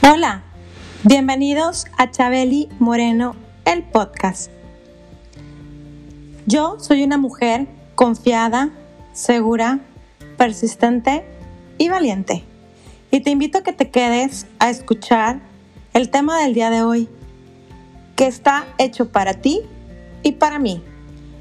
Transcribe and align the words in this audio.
Hola, 0.00 0.44
bienvenidos 1.02 1.86
a 1.98 2.08
Chabeli 2.10 2.68
Moreno, 2.78 3.34
el 3.64 3.82
podcast. 3.82 4.48
Yo 6.46 6.78
soy 6.78 7.02
una 7.02 7.18
mujer 7.18 7.66
confiada, 7.96 8.70
segura, 9.12 9.80
persistente 10.36 11.24
y 11.78 11.88
valiente. 11.88 12.44
Y 13.10 13.20
te 13.20 13.30
invito 13.30 13.58
a 13.58 13.62
que 13.64 13.72
te 13.72 13.90
quedes 13.90 14.46
a 14.60 14.70
escuchar 14.70 15.40
el 15.94 16.10
tema 16.10 16.40
del 16.40 16.54
día 16.54 16.70
de 16.70 16.82
hoy, 16.82 17.08
que 18.14 18.28
está 18.28 18.66
hecho 18.78 19.10
para 19.10 19.34
ti 19.34 19.62
y 20.22 20.32
para 20.32 20.60
mí. 20.60 20.80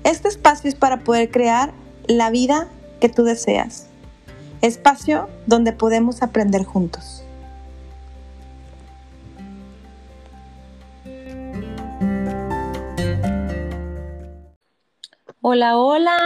Este 0.04 0.30
espacio 0.30 0.68
es 0.68 0.76
para 0.76 1.02
poder 1.02 1.30
crear 1.30 1.74
la 2.08 2.32
vida 2.32 2.68
que 3.00 3.08
tú 3.08 3.24
deseas. 3.24 3.86
Espacio 4.62 5.30
donde 5.46 5.74
podemos 5.74 6.24
aprender 6.24 6.64
juntos. 6.64 7.24
Hola, 15.50 15.78
hola. 15.78 16.20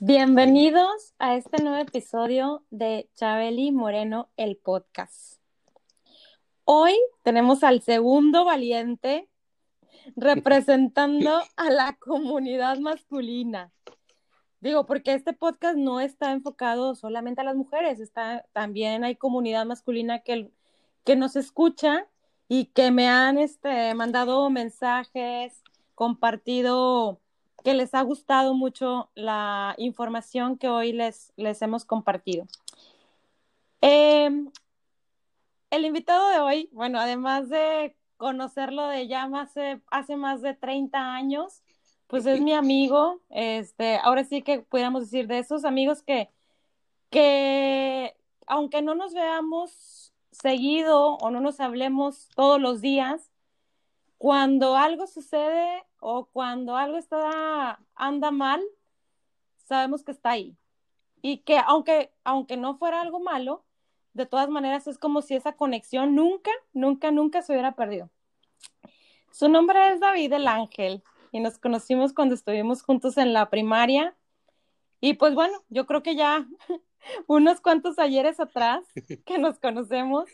Bienvenidos 0.00 1.12
a 1.18 1.36
este 1.36 1.62
nuevo 1.62 1.76
episodio 1.76 2.64
de 2.70 3.10
Chabeli 3.14 3.72
Moreno, 3.72 4.30
el 4.38 4.56
podcast. 4.56 5.38
Hoy 6.64 6.94
tenemos 7.22 7.62
al 7.62 7.82
segundo 7.82 8.46
valiente 8.46 9.28
representando 10.16 11.42
a 11.56 11.68
la 11.68 11.98
comunidad 11.98 12.78
masculina. 12.78 13.70
Digo, 14.60 14.86
porque 14.86 15.12
este 15.12 15.34
podcast 15.34 15.76
no 15.76 16.00
está 16.00 16.32
enfocado 16.32 16.94
solamente 16.94 17.42
a 17.42 17.44
las 17.44 17.54
mujeres, 17.54 18.00
está, 18.00 18.46
también 18.54 19.04
hay 19.04 19.16
comunidad 19.16 19.66
masculina 19.66 20.20
que, 20.20 20.50
que 21.04 21.16
nos 21.16 21.36
escucha 21.36 22.06
y 22.48 22.64
que 22.64 22.92
me 22.92 23.08
han 23.08 23.36
este, 23.36 23.92
mandado 23.92 24.48
mensajes, 24.48 25.62
compartido 25.94 27.20
que 27.64 27.74
les 27.74 27.94
ha 27.94 28.02
gustado 28.02 28.54
mucho 28.54 29.10
la 29.14 29.74
información 29.78 30.58
que 30.58 30.68
hoy 30.68 30.92
les, 30.92 31.32
les 31.36 31.60
hemos 31.62 31.84
compartido. 31.84 32.46
Em, 33.80 34.50
el 35.70 35.84
invitado 35.84 36.28
de 36.30 36.40
hoy, 36.40 36.68
bueno, 36.72 36.98
además 36.98 37.48
de 37.48 37.96
conocerlo 38.16 38.86
de 38.88 39.06
ya 39.06 39.24
hace, 39.34 39.80
hace 39.90 40.16
más 40.16 40.42
de 40.42 40.54
30 40.54 41.14
años, 41.14 41.62
pues 42.06 42.26
es 42.26 42.40
mi 42.40 42.54
amigo, 42.54 43.20
este, 43.30 43.98
ahora 43.98 44.24
sí 44.24 44.42
que 44.42 44.60
pudiéramos 44.60 45.02
decir 45.02 45.26
de 45.28 45.38
esos 45.38 45.64
amigos 45.64 46.02
que, 46.02 46.30
que 47.10 48.16
aunque 48.46 48.82
no 48.82 48.94
nos 48.94 49.14
veamos 49.14 50.12
seguido 50.32 51.16
o 51.16 51.30
no 51.30 51.40
nos 51.40 51.60
hablemos 51.60 52.28
todos 52.34 52.60
los 52.60 52.80
días, 52.80 53.30
cuando 54.16 54.76
algo 54.76 55.06
sucede 55.06 55.84
o 56.00 56.26
cuando 56.26 56.76
algo 56.76 56.96
está, 56.96 57.80
anda 57.94 58.30
mal, 58.30 58.62
sabemos 59.64 60.02
que 60.02 60.12
está 60.12 60.30
ahí. 60.30 60.56
Y 61.22 61.38
que 61.38 61.58
aunque, 61.58 62.12
aunque 62.24 62.56
no 62.56 62.76
fuera 62.78 63.00
algo 63.00 63.20
malo, 63.20 63.64
de 64.12 64.26
todas 64.26 64.48
maneras 64.48 64.86
es 64.86 64.98
como 64.98 65.22
si 65.22 65.34
esa 65.34 65.52
conexión 65.52 66.14
nunca, 66.14 66.50
nunca, 66.72 67.10
nunca 67.10 67.42
se 67.42 67.52
hubiera 67.52 67.74
perdido. 67.74 68.10
Su 69.30 69.48
nombre 69.48 69.92
es 69.92 70.00
David 70.00 70.32
el 70.32 70.48
Ángel 70.48 71.02
y 71.32 71.40
nos 71.40 71.58
conocimos 71.58 72.12
cuando 72.12 72.34
estuvimos 72.34 72.82
juntos 72.82 73.16
en 73.18 73.32
la 73.32 73.50
primaria. 73.50 74.16
Y 75.00 75.14
pues 75.14 75.34
bueno, 75.34 75.62
yo 75.68 75.86
creo 75.86 76.02
que 76.02 76.16
ya 76.16 76.46
unos 77.26 77.60
cuantos 77.60 77.98
ayeres 77.98 78.40
atrás 78.40 78.84
que 79.26 79.38
nos 79.38 79.58
conocemos. 79.58 80.28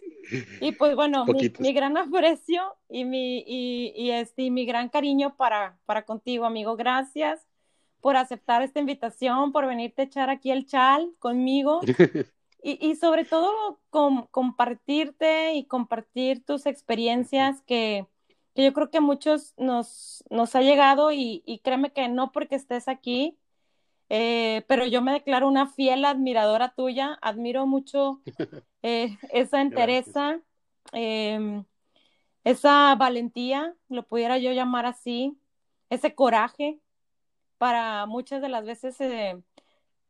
Y 0.60 0.72
pues 0.72 0.94
bueno, 0.96 1.24
mi, 1.26 1.72
gran 1.72 1.96
aprecio 1.96 2.62
y 2.88 3.04
mi, 3.04 3.44
y, 3.46 4.10
este, 4.10 4.50
mi 4.50 4.66
gran 4.66 4.88
cariño 4.88 5.36
para, 5.36 5.78
para 5.86 6.04
contigo, 6.04 6.44
amigo. 6.44 6.76
Gracias 6.76 7.46
por 8.00 8.16
aceptar 8.16 8.62
esta 8.62 8.80
invitación, 8.80 9.52
por 9.52 9.66
venirte 9.66 10.02
a 10.02 10.04
echar 10.04 10.30
aquí 10.30 10.50
el 10.50 10.66
chal 10.66 11.10
conmigo. 11.18 11.80
Y, 12.66 12.78
y 12.80 12.96
sobre 12.96 13.26
todo 13.26 13.78
compartirte 13.90 15.52
y 15.52 15.66
compartir 15.66 16.42
tus 16.46 16.64
experiencias 16.64 17.60
que, 17.66 18.06
que, 18.54 18.64
yo 18.64 18.72
creo 18.72 18.88
que 18.88 18.96
a 18.96 19.02
muchos 19.02 19.52
nos, 19.58 20.24
nos 20.30 20.56
ha 20.56 20.62
llegado 20.62 21.12
y, 21.12 21.42
y 21.44 21.58
créeme 21.58 21.92
que 21.92 22.08
no 22.08 22.32
porque 22.32 22.54
estés 22.54 22.88
aquí, 22.88 23.36
eh, 24.08 24.64
pero 24.68 24.86
yo 24.86 25.02
me 25.02 25.12
declaro 25.12 25.48
una 25.48 25.66
fiel 25.66 26.04
admiradora 26.04 26.74
tuya, 26.74 27.18
admiro 27.22 27.66
mucho 27.66 28.20
eh, 28.82 29.16
esa 29.32 29.60
entereza, 29.60 30.40
em, 30.92 31.64
esa 32.44 32.94
valentía, 32.96 33.74
lo 33.88 34.06
pudiera 34.06 34.38
yo 34.38 34.52
llamar 34.52 34.86
así, 34.86 35.38
ese 35.90 36.14
coraje 36.14 36.80
para 37.58 38.06
muchas 38.06 38.42
de 38.42 38.48
las 38.48 38.64
veces 38.64 39.00
eh, 39.00 39.42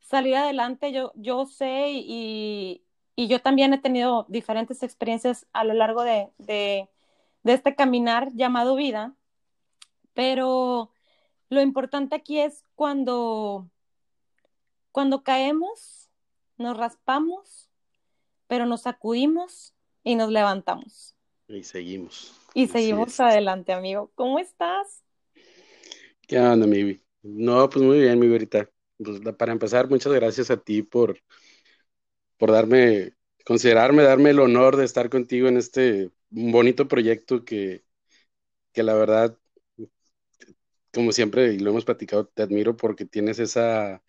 salir 0.00 0.36
adelante. 0.36 0.92
Yo, 0.92 1.12
yo 1.16 1.46
sé 1.46 1.90
y, 1.92 2.84
y, 3.16 3.28
yo 3.28 3.40
también 3.40 3.72
he 3.74 3.78
tenido 3.78 4.26
diferentes 4.28 4.82
experiencias 4.82 5.46
a 5.52 5.64
lo 5.64 5.74
largo 5.74 6.02
de, 6.02 6.30
de, 6.38 6.90
de 7.44 7.52
este 7.52 7.74
caminar 7.76 8.30
llamado 8.34 8.76
vida, 8.76 9.14
pero 10.14 10.90
lo 11.48 11.62
importante 11.62 12.16
aquí 12.16 12.40
es 12.40 12.64
cuando 12.74 13.70
cuando 14.94 15.24
caemos, 15.24 16.08
nos 16.56 16.76
raspamos, 16.76 17.68
pero 18.46 18.64
nos 18.64 18.82
sacudimos 18.82 19.74
y 20.04 20.14
nos 20.14 20.30
levantamos. 20.30 21.16
Y 21.48 21.64
seguimos. 21.64 22.32
Y 22.54 22.68
seguimos 22.68 23.18
adelante, 23.18 23.72
amigo. 23.72 24.12
¿Cómo 24.14 24.38
estás? 24.38 25.02
¿Qué 26.28 26.38
onda, 26.38 26.68
mi 26.68 27.02
No, 27.22 27.68
pues 27.68 27.84
muy 27.84 28.02
bien, 28.02 28.20
mi 28.20 28.30
ahorita. 28.30 28.70
Pues, 28.96 29.20
para 29.36 29.50
empezar, 29.50 29.90
muchas 29.90 30.12
gracias 30.12 30.52
a 30.52 30.58
ti 30.58 30.82
por, 30.82 31.18
por 32.36 32.52
darme, 32.52 33.14
considerarme, 33.44 34.04
darme 34.04 34.30
el 34.30 34.38
honor 34.38 34.76
de 34.76 34.84
estar 34.84 35.10
contigo 35.10 35.48
en 35.48 35.56
este 35.56 36.12
bonito 36.30 36.86
proyecto 36.86 37.44
que, 37.44 37.82
que 38.72 38.84
la 38.84 38.94
verdad, 38.94 39.36
como 40.92 41.10
siempre, 41.10 41.52
y 41.52 41.58
lo 41.58 41.70
hemos 41.70 41.84
platicado, 41.84 42.28
te 42.28 42.44
admiro 42.44 42.76
porque 42.76 43.04
tienes 43.04 43.40
esa 43.40 44.00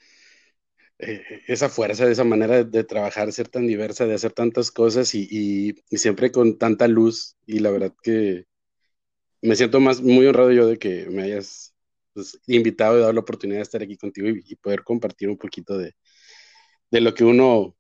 eh, 1.00 1.44
esa 1.48 1.70
fuerza, 1.70 2.06
de 2.06 2.14
esa 2.14 2.24
manera 2.24 2.64
de, 2.64 2.84
trabajar, 2.84 3.32
ser 3.34 3.50
tan 3.50 3.68
diversa, 3.68 4.06
de 4.06 4.14
hacer 4.16 4.32
tantas 4.34 4.72
cosas 4.72 5.14
y, 5.16 5.76
siempre 5.92 6.32
con 6.32 6.58
tanta 6.58 6.88
luz. 6.88 7.38
Y 7.46 7.60
la 7.60 7.72
verdad 7.72 7.94
que 8.02 8.46
me 9.42 9.56
siento 9.56 9.80
más 9.80 10.02
muy 10.02 10.26
honrado 10.28 10.52
yo 10.52 10.68
de 10.68 10.78
que 10.80 11.08
me 11.10 11.24
hayas 11.24 11.76
pues, 12.14 12.40
invitado 12.48 12.98
y 12.98 13.02
dado 13.02 13.14
la 13.14 13.20
oportunidad 13.22 13.60
de 13.60 13.64
estar 13.64 13.82
aquí 13.84 13.98
contigo 13.98 14.28
y, 14.30 14.56
poder 14.58 14.84
compartir 14.84 15.30
un 15.30 15.38
poquito 15.38 15.78
de, 15.78 15.94
lo 16.92 17.14
que 17.14 17.24
uno, 17.26 17.76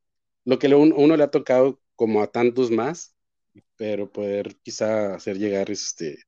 lo 0.45 0.59
que 0.59 0.67
uno 0.75 1.17
le 1.17 1.23
ha 1.23 1.31
tocado 1.31 1.81
como 1.95 2.21
a 2.21 2.27
tantos 2.31 2.71
más, 2.71 3.15
pero 3.77 4.11
poder 4.11 4.57
quizá 4.63 5.15
hacer 5.15 5.37
llegar 5.39 5.71
este, 5.71 6.19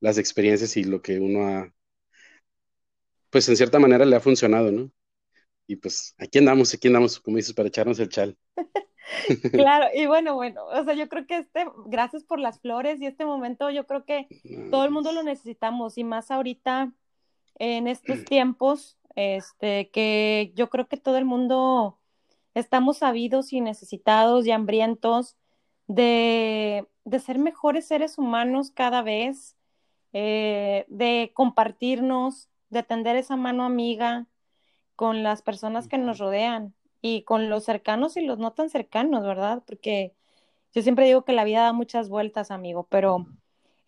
las 0.00 0.18
experiencias 0.18 0.76
y 0.76 0.84
lo 0.84 1.02
que 1.02 1.20
uno 1.20 1.46
ha, 1.48 1.74
pues 3.30 3.48
en 3.48 3.56
cierta 3.56 3.78
manera 3.78 4.04
le 4.04 4.16
ha 4.16 4.20
funcionado, 4.20 4.72
¿no? 4.72 4.90
Y 5.66 5.76
pues 5.76 6.14
aquí 6.18 6.38
andamos, 6.38 6.72
aquí 6.74 6.88
andamos, 6.88 7.18
como 7.20 7.36
dices, 7.36 7.52
para 7.52 7.68
echarnos 7.68 7.98
el 7.98 8.08
chal. 8.08 8.36
claro, 9.52 9.86
y 9.94 10.06
bueno, 10.06 10.34
bueno, 10.34 10.64
o 10.66 10.84
sea, 10.84 10.94
yo 10.94 11.08
creo 11.08 11.26
que 11.26 11.38
este, 11.38 11.66
gracias 11.86 12.24
por 12.24 12.38
las 12.38 12.60
flores 12.60 13.00
y 13.00 13.06
este 13.06 13.24
momento, 13.24 13.70
yo 13.70 13.86
creo 13.86 14.04
que 14.04 14.28
todo 14.70 14.84
el 14.84 14.90
mundo 14.90 15.12
lo 15.12 15.22
necesitamos 15.22 15.98
y 15.98 16.04
más 16.04 16.30
ahorita 16.30 16.92
en 17.58 17.88
estos 17.88 18.24
tiempos, 18.24 18.98
este, 19.14 19.90
que 19.90 20.52
yo 20.54 20.68
creo 20.68 20.88
que 20.88 20.96
todo 20.96 21.16
el 21.16 21.24
mundo 21.24 21.98
estamos 22.54 22.98
sabidos 22.98 23.52
y 23.52 23.60
necesitados 23.60 24.46
y 24.46 24.50
hambrientos 24.50 25.36
de, 25.86 26.86
de 27.04 27.20
ser 27.20 27.38
mejores 27.38 27.86
seres 27.86 28.18
humanos 28.18 28.70
cada 28.70 29.02
vez, 29.02 29.56
eh, 30.12 30.84
de 30.88 31.32
compartirnos, 31.34 32.48
de 32.70 32.82
tender 32.82 33.16
esa 33.16 33.36
mano 33.36 33.64
amiga, 33.64 34.26
con 34.96 35.22
las 35.22 35.42
personas 35.42 35.88
que 35.88 35.98
nos 35.98 36.18
rodean 36.18 36.74
y 37.00 37.22
con 37.22 37.48
los 37.48 37.64
cercanos 37.64 38.16
y 38.16 38.22
los 38.22 38.38
no 38.38 38.52
tan 38.52 38.70
cercanos, 38.70 39.24
¿verdad? 39.24 39.62
Porque 39.66 40.14
yo 40.74 40.82
siempre 40.82 41.06
digo 41.06 41.24
que 41.24 41.32
la 41.32 41.44
vida 41.44 41.62
da 41.62 41.72
muchas 41.72 42.08
vueltas, 42.08 42.50
amigo, 42.50 42.86
pero 42.90 43.26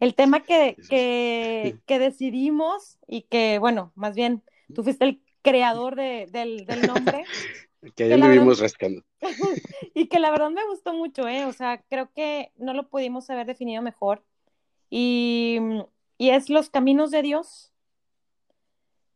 el 0.00 0.14
tema 0.14 0.40
que, 0.40 0.76
que, 0.88 1.76
que 1.86 1.98
decidimos 1.98 2.98
y 3.06 3.22
que, 3.22 3.58
bueno, 3.58 3.92
más 3.94 4.14
bien 4.14 4.42
tú 4.74 4.84
fuiste 4.84 5.04
el 5.04 5.22
creador 5.42 5.96
de, 5.96 6.26
del, 6.30 6.66
del, 6.66 6.86
nombre. 6.86 7.24
que 7.96 8.04
ahí 8.04 8.20
vivimos 8.20 8.60
rascando. 8.60 9.02
y 9.94 10.06
que 10.06 10.18
la 10.18 10.30
verdad 10.30 10.50
me 10.50 10.66
gustó 10.66 10.92
mucho, 10.92 11.26
¿eh? 11.26 11.46
O 11.46 11.52
sea, 11.52 11.82
creo 11.88 12.10
que 12.12 12.52
no 12.56 12.74
lo 12.74 12.88
pudimos 12.88 13.28
haber 13.30 13.46
definido 13.46 13.82
mejor. 13.82 14.24
Y, 14.90 15.58
y 16.16 16.30
es 16.30 16.48
los 16.48 16.70
caminos 16.70 17.10
de 17.10 17.22
Dios. 17.22 17.67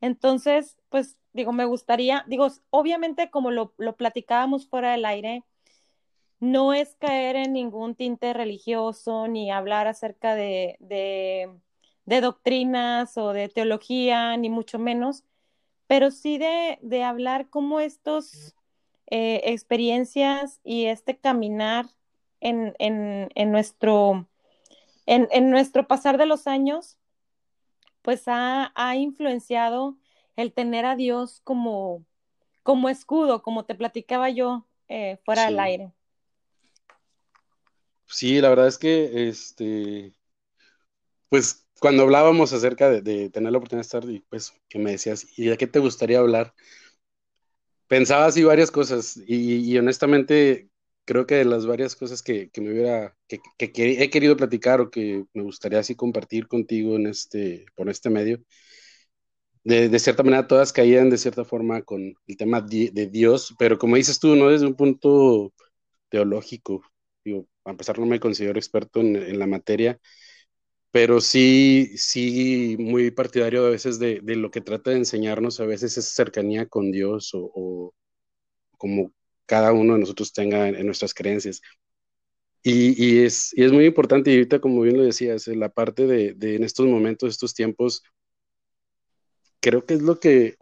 Entonces, 0.02 0.76
pues 0.90 1.16
digo, 1.32 1.52
me 1.52 1.64
gustaría, 1.64 2.25
digo, 2.28 2.49
obviamente 2.69 3.31
como 3.31 3.50
lo, 3.50 3.72
lo 3.78 3.96
platicábamos 3.96 4.69
fuera 4.69 4.93
del 4.93 5.06
aire, 5.06 5.44
no 6.40 6.75
es 6.75 6.96
caer 6.96 7.37
en 7.37 7.52
ningún 7.52 7.94
tinte 7.94 8.32
religioso 8.32 9.28
ni 9.28 9.52
hablar 9.52 9.87
acerca 9.87 10.34
de, 10.34 10.76
de, 10.81 12.20
doctrinas 12.20 13.16
o 13.16 13.32
de 13.32 13.49
teología, 13.49 14.37
ni 14.37 14.50
mucho 14.50 14.81
menos, 14.81 15.22
pero 15.87 16.10
sí 16.10 16.38
de, 16.38 16.81
de 16.82 17.05
hablar 17.05 17.48
cómo 17.48 17.78
estos 17.78 18.56
eh, 19.06 19.40
experiencias 19.44 20.60
y 20.64 20.87
este 20.87 21.16
caminar 21.16 21.87
en, 22.40 22.75
en, 22.81 23.28
en 23.37 23.52
nuestro, 23.52 24.28
en, 25.06 25.28
en, 25.31 25.48
nuestro 25.48 25.87
pasar 25.87 26.19
de 26.19 26.26
los 26.26 26.48
años, 26.48 26.98
pues 28.02 28.25
ha, 28.26 28.72
ha 28.75 28.96
influenciado 28.96 29.96
el 30.37 30.52
tener 30.52 30.84
a 30.84 30.96
Dios 30.96 31.40
como, 31.44 32.04
como 32.62 32.88
escudo, 32.88 33.43
como 33.43 33.64
te 33.64 33.75
platicaba 33.75 34.31
yo 34.31 34.66
eh, 34.88 35.19
fuera 35.25 35.46
del 35.46 35.58
aire. 35.60 35.93
Sí, 38.06 38.40
la 38.40 38.50
verdad 38.50 38.66
es 38.66 38.76
que, 38.76 39.28
este, 39.28 40.12
pues 41.28 41.66
cuando 41.81 42.02
hablábamos 42.02 42.52
acerca 42.52 42.90
de, 42.90 43.31
tener 43.31 43.50
la 43.50 43.58
oportunidad 43.58 43.81
de 43.81 43.99
estar, 43.99 44.05
y 44.05 44.20
pues 44.20 44.52
que 44.69 44.78
me 44.78 44.93
decías, 44.93 45.26
¿y 45.37 45.46
de 45.46 45.56
qué 45.56 45.66
te 45.66 45.78
gustaría 45.78 46.19
hablar? 46.19 46.55
Pensaba 47.88 48.26
así 48.26 48.44
varias 48.44 48.70
cosas 48.70 49.19
y, 49.26 49.76
honestamente 49.78 50.70
creo 51.04 51.26
que 51.26 51.37
de 51.37 51.44
las 51.44 51.66
varias 51.66 51.96
cosas 51.96 52.22
que, 52.22 52.50
me 52.56 52.72
hubiera, 52.72 53.16
que, 53.28 53.40
he 53.58 54.10
querido 54.10 54.37
platicar 54.37 54.81
o 54.81 54.90
que 54.90 55.25
me 55.34 55.43
gustaría 55.43 55.81
así 55.81 55.94
compartir 55.96 56.49
contigo 56.49 56.96
en 56.96 57.06
este, 57.08 57.66
por 57.75 57.88
este 57.90 58.10
medio, 58.10 58.43
de, 59.64 59.99
cierta 59.99 60.22
manera 60.22 60.46
todas 60.46 60.72
caían 60.72 61.10
de 61.10 61.19
cierta 61.19 61.44
forma 61.44 61.82
con 61.82 62.14
el 62.26 62.37
tema 62.37 62.60
de, 62.60 63.08
Dios, 63.10 63.54
pero 63.58 63.78
como 63.78 63.96
dices 63.96 64.19
tú, 64.19 64.34
no 64.37 64.49
desde 64.49 64.66
un 64.66 64.75
punto 64.75 65.52
teológico, 66.08 66.82
digo, 67.25 67.46
a 67.64 67.70
empezar 67.70 67.98
no 67.98 68.06
me 68.06 68.20
considero 68.20 68.58
experto 68.58 69.00
en, 69.00 69.38
la 69.38 69.46
materia, 69.46 70.00
pero 70.90 71.20
sí, 71.20 71.93
sí 71.96 72.76
muy 72.78 73.10
partidario 73.10 73.66
a 73.66 73.70
veces 73.70 73.98
de, 73.98 74.20
lo 74.22 74.50
que 74.50 74.60
trata 74.60 74.90
de 74.90 74.98
enseñarnos 74.98 75.60
a 75.60 75.66
veces 75.66 75.96
esa 75.96 76.10
cercanía 76.14 76.66
con 76.66 76.93
Dios 76.93 77.31
o, 77.34 77.94
como 78.78 79.12
cada 79.46 79.72
uno 79.72 79.94
de 79.94 80.00
nosotros 80.00 80.32
tenga 80.32 80.68
en, 80.68 80.86
nuestras 80.86 81.14
creencias. 81.14 81.60
Y, 82.64 83.24
es, 83.24 83.52
y 83.56 83.64
es 83.64 83.72
muy 83.72 83.86
importante, 83.86 84.30
y 84.30 84.34
ahorita 84.34 84.60
como 84.60 84.82
bien 84.82 84.96
lo 84.96 85.02
decías, 85.02 85.48
la 85.48 85.68
parte 85.68 86.06
de, 86.06 86.34
de 86.34 86.54
en 86.56 86.62
estos 86.62 86.86
momentos, 86.86 87.30
estos 87.30 87.54
tiempos, 87.54 88.02
creo 89.60 89.84
que 89.84 89.94
es 89.94 90.02
lo 90.02 90.20
que, 90.20 90.56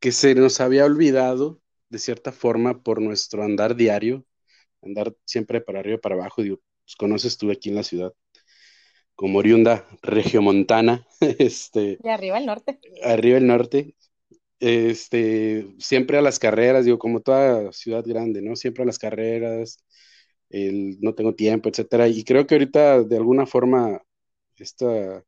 que 0.00 0.12
se 0.12 0.34
nos 0.34 0.60
había 0.60 0.84
olvidado 0.84 1.60
de 1.88 1.98
cierta 1.98 2.32
forma 2.32 2.82
por 2.82 3.02
nuestro 3.02 3.42
andar 3.42 3.76
diario, 3.76 4.24
andar 4.82 5.14
siempre 5.24 5.60
para 5.60 5.80
arriba 5.80 5.96
y 5.96 6.00
para 6.00 6.14
abajo. 6.14 6.42
Digo, 6.42 6.60
pues 6.84 6.96
conoces 6.96 7.36
tú 7.36 7.50
aquí 7.50 7.68
en 7.68 7.76
la 7.76 7.82
ciudad, 7.82 8.12
como 9.14 9.38
oriunda 9.38 9.86
regiomontana, 10.02 11.06
este. 11.20 11.98
De 12.00 12.10
arriba 12.10 12.38
el 12.38 12.46
norte. 12.46 12.80
Arriba 13.04 13.38
el 13.38 13.46
norte. 13.46 13.94
Este, 14.62 15.74
siempre 15.80 16.18
a 16.18 16.22
las 16.22 16.38
carreras, 16.38 16.84
digo, 16.84 16.98
como 16.98 17.20
toda 17.20 17.72
ciudad 17.72 18.04
grande, 18.06 18.42
¿no? 18.42 18.54
Siempre 18.56 18.84
a 18.84 18.86
las 18.86 18.98
carreras, 18.98 19.84
el 20.50 21.00
no 21.00 21.14
tengo 21.14 21.34
tiempo, 21.34 21.68
etcétera. 21.68 22.08
Y 22.08 22.24
creo 22.24 22.46
que 22.46 22.54
ahorita, 22.56 23.02
de 23.04 23.16
alguna 23.16 23.46
forma, 23.46 24.02
esta 24.56 25.24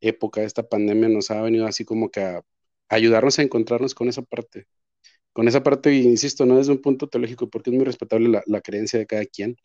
época, 0.00 0.42
esta 0.42 0.68
pandemia 0.68 1.08
nos 1.08 1.30
ha 1.30 1.42
venido 1.42 1.66
así 1.66 1.84
como 1.86 2.10
que 2.10 2.22
a 2.22 2.42
ayudarnos 2.90 3.38
a 3.38 3.42
encontrarnos 3.42 3.94
con 3.94 4.08
esa 4.08 4.22
parte. 4.22 4.66
Con 5.32 5.48
esa 5.48 5.62
parte, 5.62 5.94
insisto, 5.94 6.46
no 6.46 6.58
desde 6.58 6.72
un 6.72 6.82
punto 6.82 7.08
teológico, 7.08 7.50
porque 7.50 7.70
es 7.70 7.76
muy 7.76 7.84
respetable 7.86 8.42
la, 8.46 8.60
creencia 8.62 8.98
de 8.98 9.06
cada 9.06 9.24
quien. 9.26 9.56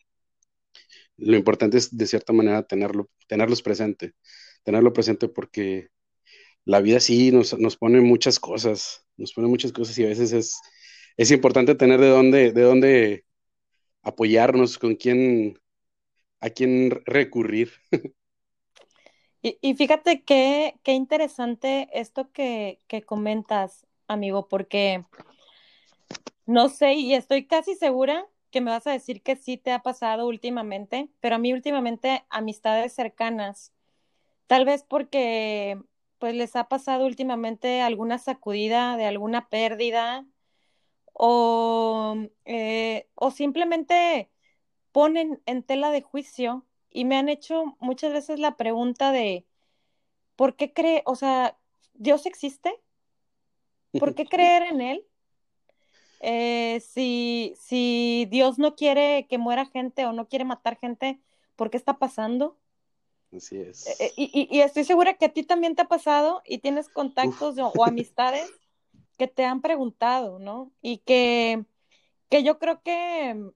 Lo 1.16 1.36
importante 1.36 1.78
es, 1.78 1.96
de 1.96 2.06
cierta 2.06 2.32
manera, 2.32 2.62
tenerlo, 2.62 3.08
tenerlos 3.28 3.62
presente. 3.62 4.14
Tenerlo 4.64 4.92
presente 4.92 5.28
porque 5.28 5.88
la 6.66 6.80
vida 6.80 7.00
sí 7.00 7.30
nos, 7.30 7.58
nos 7.58 7.76
pone 7.76 8.00
muchas 8.02 8.38
cosas, 8.38 9.06
nos 9.16 9.32
pone 9.32 9.48
muchas 9.48 9.72
cosas 9.72 9.96
y 9.98 10.04
a 10.04 10.08
veces 10.08 10.32
es, 10.32 10.60
es 11.16 11.30
importante 11.30 11.74
tener 11.76 12.00
de 12.00 12.08
dónde, 12.08 12.52
de 12.52 12.62
dónde 12.62 13.24
apoyarnos, 14.02 14.76
con 14.76 14.96
quién, 14.96 15.58
a 16.40 16.50
quién 16.50 16.90
recurrir. 17.06 17.72
Y, 19.42 19.74
fíjate 19.74 20.24
qué, 20.24 20.74
qué 20.82 20.94
interesante 20.94 21.88
esto 21.92 22.32
que, 22.32 22.80
que 22.88 23.02
comentas, 23.02 23.86
amigo, 24.08 24.48
porque 24.48 25.04
no 26.46 26.68
sé, 26.68 26.94
y 26.94 27.14
estoy 27.14 27.46
casi 27.46 27.76
segura 27.76 28.26
que 28.50 28.60
me 28.60 28.72
vas 28.72 28.88
a 28.88 28.92
decir 28.92 29.22
que 29.22 29.36
sí 29.36 29.56
te 29.56 29.70
ha 29.70 29.84
pasado 29.84 30.26
últimamente, 30.26 31.10
pero 31.20 31.36
a 31.36 31.38
mí 31.38 31.52
últimamente 31.52 32.24
amistades 32.28 32.92
cercanas, 32.92 33.72
tal 34.48 34.64
vez 34.64 34.82
porque 34.82 35.78
pues 36.18 36.34
les 36.34 36.56
ha 36.56 36.68
pasado 36.68 37.06
últimamente 37.06 37.82
alguna 37.82 38.18
sacudida 38.18 38.96
de 38.96 39.06
alguna 39.06 39.48
pérdida 39.48 40.26
o, 41.12 42.16
eh, 42.44 43.08
o 43.14 43.30
simplemente 43.30 44.30
ponen 44.92 45.42
en 45.46 45.62
tela 45.62 45.90
de 45.90 46.02
juicio 46.02 46.66
y 46.90 47.04
me 47.04 47.16
han 47.16 47.28
hecho 47.28 47.76
muchas 47.80 48.12
veces 48.12 48.38
la 48.38 48.56
pregunta 48.56 49.12
de, 49.12 49.46
¿por 50.36 50.56
qué 50.56 50.72
cree, 50.72 51.02
o 51.06 51.16
sea, 51.16 51.58
Dios 51.94 52.26
existe? 52.26 52.80
¿Por 53.92 54.14
qué 54.14 54.24
creer 54.28 54.62
en 54.62 54.80
Él? 54.80 55.06
Eh, 56.20 56.80
si, 56.80 57.54
si 57.58 58.26
Dios 58.30 58.58
no 58.58 58.74
quiere 58.74 59.26
que 59.28 59.38
muera 59.38 59.66
gente 59.66 60.06
o 60.06 60.12
no 60.12 60.28
quiere 60.28 60.44
matar 60.44 60.78
gente, 60.78 61.20
¿por 61.56 61.70
qué 61.70 61.76
está 61.76 61.98
pasando? 61.98 62.58
Así 63.34 63.56
es. 63.56 64.00
Eh, 64.00 64.12
y, 64.16 64.60
estoy 64.60 64.84
segura 64.84 65.14
que 65.14 65.26
a 65.26 65.32
ti 65.32 65.42
también 65.42 65.74
te 65.74 65.82
ha 65.82 65.88
pasado 65.88 66.42
y 66.44 66.58
tienes 66.58 66.88
contactos 66.88 67.56
o, 67.58 67.72
amistades 67.84 68.50
que 69.18 69.26
te 69.26 69.44
han 69.44 69.62
preguntado, 69.62 70.38
¿no? 70.38 70.72
Y 70.82 70.98
que, 70.98 71.64
que 72.28 72.42
yo 72.42 72.58
creo 72.58 72.82
que 72.82 73.52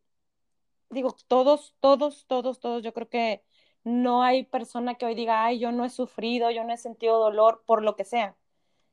digo, 0.91 1.17
todos, 1.29 1.75
todos, 1.81 2.27
todos, 2.27 2.61
todos, 2.61 2.83
yo 2.83 2.93
creo 2.93 3.09
que 3.09 3.43
no 3.85 4.23
hay 4.23 4.45
persona 4.45 4.97
que 4.97 5.07
hoy 5.07 5.15
diga, 5.15 5.45
ay, 5.45 5.59
yo 5.59 5.73
no 5.73 5.85
he 5.85 5.91
sufrido, 5.91 6.51
yo 6.51 6.65
no 6.65 6.73
he 6.73 6.77
sentido 6.77 7.19
dolor 7.19 7.63
por 7.65 7.83
lo 7.83 7.97
que 7.97 8.05
sea. 8.05 8.37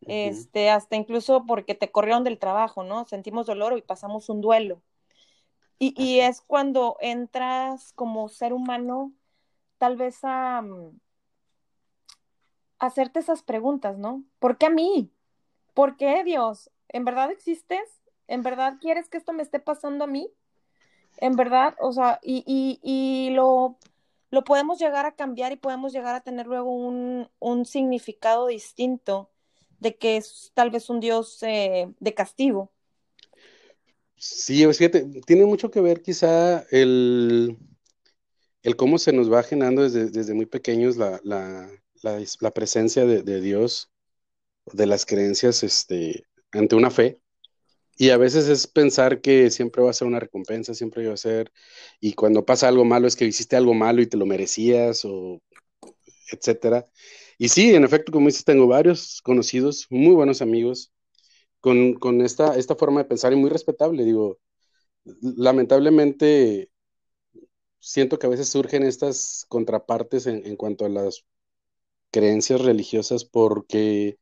Este, 0.02 0.70
hasta 0.70 0.96
incluso 0.96 1.46
porque 1.46 1.74
te 1.74 1.92
corrieron 1.92 2.24
del 2.24 2.38
trabajo, 2.38 2.84
¿no? 2.84 3.06
Sentimos 3.06 3.48
dolor 3.48 3.78
y 3.78 3.82
pasamos 3.82 4.30
un 4.30 4.42
duelo. 4.42 4.82
Y, 5.80 5.94
y 6.02 6.20
es 6.22 6.42
cuando 6.42 6.98
entras 7.02 7.94
como 7.94 8.30
ser 8.30 8.54
humano, 8.54 9.12
tal 9.78 9.98
vez 9.98 10.20
a, 10.24 10.62
mm, 10.62 11.00
hacerte 12.80 13.20
esas 13.20 13.44
preguntas, 13.44 13.98
¿no? 13.98 14.24
¿Por 14.40 14.58
qué 14.58 14.68
a 14.68 14.70
mí? 14.70 15.12
¿Por 15.74 15.98
qué 15.98 16.24
Dios? 16.24 16.72
¿En 16.90 17.06
verdad 17.06 17.32
existes? 17.32 18.02
¿En 18.28 18.44
verdad 18.44 18.78
quieres 18.82 19.10
que 19.10 19.18
esto 19.18 19.34
me 19.34 19.44
esté 19.44 19.60
pasando 19.60 20.06
a 20.06 20.08
mí? 20.08 20.32
en 21.18 21.36
verdad, 21.36 21.76
o 21.80 21.92
sea, 21.92 22.20
y, 22.24 22.44
y, 22.46 22.80
y 22.84 23.32
lo, 23.32 23.78
lo 24.32 24.44
podemos 24.44 24.80
llegar 24.80 25.06
a 25.06 25.16
cambiar 25.16 25.52
y 25.52 25.58
podemos 25.58 25.94
llegar 25.94 26.16
a 26.16 26.22
tener 26.22 26.48
luego 26.48 26.72
un, 26.72 27.30
un 27.40 27.66
significado 27.66 28.48
distinto 28.48 29.30
de 29.80 29.96
que 29.96 30.18
es 30.18 30.52
tal 30.54 30.70
vez 30.70 30.90
un 30.90 31.00
Dios 31.00 31.42
eh, 31.44 31.92
de 32.00 32.14
castigo. 32.14 32.72
Sí, 34.16 34.66
fíjate, 34.74 35.06
tiene 35.26 35.46
mucho 35.46 35.70
que 35.70 35.82
ver 35.82 36.02
quizá 36.02 36.66
el, 36.72 37.58
el 38.68 38.76
cómo 38.76 39.00
se 39.00 39.14
nos 39.14 39.32
va 39.32 39.44
generando 39.44 39.84
desde, 39.84 40.10
desde 40.10 40.34
muy 40.34 40.46
pequeños 40.46 40.98
la, 40.98 41.22
la, 41.24 41.70
la, 42.02 42.54
presencia 42.54 43.06
de, 43.06 43.24
de, 43.24 43.40
Dios, 43.40 43.90
de 44.74 44.86
las 44.86 45.06
creencias 45.06 45.64
este, 45.64 46.26
ante 46.52 46.76
una 46.76 46.92
fe. 46.92 47.22
Y 47.96 48.10
a 48.10 48.18
veces 48.18 48.50
es 48.50 48.68
pensar 48.68 49.22
que 49.22 49.52
siempre 49.52 49.82
va 49.82 49.92
a 49.92 49.94
ser 49.94 50.06
una 50.06 50.20
recompensa, 50.20 50.74
siempre 50.74 51.08
va 51.08 51.14
a 51.14 51.18
ser, 51.18 51.50
y 52.02 52.14
cuando 52.14 52.46
pasa 52.46 52.68
algo 52.68 52.84
malo 52.84 53.08
es 53.08 53.16
que 53.16 53.24
hiciste 53.24 53.56
algo 53.56 53.74
malo 53.74 54.02
y 54.02 54.08
te 54.08 54.18
lo 54.18 54.26
merecías, 54.26 55.06
o 55.06 55.42
etcétera. 56.34 56.86
Y 57.38 57.48
sí, 57.48 57.74
en 57.74 57.86
efecto, 57.86 58.12
como 58.12 58.28
dices, 58.28 58.44
tengo 58.44 58.68
varios 58.68 59.22
conocidos, 59.22 59.88
muy 59.90 60.14
buenos 60.14 60.42
amigos, 60.42 60.92
con, 61.62 61.94
con 61.94 62.20
esta, 62.20 62.58
esta 62.58 62.76
forma 62.76 63.04
de 63.04 63.10
pensar 63.10 63.32
y 63.32 63.38
muy 63.38 63.50
respetable. 63.50 64.04
Digo, 64.04 64.40
lamentablemente, 65.22 66.70
siento 67.80 68.20
que 68.20 68.28
a 68.28 68.30
veces 68.30 68.50
surgen 68.50 68.84
estas 68.84 69.46
contrapartes 69.50 70.28
en, 70.28 70.46
en 70.46 70.56
cuanto 70.56 70.86
a 70.86 70.90
las 70.90 71.26
creencias 72.12 72.62
religiosas 72.62 73.26
porque 73.26 74.18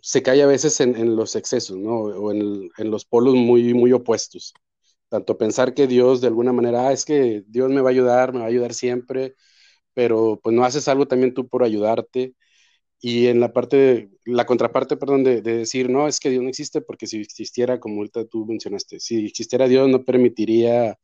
se 0.00 0.22
cae 0.22 0.42
a 0.42 0.46
veces 0.46 0.80
en, 0.80 1.16
los 1.16 1.36
excesos, 1.36 1.76
¿no? 1.78 1.94
O 1.94 2.32
en, 2.32 2.70
los 2.78 3.04
polos 3.04 3.34
muy, 3.34 3.74
muy 3.74 3.92
opuestos. 3.92 4.54
Tanto 5.08 5.38
pensar 5.38 5.74
que 5.74 5.86
Dios 5.86 6.20
de 6.20 6.28
alguna 6.28 6.52
manera, 6.52 6.88
ah, 6.88 6.92
es 6.92 7.04
que 7.04 7.44
Dios 7.48 7.70
me 7.70 7.80
va 7.80 7.90
a 7.90 7.92
ayudar, 7.92 8.32
me 8.32 8.40
va 8.40 8.46
a 8.46 8.48
ayudar 8.48 8.74
siempre, 8.74 9.34
pero 9.94 10.40
pues 10.42 10.54
no 10.54 10.64
haces 10.64 10.88
algo 10.88 11.06
también 11.08 11.34
tú 11.34 11.48
por 11.48 11.64
ayudarte. 11.64 12.34
Y 13.00 13.28
en 13.28 13.40
la 13.40 13.52
parte, 13.52 14.10
la 14.24 14.46
contraparte, 14.46 14.96
perdón, 14.96 15.24
de, 15.24 15.42
decir, 15.42 15.90
no, 15.90 16.08
es 16.08 16.20
que 16.20 16.30
Dios 16.30 16.42
no 16.42 16.50
existe 16.50 16.80
porque 16.82 17.06
si 17.06 17.20
existiera, 17.20 17.80
como 17.80 17.98
ahorita 17.98 18.26
tú 18.26 18.46
mencionaste, 18.46 19.00
si 19.00 19.26
existiera 19.26 19.68
Dios 19.68 19.88
no 19.88 20.04
permitiría 20.04 20.98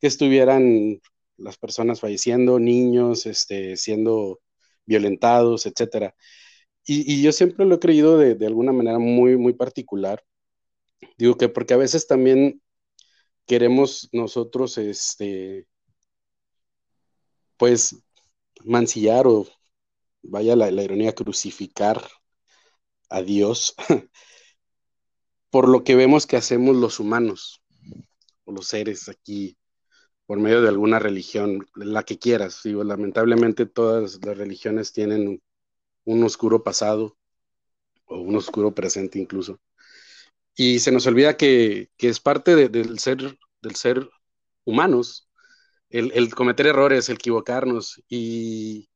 que 0.00 0.06
estuvieran 0.06 1.00
las 1.36 1.56
personas 1.58 2.00
falleciendo, 2.00 2.58
niños, 2.58 3.26
este, 3.26 3.76
siendo 3.76 4.40
violentados, 4.86 5.66
etcétera. 5.66 6.14
Y, 6.86 7.22
yo 7.22 7.32
siempre 7.32 7.66
lo 7.66 7.76
he 7.76 7.80
creído 7.80 8.18
de, 8.18 8.46
alguna 8.46 8.72
manera 8.72 8.98
muy, 8.98 9.36
muy 9.36 9.54
particular. 9.54 10.24
Digo 11.18 11.36
que 11.36 11.48
porque 11.48 11.74
a 11.74 11.78
veces 11.78 12.06
también 12.06 12.62
queremos 13.46 14.08
nosotros, 14.12 14.78
este, 14.78 15.66
pues, 17.56 17.96
mancillar 18.64 19.26
o, 19.26 19.46
vaya 20.22 20.56
la, 20.56 20.70
la 20.70 20.82
ironía, 20.84 21.14
crucificar 21.14 22.02
a 23.08 23.22
Dios 23.22 23.74
por 25.50 25.68
lo 25.68 25.84
que 25.84 25.94
vemos 25.94 26.26
que 26.26 26.36
hacemos 26.36 26.76
los 26.76 27.00
humanos 27.00 27.62
o 28.44 28.52
los 28.52 28.66
seres 28.68 29.08
aquí 29.08 29.56
por 30.26 30.38
medio 30.38 30.60
de 30.62 30.68
alguna 30.68 30.98
religión, 30.98 31.68
la 31.74 32.02
que 32.02 32.18
quieras. 32.18 32.60
Digo, 32.64 32.84
lamentablemente 32.84 33.66
todas 33.66 34.18
las 34.24 34.36
religiones 34.36 34.92
tienen 34.92 35.42
un 36.04 36.24
oscuro 36.24 36.62
pasado 36.64 37.16
o 38.06 38.20
un 38.20 38.36
oscuro 38.36 38.74
presente 38.74 39.18
incluso. 39.18 39.60
Y 40.56 40.80
se 40.80 40.92
nos 40.92 41.06
olvida 41.06 41.36
que, 41.36 41.90
es 41.98 42.20
parte 42.20 42.56
del, 42.56 42.98
ser, 42.98 43.38
del 43.62 43.74
ser 43.76 44.08
humanos, 44.64 45.28
el, 45.90 46.12
el, 46.14 46.34
cometer 46.34 46.66
errores, 46.66 47.08
el 47.08 47.16
equivocarnos. 47.16 48.02
Y 48.08 48.88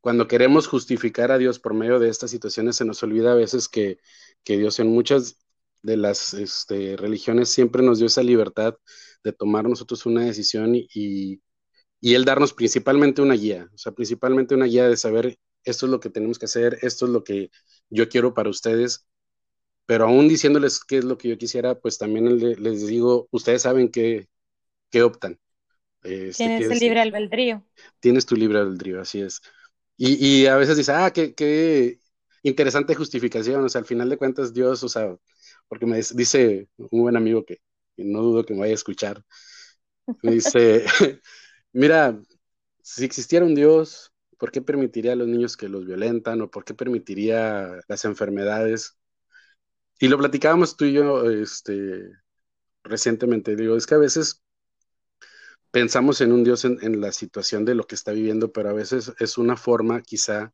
cuando 0.00 0.28
queremos 0.28 0.68
justificar 0.68 1.32
a 1.32 1.38
Dios 1.38 1.58
por 1.58 1.74
medio 1.74 1.98
de 1.98 2.08
estas 2.10 2.30
situaciones, 2.30 2.76
se 2.76 2.84
nos 2.84 3.02
olvida 3.02 3.32
a 3.32 3.36
veces 3.36 3.68
que, 3.68 3.98
que 4.44 4.58
Dios 4.58 4.78
en 4.80 4.88
muchas 4.88 5.38
de 5.82 5.96
las 5.96 6.34
este, 6.34 6.96
religiones 6.96 7.48
siempre 7.48 7.82
nos 7.82 7.98
dio 7.98 8.06
esa 8.06 8.22
libertad 8.22 8.74
de 9.24 9.32
tomar 9.32 9.68
nosotros 9.68 10.06
una 10.06 10.24
decisión 10.24 10.74
y, 10.74 10.88
y, 12.00 12.14
él 12.14 12.24
darnos 12.24 12.52
principalmente 12.52 13.22
una 13.22 13.34
guía, 13.34 13.68
o 13.74 13.78
sea, 13.78 13.92
principalmente 13.92 14.54
una 14.54 14.66
guía 14.66 14.88
de 14.88 14.96
saber 14.96 15.38
esto 15.64 15.86
es 15.86 15.92
lo 15.92 16.00
que 16.00 16.10
tenemos 16.10 16.38
que 16.38 16.46
hacer, 16.46 16.78
esto 16.82 17.06
es 17.06 17.12
lo 17.12 17.24
que 17.24 17.50
yo 17.90 18.08
quiero 18.08 18.34
para 18.34 18.50
ustedes, 18.50 19.06
pero 19.86 20.06
aún 20.06 20.28
diciéndoles 20.28 20.84
qué 20.84 20.98
es 20.98 21.04
lo 21.04 21.18
que 21.18 21.28
yo 21.28 21.38
quisiera, 21.38 21.78
pues 21.78 21.98
también 21.98 22.38
les 22.38 22.86
digo, 22.86 23.28
ustedes 23.30 23.62
saben 23.62 23.90
qué, 23.90 24.28
qué 24.90 25.02
optan. 25.02 25.38
Este, 26.02 26.44
tienes 26.44 26.70
el 26.70 26.78
libre 26.78 27.00
albedrío. 27.00 27.64
Tienes 28.00 28.24
tu 28.24 28.36
libre 28.36 28.58
albedrío, 28.58 29.00
así 29.00 29.20
es. 29.20 29.40
Y, 29.96 30.14
y 30.24 30.46
a 30.46 30.56
veces 30.56 30.76
dice, 30.76 30.92
ah, 30.92 31.10
qué, 31.10 31.34
qué 31.34 31.98
interesante 32.42 32.94
justificación, 32.94 33.64
o 33.64 33.68
sea, 33.68 33.80
al 33.80 33.86
final 33.86 34.08
de 34.08 34.16
cuentas 34.16 34.54
Dios, 34.54 34.82
o 34.84 34.88
sea, 34.88 35.16
porque 35.68 35.86
me 35.86 36.00
dice 36.14 36.68
un 36.78 37.02
buen 37.02 37.16
amigo 37.16 37.44
que, 37.44 37.60
no 37.96 38.22
dudo 38.22 38.44
que 38.44 38.54
me 38.54 38.60
vaya 38.60 38.72
a 38.72 38.74
escuchar, 38.74 39.24
me 40.22 40.32
dice, 40.32 40.84
mira, 41.72 42.20
si 42.82 43.04
existiera 43.04 43.44
un 43.44 43.54
Dios, 43.54 44.12
¿por 44.38 44.50
qué 44.50 44.62
permitiría 44.62 45.12
a 45.12 45.16
los 45.16 45.28
niños 45.28 45.56
que 45.56 45.68
los 45.68 45.86
violentan 45.86 46.40
o 46.40 46.50
por 46.50 46.64
qué 46.64 46.74
permitiría 46.74 47.80
las 47.88 48.04
enfermedades? 48.04 48.96
Y 50.00 50.08
lo 50.08 50.18
platicábamos 50.18 50.76
tú 50.76 50.84
y 50.86 50.92
yo 50.94 51.28
este, 51.30 52.10
recientemente, 52.84 53.56
digo, 53.56 53.76
es 53.76 53.86
que 53.86 53.94
a 53.94 53.98
veces 53.98 54.42
pensamos 55.70 56.20
en 56.20 56.32
un 56.32 56.44
Dios 56.44 56.64
en, 56.64 57.00
la 57.00 57.12
situación 57.12 57.64
de 57.64 57.74
lo 57.74 57.86
que 57.86 57.94
está 57.94 58.12
viviendo, 58.12 58.52
pero 58.52 58.70
a 58.70 58.72
veces 58.72 59.12
es 59.18 59.38
una 59.38 59.56
forma 59.56 60.02
quizá 60.02 60.52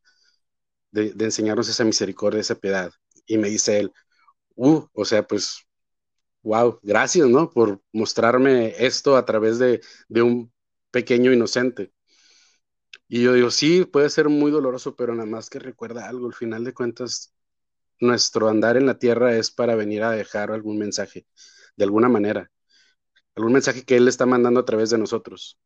de, 0.91 1.13
de 1.13 1.25
enseñarnos 1.25 1.69
esa 1.69 1.85
misericordia, 1.85 2.41
esa 2.41 2.55
piedad. 2.55 2.91
Y 3.25 3.37
me 3.37 3.49
dice 3.49 3.79
él, 3.79 3.91
uh, 4.55 4.87
o 4.93 5.05
sea, 5.05 5.25
pues, 5.27 5.65
wow, 6.43 6.79
gracias, 6.83 7.27
¿no? 7.29 7.49
Por 7.49 7.81
mostrarme 7.93 8.75
esto 8.85 9.17
a 9.17 9.25
través 9.25 9.59
de, 9.59 9.81
un 10.09 10.51
pequeño 10.91 11.33
inocente. 11.33 11.91
Y 13.07 13.23
yo 13.23 13.33
digo, 13.33 13.51
sí, 13.51 13.85
puede 13.85 14.09
ser 14.09 14.29
muy 14.29 14.51
doloroso, 14.51 14.95
pero 14.95 15.13
nada 15.13 15.27
más 15.29 15.49
que 15.49 15.59
recuerda 15.59 16.07
algo, 16.07 16.27
al 16.27 16.33
final 16.33 16.63
de 16.63 16.73
cuentas, 16.73 17.33
nuestro 17.99 18.49
andar 18.49 18.77
en 18.77 18.85
la 18.85 18.99
tierra 18.99 19.37
es 19.37 19.51
para 19.51 19.75
venir 19.75 20.03
a 20.03 20.11
dejar 20.11 20.51
algún 20.51 20.77
mensaje, 20.77 21.27
de 21.77 21.85
alguna 21.85 22.09
manera, 22.09 22.51
algún 23.35 23.53
mensaje 23.53 23.83
que 23.85 23.97
Él 23.97 24.07
está 24.07 24.25
mandando 24.25 24.59
a 24.61 24.65
través 24.65 24.89
de 24.91 24.97
nosotros. 24.97 25.59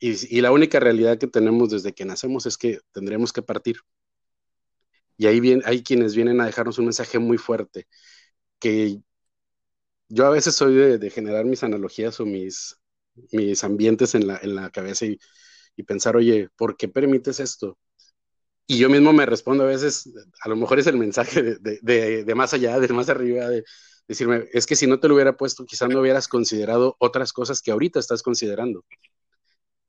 Y, 0.00 0.36
y 0.36 0.40
la 0.42 0.52
única 0.52 0.80
realidad 0.80 1.18
que 1.18 1.26
tenemos 1.28 1.70
desde 1.70 1.94
que 1.94 2.04
nacemos 2.04 2.46
es 2.46 2.58
que 2.58 2.80
tendremos 2.92 3.32
que 3.32 3.42
partir. 3.42 3.78
Y 5.18 5.26
ahí 5.26 5.40
bien, 5.40 5.62
hay 5.66 5.82
quienes 5.82 6.14
vienen 6.14 6.40
a 6.40 6.46
dejarnos 6.46 6.78
un 6.78 6.86
mensaje 6.86 7.18
muy 7.18 7.38
fuerte, 7.38 7.88
que 8.60 9.02
yo 10.08 10.26
a 10.26 10.30
veces 10.30 10.54
soy 10.54 10.74
de, 10.74 11.10
generar 11.10 11.44
mis 11.44 11.62
analogías 11.64 12.20
o 12.20 12.26
mis, 12.26 12.78
mis 13.32 13.64
ambientes 13.64 14.14
en 14.14 14.26
la, 14.28 14.38
en 14.42 14.54
la 14.54 14.70
cabeza 14.70 15.06
y, 15.06 15.18
pensar, 15.86 16.16
oye, 16.16 16.48
¿por 16.56 16.76
qué 16.76 16.88
permites 16.88 17.40
esto? 17.40 17.78
Y 18.66 18.78
yo 18.78 18.90
mismo 18.90 19.12
me 19.12 19.26
respondo 19.26 19.64
a 19.64 19.68
veces, 19.68 20.12
a 20.42 20.48
lo 20.48 20.56
mejor 20.56 20.78
es 20.80 20.86
el 20.88 20.96
mensaje 20.96 21.42
de, 21.60 22.24
de, 22.24 22.34
más 22.34 22.54
allá, 22.54 22.78
de 22.80 22.88
más 22.88 23.08
arriba, 23.08 23.48
de 23.48 23.64
decirme, 24.08 24.48
es 24.52 24.66
que 24.66 24.76
si 24.76 24.86
no 24.86 25.00
te 25.00 25.08
lo 25.08 25.14
hubiera 25.14 25.36
puesto, 25.36 25.64
quizás 25.64 25.88
no 25.88 26.00
hubieras 26.00 26.28
considerado 26.28 26.96
otras 26.98 27.32
cosas 27.32 27.62
que 27.62 27.70
ahorita 27.70 28.00
estás 28.00 28.22
considerando. 28.22 28.84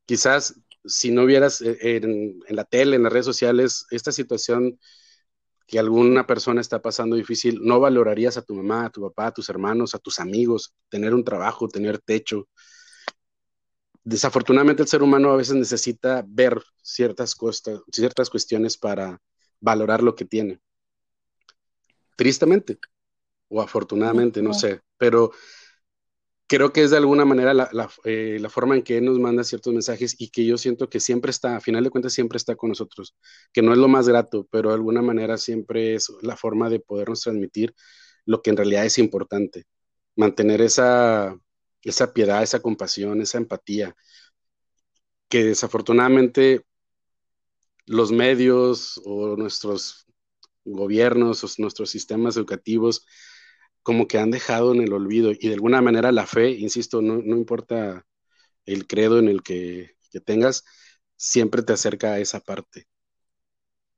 Quizás 0.05 0.55
si 0.85 1.11
no 1.11 1.23
hubieras 1.23 1.61
eh, 1.61 1.77
en, 1.81 2.39
en 2.47 2.55
la 2.55 2.65
tele, 2.65 2.95
en 2.95 3.03
las 3.03 3.13
redes 3.13 3.25
sociales, 3.25 3.85
esta 3.91 4.11
situación 4.11 4.79
que 5.69 5.77
alguna 5.77 6.25
persona 6.25 6.61
está 6.61 6.81
pasando 6.81 7.15
difícil, 7.15 7.59
no 7.61 7.79
valorarías 7.79 8.37
a 8.37 8.41
tu 8.41 8.55
mamá, 8.55 8.85
a 8.85 8.89
tu 8.89 9.01
papá, 9.01 9.27
a 9.27 9.31
tus 9.31 9.49
hermanos, 9.49 9.93
a 9.93 9.99
tus 9.99 10.19
amigos, 10.19 10.73
tener 10.89 11.13
un 11.13 11.23
trabajo, 11.23 11.67
tener 11.67 11.99
techo. 11.99 12.47
Desafortunadamente 14.03 14.81
el 14.81 14.87
ser 14.87 15.03
humano 15.03 15.29
a 15.29 15.35
veces 15.35 15.55
necesita 15.55 16.25
ver 16.27 16.59
ciertas, 16.81 17.37
ciertas 17.91 18.31
cuestiones 18.31 18.77
para 18.79 19.21
valorar 19.59 20.01
lo 20.01 20.15
que 20.15 20.25
tiene. 20.25 20.59
Tristemente 22.15 22.79
o 23.47 23.61
afortunadamente, 23.61 24.41
no 24.41 24.55
sé, 24.55 24.81
pero 24.97 25.31
creo 26.49 26.73
que 26.73 26.83
es 26.83 26.91
de 26.91 26.97
alguna 26.97 27.25
manera 27.25 27.51
eh, 28.05 28.39
la, 28.41 28.49
forma 28.49 28.75
en 28.75 28.81
que 28.81 28.99
nos 29.01 29.19
manda 29.19 29.43
ciertos 29.43 29.71
mensajes 29.71 30.15
y 30.19 30.29
que 30.29 30.45
yo 30.45 30.57
siento 30.57 30.89
que 30.89 30.99
siempre 30.99 31.29
está, 31.29 31.57
a 31.57 31.61
final 31.61 31.83
de 31.83 31.91
cuentas, 31.91 32.13
siempre 32.13 32.37
está 32.37 32.55
con 32.55 32.69
nosotros, 32.69 33.15
que 33.53 33.61
no 33.61 33.71
es 33.71 33.77
lo 33.77 33.87
más 33.87 34.09
grato, 34.09 34.47
pero 34.51 34.69
de 34.69 34.75
alguna 34.75 35.03
manera 35.03 35.37
siempre 35.37 35.93
es 35.93 36.11
la 36.23 36.35
forma 36.35 36.69
de 36.69 36.79
podernos 36.79 37.21
transmitir 37.21 37.75
lo 38.25 38.41
que 38.41 38.49
en 38.49 38.57
realidad 38.57 38.83
es 38.85 38.97
importante, 38.97 39.65
mantener 40.15 40.61
esa, 40.61 41.37
esa 41.83 42.13
piedad, 42.13 42.41
esa 42.41 42.61
compasión, 42.61 43.21
esa 43.21 43.37
empatía, 43.37 43.95
que 45.29 45.43
desafortunadamente 45.43 46.65
los 47.85 48.11
medios 48.11 48.99
o 49.05 49.35
nuestros 49.37 50.07
gobiernos 50.65 51.43
o 51.43 51.47
nuestros 51.59 51.91
sistemas 51.91 52.37
educativos 52.37 53.05
como 53.89 54.07
que 54.07 54.19
han 54.19 54.29
dejado 54.29 54.71
en 54.71 54.81
el 54.81 54.93
olvido 54.93 55.31
y 55.31 55.47
de 55.47 55.55
alguna 55.55 55.81
manera 55.81 56.11
la 56.11 56.27
fe, 56.27 56.51
insisto, 56.51 57.01
no, 57.01 57.15
importa 57.35 58.05
el 58.63 58.85
credo 58.85 59.17
en 59.17 59.27
el 59.27 59.41
que, 59.41 59.95
tengas, 60.25 60.63
siempre 61.15 61.63
te 61.63 61.73
acerca 61.73 62.11
a 62.13 62.19
esa 62.19 62.39
parte. 62.39 62.87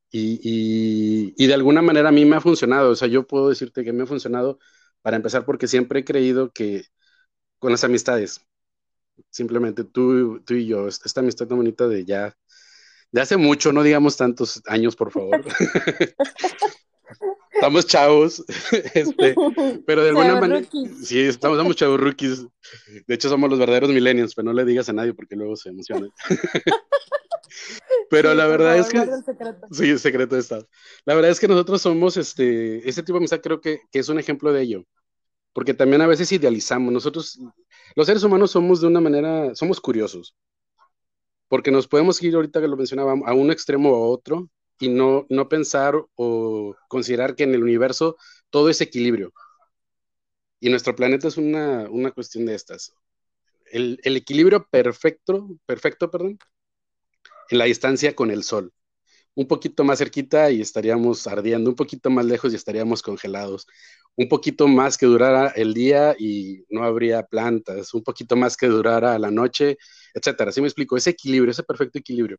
Y, 0.10 1.34
y, 1.36 1.46
de 1.46 1.54
alguna 1.54 1.82
manera 1.82 2.08
a 2.08 2.12
mí 2.14 2.24
me 2.24 2.38
ha 2.38 2.42
funcionado, 2.42 2.92
o 2.92 2.96
sea, 2.96 3.10
yo 3.10 3.28
puedo 3.28 3.50
decirte 3.50 3.84
que 3.84 3.92
me 3.92 4.04
ha 4.04 4.06
funcionado 4.06 4.60
para 5.02 5.18
empezar 5.18 5.44
porque 5.44 5.68
siempre 5.68 6.00
he 6.00 6.06
creído 6.06 6.54
que 6.54 6.86
con 7.60 7.72
las 7.72 7.84
amistades, 7.84 8.40
simplemente 9.30 9.84
tú, 9.84 10.40
tú 10.46 10.54
y 10.54 10.68
yo, 10.68 10.88
esta 10.88 11.20
amistad 11.20 11.48
tan 11.48 11.58
bonita 11.58 11.90
de 11.90 12.06
ya, 12.06 12.38
de 13.12 13.20
hace 13.20 13.36
mucho, 13.36 13.74
no 13.74 13.84
digamos 13.84 14.16
tantos 14.16 14.62
años, 14.68 14.96
por 14.96 15.12
favor. 15.12 15.44
estamos 17.54 17.86
chavos, 17.86 18.44
este, 18.94 19.36
pero 19.86 20.04
de 20.04 20.10
alguna 20.10 20.40
manera, 20.40 20.68
sí, 21.04 21.20
estamos, 21.20 21.76
chavos 21.76 22.00
rookies. 22.00 22.46
De 23.08 23.16
hecho, 23.16 23.30
somos 23.30 23.50
los 23.50 23.60
verdaderos 23.60 23.90
millennials, 23.90 24.34
pero 24.36 24.46
no 24.48 24.54
le 24.54 24.66
digas 24.66 24.90
a 24.90 24.94
nadie 24.94 25.14
porque 25.14 25.36
luego 25.36 25.56
se 25.56 25.70
emociona. 25.70 26.08
pero 28.10 28.34
la 28.34 28.48
verdad 28.48 28.78
es 28.78 28.90
que, 28.90 29.06
sí, 29.72 29.90
el 29.90 30.00
secreto 30.00 30.38
Estado. 30.38 30.68
La 31.06 31.16
verdad 31.16 31.32
es 31.32 31.40
que 31.40 31.48
nosotros 31.48 31.82
somos, 31.82 32.18
este, 32.18 32.88
ese 32.88 33.04
tipo 33.04 33.18
de 33.18 33.22
amistad 33.22 33.42
creo 33.42 33.62
que, 33.62 33.82
que 33.92 34.00
es 34.00 34.10
un 34.10 34.20
ejemplo 34.20 34.52
de 34.54 34.62
ello, 34.62 34.86
porque 35.54 35.74
también 35.74 36.02
a 36.02 36.08
veces 36.08 36.32
idealizamos. 36.32 36.94
Nosotros, 36.94 37.40
los 37.96 38.08
seres 38.08 38.24
humanos 38.24 38.52
somos 38.52 38.82
de 38.82 38.88
una 38.88 39.02
manera, 39.02 39.54
somos 39.56 39.80
curiosos, 39.80 40.36
porque 41.48 41.72
nos 41.72 41.88
podemos 41.88 42.22
ir 42.24 42.36
ahorita 42.36 42.62
que 42.62 42.68
lo 42.68 42.78
mencionaba 42.78 43.14
a 43.26 43.34
un 43.34 43.52
extremo 43.52 43.92
o 43.92 43.96
a 43.96 44.08
otro 44.08 44.50
y 44.82 44.90
no, 44.90 45.26
no 45.30 45.48
pensar 45.48 45.96
o 46.16 46.76
considerar 46.88 47.36
que 47.36 47.44
en 47.44 47.54
el 47.54 47.64
universo 47.64 48.18
todo 48.50 48.70
es 48.70 48.82
equilibrio. 48.82 49.34
Y 50.60 50.70
nuestro 50.70 50.96
planeta 50.96 51.28
es 51.28 51.38
una, 51.38 51.88
cuestión 52.14 52.46
de 52.46 52.56
estas. 52.56 52.94
El, 53.72 54.00
equilibrio 54.04 54.68
perfecto, 54.70 55.50
perfecto, 55.66 56.12
perdón, 56.12 56.38
en 57.50 57.58
la 57.58 57.66
distancia 57.66 58.16
con 58.16 58.30
el 58.32 58.44
Sol. 58.44 58.72
Un 59.34 59.48
poquito 59.48 59.84
más 59.84 60.00
cerquita 60.00 60.52
y 60.52 60.62
estaríamos 60.62 61.26
ardiendo, 61.26 61.70
un 61.70 61.76
poquito 61.76 62.10
más 62.10 62.26
lejos 62.26 62.54
y 62.54 62.58
estaríamos 62.58 63.02
congelados. 63.02 63.66
un 64.16 64.28
poquito 64.28 64.68
más 64.68 64.98
que 64.98 65.06
durara 65.06 65.48
el 65.50 65.74
día 65.74 66.16
y 66.20 66.66
no 66.70 66.84
habría 66.84 67.24
plantas, 67.24 67.94
un 67.94 68.04
poquito 68.04 68.36
más 68.36 68.58
que 68.58 68.68
durara 68.68 69.18
la 69.18 69.32
noche, 69.32 69.78
etcétera. 70.14 70.50
Así 70.50 70.62
me 70.62 70.68
explico, 70.68 70.98
ese 70.98 71.12
equilibrio, 71.12 71.52
ese 71.52 71.64
perfecto 71.64 71.98
equilibrio. 72.00 72.38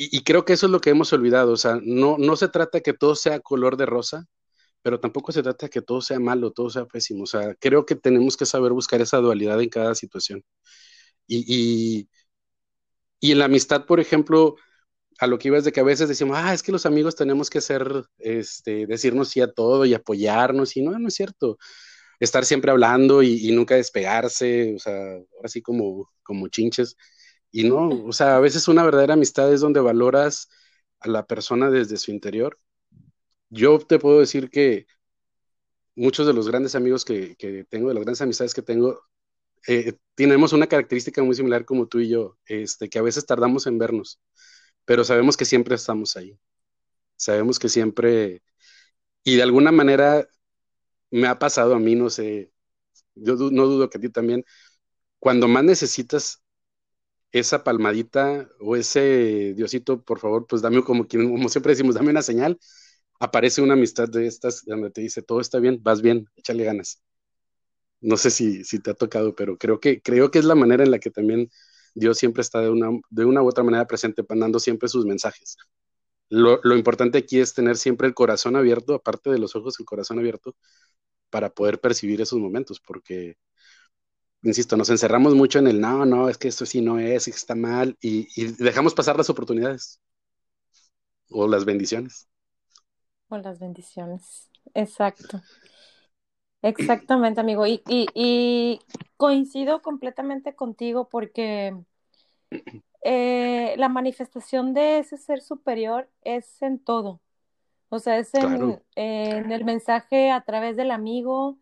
Y, 0.00 0.22
creo 0.22 0.44
que 0.44 0.52
eso 0.52 0.66
es 0.66 0.72
lo 0.72 0.80
que 0.80 0.90
hemos 0.90 1.12
olvidado, 1.12 1.52
o 1.52 1.56
sea, 1.56 1.80
no, 1.82 2.18
no 2.18 2.36
se 2.36 2.48
trata 2.48 2.80
que 2.80 2.92
todo 2.94 3.16
sea 3.16 3.40
color 3.40 3.76
de 3.76 3.86
rosa, 3.86 4.26
pero 4.82 5.00
tampoco 5.00 5.32
se 5.32 5.42
trata 5.42 5.68
que 5.68 5.82
todo 5.82 6.00
sea 6.02 6.20
malo, 6.20 6.52
todo 6.52 6.70
sea 6.70 6.86
pésimo, 6.86 7.24
o 7.24 7.26
sea, 7.26 7.54
creo 7.56 7.84
que 7.86 7.96
tenemos 7.96 8.36
que 8.36 8.46
saber 8.46 8.72
buscar 8.72 9.00
esa 9.02 9.18
dualidad 9.18 9.60
en 9.62 9.70
cada 9.70 9.94
situación. 9.96 10.44
Y, 11.26 11.44
y, 11.48 12.08
y 13.20 13.32
en 13.32 13.38
la 13.38 13.46
amistad, 13.46 13.86
por 13.86 14.00
ejemplo, 14.00 14.56
a 15.18 15.26
lo 15.26 15.38
que 15.38 15.48
ibas 15.48 15.64
de 15.64 15.72
que 15.72 15.80
a 15.80 15.84
veces 15.84 16.08
decimos, 16.08 16.36
ah, 16.38 16.54
es 16.54 16.62
que 16.62 16.72
los 16.72 16.86
amigos 16.86 17.16
tenemos 17.16 17.50
que 17.50 17.58
hacer, 17.58 18.04
este, 18.18 18.86
decirnos 18.86 19.28
sí 19.30 19.40
a 19.40 19.52
todo 19.52 19.84
y 19.84 19.94
apoyarnos, 19.94 20.76
y 20.76 20.82
no, 20.82 20.98
no 20.98 21.08
es 21.08 21.14
cierto. 21.14 21.58
Estar 22.20 22.44
siempre 22.44 22.70
hablando 22.70 23.22
y, 23.22 23.50
nunca 23.52 23.76
despegarse, 23.76 24.74
o 24.76 24.78
sea, 24.78 25.18
así 25.44 25.62
como, 25.62 26.10
como 26.22 26.48
chinches. 26.48 26.96
Y 27.50 27.68
no, 27.68 27.88
o 28.06 28.12
sea, 28.12 28.36
a 28.36 28.40
veces 28.40 28.68
una 28.68 28.84
verdadera 28.84 29.14
amistad 29.14 29.52
es 29.52 29.60
donde 29.60 29.80
valoras 29.80 30.48
a 31.00 31.08
la 31.08 31.26
persona 31.26 31.70
desde 31.70 31.96
su 31.96 32.10
interior. 32.10 32.58
Yo 33.50 33.78
te 33.80 33.98
puedo 33.98 34.20
decir 34.20 34.50
que 34.50 34.86
muchos 35.94 36.26
de 36.26 36.32
los 36.32 36.48
grandes 36.48 36.74
amigos 36.74 37.04
que, 37.04 37.36
que 37.36 37.64
tengo, 37.64 37.88
de 37.88 37.94
las 37.94 38.04
grandes 38.04 38.22
amistades 38.22 38.54
que 38.54 38.62
tengo, 38.62 39.00
eh, 39.68 39.94
tenemos 40.14 40.52
una 40.52 40.66
característica 40.68 41.22
muy 41.22 41.34
similar 41.34 41.64
como 41.64 41.86
tú 41.88 42.00
y 42.00 42.08
yo, 42.08 42.38
este, 42.46 42.88
que 42.88 42.98
a 42.98 43.02
veces 43.02 43.26
tardamos 43.26 43.66
en 43.66 43.78
vernos 43.78 44.20
pero 44.88 45.04
sabemos 45.04 45.36
que 45.36 45.44
siempre 45.44 45.74
estamos 45.74 46.16
ahí. 46.16 46.40
Sabemos 47.16 47.58
que 47.58 47.68
siempre, 47.68 48.42
y 49.24 49.36
de 49.36 49.42
alguna 49.42 49.72
manera 49.72 50.26
me 51.10 51.28
ha 51.28 51.38
pasado 51.38 51.74
a 51.74 51.78
mí, 51.80 51.94
no 51.94 52.10
sé, 52.10 52.52
yo 53.14 53.36
no 53.36 53.66
dudo 53.66 53.90
que 53.90 53.98
a 53.98 54.00
ti 54.00 54.10
también, 54.10 54.44
cuando 55.18 55.48
más 55.48 55.64
necesitas 55.64 56.42
esa 57.32 57.64
palmadita 57.64 58.48
o 58.60 58.76
ese 58.76 59.54
Diosito, 59.54 60.02
por 60.02 60.18
favor, 60.18 60.46
pues 60.46 60.62
dame 60.62 60.82
como, 60.84 61.06
siempre 61.48 61.72
decimos, 61.72 61.94
dame 61.94 62.10
una 62.10 62.22
señal, 62.22 62.58
aparece 63.20 63.62
una 63.62 63.74
amistad 63.74 64.08
de 64.08 64.26
estas 64.26 64.64
donde 64.64 64.90
te 64.90 65.00
dice, 65.02 65.22
todo 65.22 65.40
está 65.40 65.58
bien, 65.60 65.80
vas 65.82 66.02
bien, 66.02 66.26
échale 66.36 66.64
ganas. 66.64 67.02
No 68.00 68.16
sé 68.16 68.30
si, 68.30 68.64
si 68.64 68.80
te 68.80 68.90
ha 68.90 68.94
tocado, 68.94 69.34
pero 69.34 69.58
creo 69.58 69.80
que, 69.80 70.00
creo 70.02 70.30
que 70.30 70.38
es 70.38 70.44
la 70.44 70.54
manera 70.54 70.84
en 70.84 70.90
la 70.90 70.98
que 71.00 71.10
también 71.10 71.50
Dios 71.94 72.18
siempre 72.18 72.42
está 72.42 72.60
de 72.60 72.70
una, 72.70 72.90
de 73.10 73.24
una 73.24 73.42
u 73.42 73.48
otra 73.48 73.64
manera 73.64 73.86
presente, 73.86 74.24
mandando 74.28 74.60
siempre 74.60 74.88
sus 74.88 75.04
mensajes. 75.04 75.56
Lo, 76.30 76.60
importante 76.76 77.18
aquí 77.18 77.40
es 77.40 77.54
tener 77.54 77.76
siempre 77.76 78.06
el 78.06 78.14
corazón 78.14 78.54
abierto, 78.56 78.94
aparte 78.94 79.30
de 79.30 79.38
los 79.38 79.56
ojos, 79.56 79.80
el 79.80 79.86
corazón 79.86 80.18
abierto, 80.18 80.56
para 81.30 81.50
poder 81.50 81.80
percibir 81.80 82.20
esos 82.20 82.38
momentos, 82.38 82.80
porque, 82.80 83.36
insisto, 84.42 84.76
nos 84.76 84.90
encerramos 84.90 85.34
mucho 85.34 85.58
en 85.58 85.66
el 85.66 85.80
no, 85.80 86.04
no, 86.04 86.28
es 86.28 86.38
que 86.38 86.48
esto 86.48 86.66
sí 86.66 86.80
no 86.80 86.98
es, 86.98 87.28
está 87.28 87.54
mal, 87.54 87.96
y, 88.00 88.26
dejamos 88.52 88.94
pasar 88.94 89.16
las 89.16 89.30
oportunidades 89.30 90.00
o 91.30 91.46
las 91.48 91.64
bendiciones. 91.64 92.28
O 93.28 93.36
las 93.36 93.58
bendiciones, 93.58 94.50
exacto. 94.74 95.42
Exactamente, 96.62 97.40
amigo. 97.40 97.66
Y, 97.66 97.82
y, 97.86 98.80
coincido 99.16 99.82
completamente 99.82 100.54
contigo 100.54 101.08
porque 101.08 101.76
eh, 103.02 103.74
la 103.76 103.88
manifestación 103.88 104.74
de 104.74 104.98
ese 104.98 105.18
ser 105.18 105.40
superior 105.40 106.08
es 106.22 106.62
en 106.62 106.78
todo. 106.78 107.20
O 107.90 107.98
sea, 107.98 108.18
es 108.18 108.34
en, 108.34 108.82
el 108.96 109.64
mensaje 109.64 110.30
a 110.30 110.42
través 110.42 110.76
del 110.76 110.90
amigo, 110.90 111.58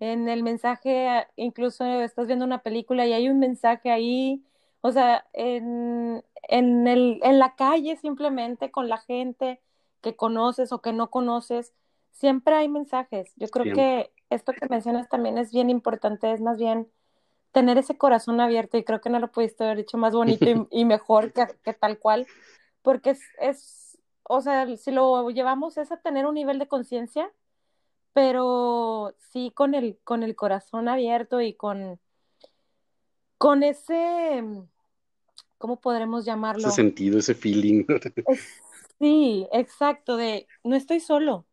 en 0.00 0.28
el 0.28 0.42
mensaje, 0.42 1.26
incluso 1.36 1.84
estás 1.84 2.26
viendo 2.26 2.44
una 2.44 2.62
película 2.62 3.06
y 3.06 3.12
hay 3.12 3.28
un 3.28 3.38
mensaje 3.38 3.90
ahí, 3.90 4.44
o 4.80 4.92
sea, 4.92 5.26
en, 5.32 6.22
en, 6.48 6.86
el, 6.86 7.20
en 7.22 7.38
la 7.38 7.54
calle 7.56 7.96
simplemente 7.96 8.70
con 8.70 8.88
la 8.88 8.98
gente 8.98 9.60
que 10.02 10.16
conoces 10.16 10.72
o 10.72 10.82
que 10.82 10.92
no 10.92 11.10
conoces, 11.10 11.72
siempre 12.12 12.54
hay 12.54 12.68
mensajes. 12.68 13.32
Yo 13.36 13.48
creo 13.48 13.74
que 13.74 14.12
esto 14.30 14.52
que 14.52 14.68
mencionas 14.68 15.08
también 15.08 15.38
es 15.38 15.52
bien 15.52 15.70
importante, 15.70 16.32
es 16.32 16.40
más 16.40 16.58
bien 16.58 16.88
tener 17.52 17.78
ese 17.78 17.96
corazón 17.96 18.40
abierto 18.40 18.76
y 18.76 18.84
creo 18.84 19.00
que 19.00 19.08
no 19.08 19.18
lo 19.18 19.32
pudiste 19.32 19.64
haber 19.64 19.78
dicho 19.78 19.96
más 19.96 20.14
bonito 20.14 20.46
y, 20.70 20.84
mejor 20.84 21.32
que, 21.32 21.72
tal 21.72 21.98
cual, 21.98 22.26
porque 22.82 23.10
es, 23.10 23.22
es, 23.40 23.98
o 24.24 24.40
sea, 24.42 24.66
si 24.76 24.90
lo 24.90 25.30
llevamos 25.30 25.78
es 25.78 25.90
a 25.90 25.96
tener 25.96 26.26
un 26.26 26.34
nivel 26.34 26.58
de 26.58 26.68
conciencia, 26.68 27.32
pero 28.16 29.14
sí 29.30 29.52
con 29.54 29.74
el, 29.74 29.98
con 30.02 30.22
el 30.22 30.34
corazón 30.34 30.88
abierto 30.88 31.42
y 31.42 31.52
con, 31.52 32.00
con 33.36 33.62
ese, 33.62 34.42
¿cómo 35.58 35.78
podremos 35.82 36.24
llamarlo? 36.24 36.66
Ese 36.66 36.76
sentido, 36.76 37.18
ese 37.18 37.34
feeling. 37.34 37.84
sí, 38.98 39.46
exacto, 39.52 40.16
de 40.16 40.46
no 40.64 40.76
estoy 40.76 41.00
solo, 41.00 41.44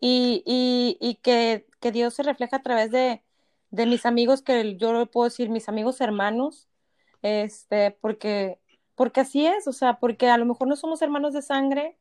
y, 0.00 0.44
y, 0.46 0.96
y 1.00 1.16
que, 1.16 1.66
que, 1.80 1.90
Dios 1.90 2.14
se 2.14 2.22
refleja 2.22 2.58
a 2.58 2.62
través 2.62 2.92
de, 2.92 3.24
de 3.72 3.86
mis 3.86 4.06
amigos, 4.06 4.42
que 4.42 4.76
yo 4.76 4.92
lo 4.92 5.10
puedo 5.10 5.28
decir, 5.28 5.48
mis 5.50 5.68
amigos 5.68 6.00
hermanos, 6.00 6.68
este, 7.22 7.90
porque, 8.00 8.60
porque 8.94 9.22
así 9.22 9.44
es, 9.44 9.66
o 9.66 9.72
sea, 9.72 9.98
porque 9.98 10.28
a 10.28 10.38
lo 10.38 10.46
mejor 10.46 10.68
no 10.68 10.76
somos 10.76 11.02
hermanos 11.02 11.34
de 11.34 11.42
sangre, 11.42 11.98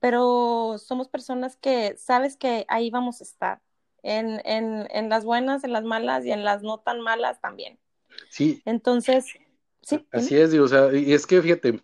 pero 0.00 0.76
somos 0.78 1.08
personas 1.08 1.56
que 1.56 1.96
sabes 1.96 2.36
que 2.36 2.64
ahí 2.68 2.90
vamos 2.90 3.20
a 3.20 3.24
estar, 3.24 3.60
en, 4.02 4.40
en, 4.44 4.86
en 4.90 5.08
las 5.08 5.24
buenas, 5.24 5.64
en 5.64 5.72
las 5.72 5.84
malas 5.84 6.24
y 6.24 6.32
en 6.32 6.44
las 6.44 6.62
no 6.62 6.78
tan 6.78 7.00
malas 7.00 7.40
también. 7.40 7.78
Sí. 8.30 8.62
Entonces, 8.64 9.26
sí. 9.82 10.06
Así 10.12 10.36
es, 10.36 10.52
digo, 10.52 10.64
o 10.64 10.68
sea, 10.68 10.92
y 10.94 11.12
es 11.12 11.26
que 11.26 11.42
fíjate, 11.42 11.82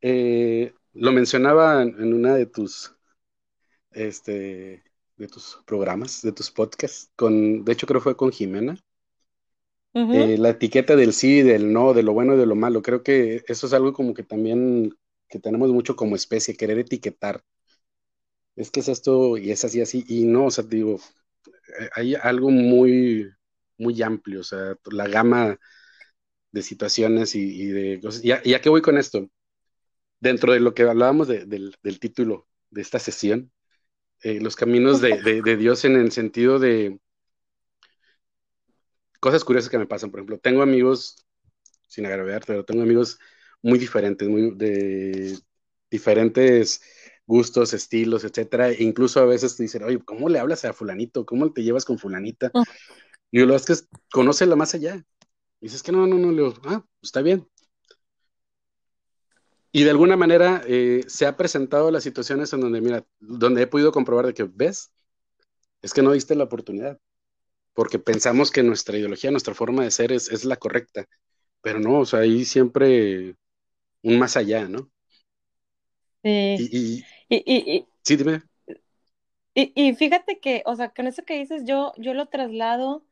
eh, 0.00 0.72
lo 0.94 1.12
mencionaba 1.12 1.82
en 1.82 2.12
una 2.12 2.34
de 2.34 2.46
tus 2.46 2.94
este, 3.92 4.82
de 5.16 5.28
tus 5.28 5.60
programas, 5.66 6.22
de 6.22 6.32
tus 6.32 6.50
podcasts, 6.50 7.10
con, 7.16 7.64
de 7.64 7.72
hecho 7.72 7.86
creo 7.86 8.00
que 8.00 8.04
fue 8.04 8.16
con 8.16 8.32
Jimena. 8.32 8.76
Eh, 9.94 10.38
la 10.38 10.48
etiqueta 10.48 10.96
del 10.96 11.12
sí, 11.12 11.42
del 11.42 11.70
no, 11.70 11.92
de 11.92 12.02
lo 12.02 12.14
bueno 12.14 12.34
y 12.34 12.38
de 12.38 12.46
lo 12.46 12.54
malo, 12.54 12.80
creo 12.80 13.02
que 13.02 13.44
eso 13.46 13.66
es 13.66 13.74
algo 13.74 13.92
como 13.92 14.14
que 14.14 14.22
también 14.22 14.94
que 15.32 15.40
tenemos 15.40 15.70
mucho 15.72 15.96
como 15.96 16.14
especie, 16.14 16.56
querer 16.56 16.78
etiquetar. 16.78 17.42
Es 18.54 18.70
que 18.70 18.80
es 18.80 18.88
esto 18.88 19.38
y 19.38 19.50
es 19.50 19.64
así, 19.64 19.80
así, 19.80 20.04
y 20.06 20.26
no, 20.26 20.46
o 20.46 20.50
sea, 20.50 20.64
digo, 20.64 21.00
eh, 21.80 21.88
hay 21.94 22.14
algo 22.14 22.50
muy, 22.50 23.30
muy 23.78 24.02
amplio, 24.02 24.40
o 24.40 24.44
sea, 24.44 24.76
la 24.90 25.08
gama 25.08 25.58
de 26.50 26.62
situaciones 26.62 27.34
y, 27.34 27.66
de 27.68 27.98
cosas. 28.02 28.22
¿Y 28.22 28.32
a, 28.32 28.60
qué 28.60 28.68
voy 28.68 28.82
con 28.82 28.98
esto? 28.98 29.30
Dentro 30.20 30.52
de 30.52 30.60
lo 30.60 30.74
que 30.74 30.82
hablábamos 30.82 31.28
del, 31.28 31.74
del 31.82 31.98
título 31.98 32.46
de 32.70 32.82
esta 32.82 32.98
sesión, 32.98 33.50
eh, 34.22 34.38
los 34.38 34.54
caminos 34.54 35.00
de, 35.00 35.56
Dios 35.56 35.86
en 35.86 35.96
el 35.96 36.12
sentido 36.12 36.58
de 36.58 37.00
cosas 39.18 39.44
curiosas 39.44 39.70
que 39.70 39.78
me 39.78 39.86
pasan. 39.86 40.10
Por 40.10 40.20
ejemplo, 40.20 40.38
tengo 40.38 40.62
amigos, 40.62 41.26
sin 41.88 42.04
agraviar, 42.04 42.44
pero 42.46 42.66
tengo 42.66 42.82
amigos 42.82 43.18
muy 43.62 43.78
diferentes, 43.78 44.28
muy 44.28 44.50
de 44.54 45.38
diferentes 45.90 46.82
gustos, 47.26 47.72
estilos, 47.72 48.24
etcétera. 48.24 48.70
E 48.70 48.82
incluso 48.82 49.20
a 49.20 49.26
veces 49.26 49.56
te 49.56 49.62
dicen, 49.62 49.84
oye, 49.84 50.00
¿cómo 50.04 50.28
le 50.28 50.38
hablas 50.38 50.64
a 50.64 50.72
fulanito? 50.72 51.24
¿Cómo 51.24 51.52
te 51.52 51.62
llevas 51.62 51.84
con 51.84 51.98
fulanita? 51.98 52.50
Y 53.30 53.40
lo 53.40 53.56
es 53.56 53.64
que 53.64 53.74
conoce 54.12 54.46
la 54.46 54.56
más 54.56 54.74
allá. 54.74 55.04
Y 55.60 55.66
dices 55.66 55.82
que 55.82 55.92
no, 55.92 56.06
no, 56.06 56.18
no, 56.18 56.30
le 56.30 56.42
digo, 56.42 56.54
ah, 56.64 56.84
está 57.00 57.22
bien. 57.22 57.48
Y 59.74 59.84
de 59.84 59.90
alguna 59.90 60.16
manera 60.16 60.62
eh, 60.66 61.02
se 61.06 61.24
ha 61.24 61.36
presentado 61.36 61.90
las 61.90 62.02
situaciones 62.02 62.52
en 62.52 62.60
donde, 62.60 62.82
mira, 62.82 63.06
donde 63.20 63.62
he 63.62 63.66
podido 63.66 63.90
comprobar 63.90 64.26
de 64.26 64.34
que, 64.34 64.44
ves, 64.44 64.92
es 65.80 65.94
que 65.94 66.02
no 66.02 66.12
diste 66.12 66.34
la 66.34 66.44
oportunidad, 66.44 66.98
porque 67.72 67.98
pensamos 67.98 68.50
que 68.50 68.62
nuestra 68.62 68.98
ideología, 68.98 69.30
nuestra 69.30 69.54
forma 69.54 69.84
de 69.84 69.90
ser 69.90 70.12
es, 70.12 70.44
la 70.44 70.56
correcta, 70.56 71.06
pero 71.62 71.80
no, 71.80 72.00
o 72.00 72.06
sea, 72.06 72.20
hay 72.20 72.44
siempre 72.44 73.36
un 74.02 74.18
más 74.18 74.36
allá, 74.36 74.68
¿no? 74.68 74.90
Sí. 76.22 77.04
Y, 77.28 77.86
sí, 78.02 78.16
dime. 78.16 78.42
Y, 79.54 79.94
fíjate 79.94 80.38
que, 80.40 80.62
o 80.64 80.74
sea, 80.76 80.90
con 80.90 81.06
eso 81.06 81.24
que 81.24 81.38
dices, 81.38 81.64
yo, 81.66 81.92
yo 81.98 82.14
lo 82.14 82.26
traslado 82.26 83.04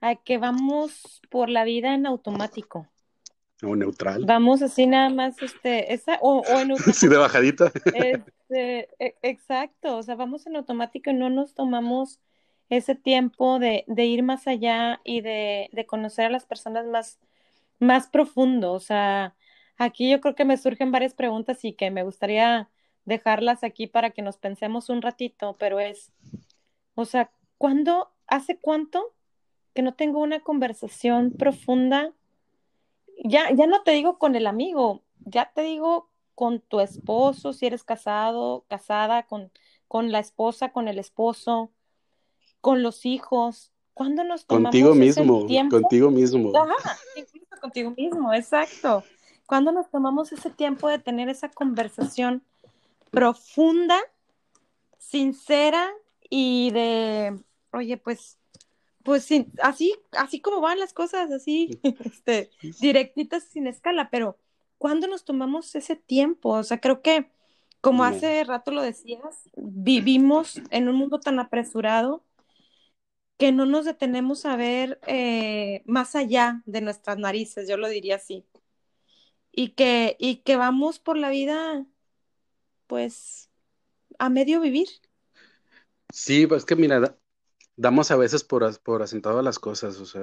a 0.00 0.16
que 0.16 0.38
vamos 0.38 1.20
por 1.30 1.50
la 1.50 1.64
vida 1.64 1.94
en 1.94 2.06
automático. 2.06 2.88
O 3.62 3.76
neutral. 3.76 4.24
Vamos 4.24 4.62
así 4.62 4.86
nada 4.86 5.10
más, 5.10 5.40
este, 5.42 5.92
esa, 5.92 6.18
o, 6.20 6.40
o 6.40 6.60
en 6.60 6.76
Sí, 6.94 7.08
de 7.08 7.16
bajadita. 7.16 7.70
Este, 7.84 8.88
e, 8.98 9.16
exacto, 9.22 9.96
o 9.96 10.02
sea, 10.02 10.14
vamos 10.14 10.46
en 10.46 10.56
automático 10.56 11.10
y 11.10 11.14
no 11.14 11.28
nos 11.30 11.54
tomamos 11.54 12.20
ese 12.70 12.94
tiempo 12.94 13.58
de, 13.58 13.84
de 13.86 14.04
ir 14.06 14.22
más 14.22 14.46
allá 14.46 15.00
y 15.04 15.20
de, 15.20 15.68
de, 15.72 15.86
conocer 15.86 16.26
a 16.26 16.30
las 16.30 16.46
personas 16.46 16.86
más, 16.86 17.18
más 17.78 18.08
profundo. 18.08 18.72
O 18.72 18.80
sea, 18.80 19.34
aquí 19.78 20.10
yo 20.10 20.20
creo 20.20 20.34
que 20.34 20.44
me 20.44 20.56
surgen 20.56 20.92
varias 20.92 21.14
preguntas 21.14 21.64
y 21.64 21.72
que 21.72 21.90
me 21.90 22.02
gustaría 22.02 22.68
dejarlas 23.04 23.64
aquí 23.64 23.86
para 23.86 24.10
que 24.10 24.22
nos 24.22 24.38
pensemos 24.38 24.88
un 24.88 25.02
ratito, 25.02 25.56
pero 25.58 25.80
es, 25.80 26.12
O 26.94 27.04
sea, 27.04 27.30
¿cuándo, 27.58 28.10
hace 28.26 28.58
cuánto 28.58 29.12
que 29.74 29.82
no 29.82 29.94
tengo 29.94 30.20
una 30.20 30.40
conversación 30.40 31.32
profunda? 31.32 32.12
Ya, 33.24 33.50
ya 33.52 33.66
no 33.66 33.82
te 33.82 33.92
digo 33.92 34.18
con 34.18 34.36
el 34.36 34.46
amigo, 34.46 35.02
ya 35.24 35.50
te 35.54 35.62
digo 35.62 36.08
con 36.34 36.60
tu 36.60 36.80
esposo, 36.80 37.52
si 37.52 37.66
eres 37.66 37.84
casado, 37.84 38.64
casada, 38.68 39.24
con, 39.24 39.52
con 39.88 40.10
la 40.10 40.18
esposa, 40.18 40.72
con 40.72 40.88
el 40.88 40.98
esposo, 40.98 41.70
con 42.60 42.82
los 42.82 43.06
hijos. 43.06 43.72
¿Cuándo 43.92 44.24
nos 44.24 44.46
tomamos 44.46 44.70
contigo 44.70 44.90
ese 44.90 44.98
mismo, 44.98 45.46
tiempo? 45.46 45.80
contigo 45.80 46.10
mismo. 46.10 46.52
Ajá, 46.56 46.98
incluso 47.16 47.60
contigo 47.60 47.90
mismo, 47.96 48.34
exacto. 48.34 49.04
¿Cuándo 49.46 49.72
nos 49.72 49.90
tomamos 49.90 50.32
ese 50.32 50.50
tiempo 50.50 50.88
de 50.88 50.98
tener 50.98 51.28
esa 51.28 51.50
conversación 51.50 52.42
profunda, 53.10 53.98
sincera 54.98 55.90
y 56.30 56.70
de, 56.72 57.38
oye, 57.72 57.96
pues, 57.96 58.38
pues 59.04 59.24
sin- 59.24 59.52
así, 59.62 59.94
así 60.12 60.40
como 60.40 60.60
van 60.60 60.78
las 60.80 60.92
cosas, 60.94 61.30
así, 61.32 61.80
este, 62.04 62.50
directitas 62.80 63.44
sin 63.44 63.66
escala, 63.66 64.10
pero 64.10 64.38
¿cuándo 64.78 65.06
nos 65.08 65.24
tomamos 65.24 65.74
ese 65.74 65.96
tiempo? 65.96 66.50
O 66.50 66.62
sea, 66.64 66.80
creo 66.80 67.02
que, 67.02 67.30
como 67.80 68.04
hace 68.04 68.44
rato 68.44 68.70
lo 68.72 68.82
decías, 68.82 69.50
vivimos 69.56 70.60
en 70.70 70.88
un 70.88 70.96
mundo 70.96 71.20
tan 71.20 71.38
apresurado 71.38 72.24
que 73.36 73.52
no 73.52 73.66
nos 73.66 73.84
detenemos 73.84 74.44
a 74.46 74.56
ver 74.56 75.00
eh, 75.06 75.82
más 75.86 76.14
allá 76.14 76.62
de 76.66 76.80
nuestras 76.80 77.18
narices, 77.18 77.68
yo 77.68 77.76
lo 77.76 77.88
diría 77.88 78.16
así. 78.16 78.44
Y 79.56 79.70
que, 79.70 80.16
y 80.18 80.36
que 80.38 80.56
vamos 80.56 80.98
por 80.98 81.16
la 81.16 81.30
vida, 81.30 81.86
pues, 82.86 83.50
a 84.18 84.30
medio 84.30 84.60
vivir. 84.60 84.88
Sí, 86.12 86.46
pues 86.46 86.64
que 86.64 86.76
mira, 86.76 87.00
da- 87.00 87.18
damos 87.76 88.10
a 88.10 88.16
veces 88.16 88.44
por, 88.44 88.80
por 88.82 89.02
asentado 89.02 89.42
las 89.42 89.58
cosas, 89.58 89.98
o 90.00 90.06
sea, 90.06 90.22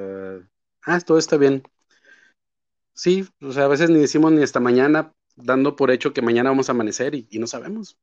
ah, 0.83 0.99
todo 1.01 1.17
está 1.19 1.37
bien. 1.37 1.63
Sí, 2.93 3.27
o 3.41 3.51
sea, 3.51 3.65
a 3.65 3.67
veces 3.67 3.89
ni 3.89 3.99
decimos 3.99 4.31
ni 4.31 4.43
hasta 4.43 4.59
mañana, 4.61 5.13
dando 5.35 5.75
por 5.75 5.91
hecho 5.91 6.13
que 6.13 6.21
mañana 6.21 6.51
vamos 6.51 6.69
a 6.69 6.73
amanecer 6.73 7.15
y, 7.15 7.27
no 7.39 7.47
sabemos. 7.47 7.97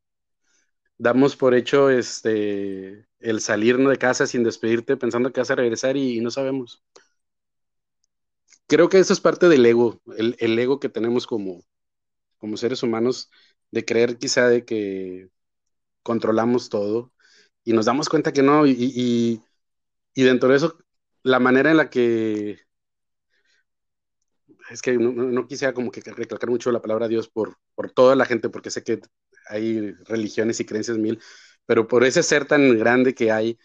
Damos 0.99 1.37
por 1.37 1.55
hecho 1.55 1.91
este 1.91 3.07
el 3.21 3.41
salirnos 3.41 3.91
de 3.91 3.99
casa 3.99 4.27
sin 4.27 4.45
despedirte 4.45 4.97
pensando 4.97 5.33
que 5.33 5.41
vas 5.41 5.51
a 5.51 5.55
regresar 5.57 5.97
y 5.97 6.21
no 6.21 6.31
sabemos. 6.31 6.83
Creo 8.69 8.89
que 8.91 8.99
eso 8.99 9.13
es 9.15 9.21
parte 9.21 9.49
del 9.49 9.65
ego, 9.67 10.01
el, 10.17 10.37
el 10.41 10.59
ego 10.59 10.81
que 10.81 10.91
tenemos 10.91 11.27
como, 11.27 11.63
como 12.39 12.57
seres 12.59 12.83
humanos, 12.85 13.31
de 13.73 13.85
creer 13.85 14.19
quizá 14.19 14.49
de 14.49 14.65
que 14.67 15.31
controlamos 16.03 16.69
todo 16.71 17.13
y 17.65 17.73
nos 17.75 17.87
damos 17.87 18.09
cuenta 18.11 18.33
que 18.33 18.43
no, 18.43 18.67
y, 18.67 18.73
y, 18.79 19.43
y 20.15 20.25
dentro 20.25 20.51
de 20.51 20.57
eso, 20.59 20.79
la 21.25 21.41
manera 21.41 21.71
en 21.73 21.79
la 21.79 21.91
que 21.91 22.61
es 24.71 24.83
que 24.83 24.97
no, 24.99 25.13
no, 25.13 25.47
quisiera 25.47 25.73
como 25.75 25.91
que 25.91 26.01
recalcar 26.01 26.51
mucho 26.51 26.71
la 26.73 26.83
palabra 26.83 27.09
Dios 27.09 27.29
por, 27.29 27.57
por 27.75 27.91
toda 27.91 28.17
la 28.17 28.25
gente, 28.27 28.49
porque 28.51 28.71
sé 28.71 28.83
que 28.83 29.01
hay 29.49 29.93
religiones 30.05 30.61
y 30.61 30.67
creencias 30.67 30.99
mil, 30.99 31.21
pero 31.67 31.89
por 31.89 32.05
ese 32.05 32.23
ser 32.23 32.45
tan 32.47 32.79
grande 32.79 33.15
que 33.15 33.33
hay, 33.33 33.59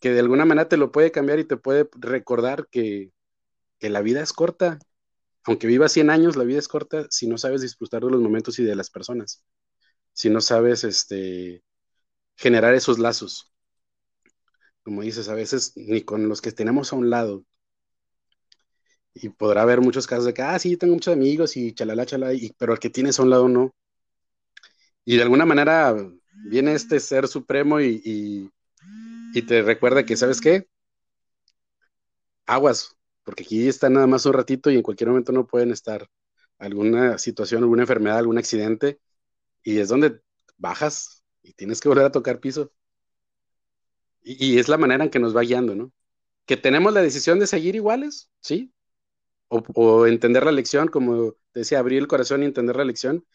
que 0.00 0.10
de 0.12 0.20
alguna 0.20 0.44
manera 0.46 0.68
te 0.68 0.78
lo 0.78 0.92
puede 0.92 1.12
cambiar 1.12 1.40
y 1.40 1.44
te 1.46 1.56
puede 1.58 1.88
recordar 2.00 2.68
que, 2.70 3.12
que 3.80 3.90
la 3.90 4.02
vida 4.02 4.22
es 4.22 4.32
corta. 4.32 4.78
Aunque 5.44 5.66
vivas 5.66 5.92
100 5.92 6.10
años, 6.10 6.36
la 6.36 6.44
vida 6.44 6.58
es 6.60 6.68
corta 6.68 7.06
si 7.10 7.26
no 7.28 7.38
sabes 7.38 7.62
disfrutar 7.62 8.02
de 8.04 8.10
los 8.10 8.20
momentos 8.20 8.58
y 8.60 8.64
de 8.64 8.76
las 8.76 8.90
personas. 8.90 9.44
Si 10.12 10.30
no 10.30 10.40
sabes 10.40 10.84
este, 10.84 11.64
generar 12.36 12.74
esos 12.74 12.98
lazos. 12.98 13.52
Como 14.82 15.00
dices, 15.02 15.28
a 15.30 15.34
veces 15.34 15.72
ni 15.76 16.02
con 16.02 16.28
los 16.28 16.42
que 16.42 16.52
tenemos 16.52 16.92
a 16.92 16.96
un 16.96 17.08
lado. 17.10 17.44
Y 19.14 19.28
podrá 19.28 19.62
haber 19.62 19.80
muchos 19.80 20.06
casos 20.06 20.24
de 20.24 20.34
que, 20.34 20.42
ah, 20.42 20.58
sí, 20.58 20.76
tengo 20.76 20.94
muchos 20.94 21.14
amigos 21.14 21.56
y 21.56 21.72
chalala, 21.74 22.06
chalala, 22.06 22.34
y, 22.34 22.52
pero 22.58 22.72
el 22.72 22.78
que 22.78 22.90
tienes 22.90 23.18
a 23.18 23.22
un 23.22 23.30
lado 23.30 23.48
no. 23.48 23.72
Y 25.04 25.16
de 25.16 25.22
alguna 25.22 25.46
manera 25.46 25.94
viene 26.48 26.74
este 26.74 27.00
ser 27.00 27.28
supremo 27.28 27.80
y, 27.80 28.00
y, 28.04 28.50
y 29.34 29.42
te 29.42 29.62
recuerda 29.62 30.04
que, 30.04 30.16
¿sabes 30.16 30.40
qué? 30.40 30.66
Aguas, 32.46 32.96
porque 33.24 33.44
aquí 33.44 33.68
están 33.68 33.94
nada 33.94 34.06
más 34.06 34.26
un 34.26 34.32
ratito 34.34 34.70
y 34.70 34.76
en 34.76 34.82
cualquier 34.82 35.10
momento 35.10 35.32
no 35.32 35.46
pueden 35.46 35.70
estar 35.72 36.08
alguna 36.58 37.18
situación, 37.18 37.62
alguna 37.62 37.82
enfermedad, 37.82 38.18
algún 38.18 38.38
accidente, 38.38 39.00
y 39.64 39.78
es 39.80 39.88
donde 39.88 40.20
bajas 40.58 41.24
y 41.42 41.54
tienes 41.54 41.80
que 41.80 41.88
volver 41.90 42.06
a 42.06 42.12
tocar 42.12 42.40
piso. 42.40 42.72
Y, 44.22 44.54
y 44.54 44.58
es 44.58 44.68
la 44.68 44.76
manera 44.78 45.04
en 45.04 45.10
que 45.10 45.18
nos 45.18 45.36
va 45.36 45.42
guiando, 45.42 45.74
¿no? 45.74 45.92
Que 46.46 46.56
tenemos 46.56 46.92
la 46.92 47.02
decisión 47.02 47.38
de 47.40 47.46
seguir 47.46 47.76
iguales, 47.76 48.30
¿sí? 48.40 48.72
O, 49.48 49.62
o 49.74 50.06
entender 50.06 50.44
la 50.44 50.52
lección, 50.52 50.88
como 50.88 51.36
decía, 51.54 51.78
abrir 51.80 51.98
el 52.00 52.08
corazón 52.08 52.42
y 52.42 52.46
entender 52.46 52.76
la 52.76 52.84
lección 52.84 53.26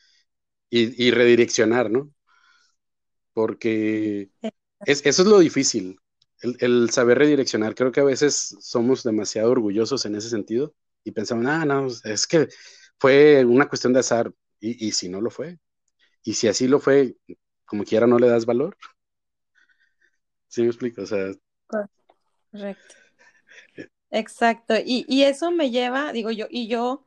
y, 0.69 1.05
y 1.07 1.11
redireccionar, 1.11 1.91
¿no? 1.91 2.11
Porque 3.33 4.31
es, 4.85 5.05
eso 5.05 5.21
es 5.23 5.27
lo 5.27 5.39
difícil, 5.39 5.99
el, 6.59 6.89
saber 6.89 7.19
redireccionar. 7.19 7.75
Creo 7.75 7.91
que 7.91 8.01
a 8.01 8.05
veces 8.05 8.55
somos 8.59 9.03
demasiado 9.03 9.51
orgullosos 9.51 10.05
en 10.05 10.15
ese 10.15 10.29
sentido 10.29 10.73
y 11.03 11.11
pensamos, 11.11 11.45
ah, 11.47 11.65
no, 11.65 11.87
es 12.03 12.27
que 12.27 12.47
fue 12.99 13.43
una 13.45 13.67
cuestión 13.67 13.93
de 13.93 13.99
azar. 13.99 14.31
Y, 14.59 14.87
y, 14.87 14.91
si 14.93 15.09
no 15.09 15.21
lo 15.21 15.29
fue, 15.29 15.59
y 16.23 16.33
si 16.33 16.47
así 16.47 16.67
lo 16.67 16.79
fue, 16.79 17.17
como 17.65 17.83
quiera 17.83 18.07
no 18.07 18.17
le 18.17 18.27
das 18.27 18.45
valor. 18.45 18.77
¿Sí 20.47 20.61
me 20.61 20.67
explico? 20.67 21.01
O 21.01 21.05
sea. 21.05 21.31
Correcto. 22.51 22.95
Exacto. 24.09 24.75
Y, 24.83 25.05
y 25.07 25.23
eso 25.23 25.51
me 25.51 25.71
lleva, 25.71 26.13
digo 26.13 26.31
yo, 26.31 26.47
y 26.49 26.67
yo 26.67 27.05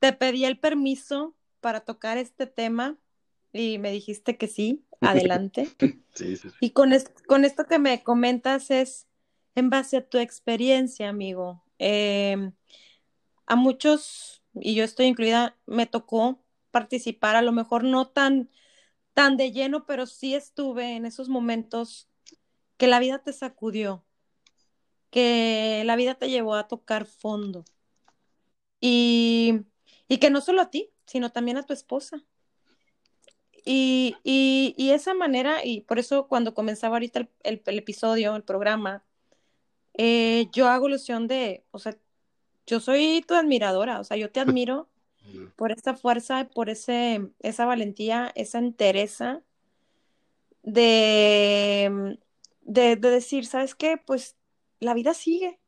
te 0.00 0.12
pedí 0.12 0.44
el 0.44 0.58
permiso 0.58 1.34
para 1.60 1.80
tocar 1.80 2.18
este 2.18 2.46
tema 2.46 2.98
y 3.52 3.78
me 3.78 3.90
dijiste 3.90 4.36
que 4.36 4.48
sí, 4.48 4.85
adelante. 5.00 5.68
sí, 6.14 6.36
sí, 6.36 6.36
sí. 6.36 6.48
Y 6.60 6.70
con, 6.70 6.92
es, 6.92 7.10
con, 7.26 7.44
esto 7.44 7.66
que 7.66 7.78
me 7.78 8.02
comentas 8.02 8.70
es 8.70 9.06
en 9.54 9.70
base 9.70 9.98
a 9.98 10.08
tu 10.08 10.18
experiencia, 10.18 11.08
amigo. 11.08 11.62
Eh, 11.78 12.50
a 13.46 13.56
muchos, 13.56 14.42
y 14.54 14.74
yo 14.74 14.84
estoy 14.84 15.06
incluida, 15.06 15.56
me 15.66 15.86
tocó 15.86 16.42
participar, 16.70 17.36
a 17.36 17.42
lo 17.42 17.52
mejor 17.52 17.84
no 17.84 18.08
tan, 18.08 18.50
tan 19.14 19.36
de 19.36 19.52
lleno, 19.52 19.86
pero 19.86 20.06
sí 20.06 20.34
estuve 20.34 20.96
en 20.96 21.06
esos 21.06 21.28
momentos 21.28 22.08
que 22.76 22.86
la 22.86 22.98
vida 22.98 23.20
te 23.20 23.32
sacudió, 23.32 24.04
que 25.10 25.82
la 25.86 25.96
vida 25.96 26.14
te 26.16 26.28
llevó 26.28 26.54
a 26.54 26.68
tocar 26.68 27.06
fondo. 27.06 27.64
Y, 28.80 29.60
y 30.08 30.18
que 30.18 30.30
no 30.30 30.40
solo 30.40 30.60
a 30.60 30.70
ti, 30.70 30.90
sino 31.06 31.32
también 31.32 31.56
a 31.56 31.62
tu 31.62 31.72
esposa. 31.72 32.22
Y, 33.68 34.14
y, 34.22 34.74
y, 34.78 34.90
esa 34.92 35.12
manera, 35.12 35.64
y 35.64 35.80
por 35.80 35.98
eso 35.98 36.28
cuando 36.28 36.54
comenzaba 36.54 36.94
ahorita 36.96 37.18
el, 37.18 37.28
el, 37.42 37.62
el 37.66 37.78
episodio, 37.78 38.36
el 38.36 38.44
programa, 38.44 39.04
eh, 39.94 40.48
yo 40.52 40.68
hago 40.68 40.86
ilusión 40.86 41.26
de, 41.26 41.64
o 41.72 41.80
sea, 41.80 41.96
yo 42.64 42.78
soy 42.78 43.24
tu 43.26 43.34
admiradora, 43.34 43.98
o 43.98 44.04
sea, 44.04 44.16
yo 44.16 44.30
te 44.30 44.38
admiro 44.38 44.88
por 45.56 45.72
esa 45.72 45.94
fuerza, 45.94 46.48
por 46.54 46.70
ese, 46.70 47.28
esa 47.40 47.66
valentía, 47.66 48.30
esa 48.36 48.58
entereza 48.58 49.42
de, 50.62 52.18
de, 52.60 52.94
de 52.94 53.10
decir, 53.10 53.46
¿sabes 53.46 53.74
qué? 53.74 53.96
Pues 53.98 54.36
la 54.78 54.94
vida 54.94 55.12
sigue. 55.12 55.58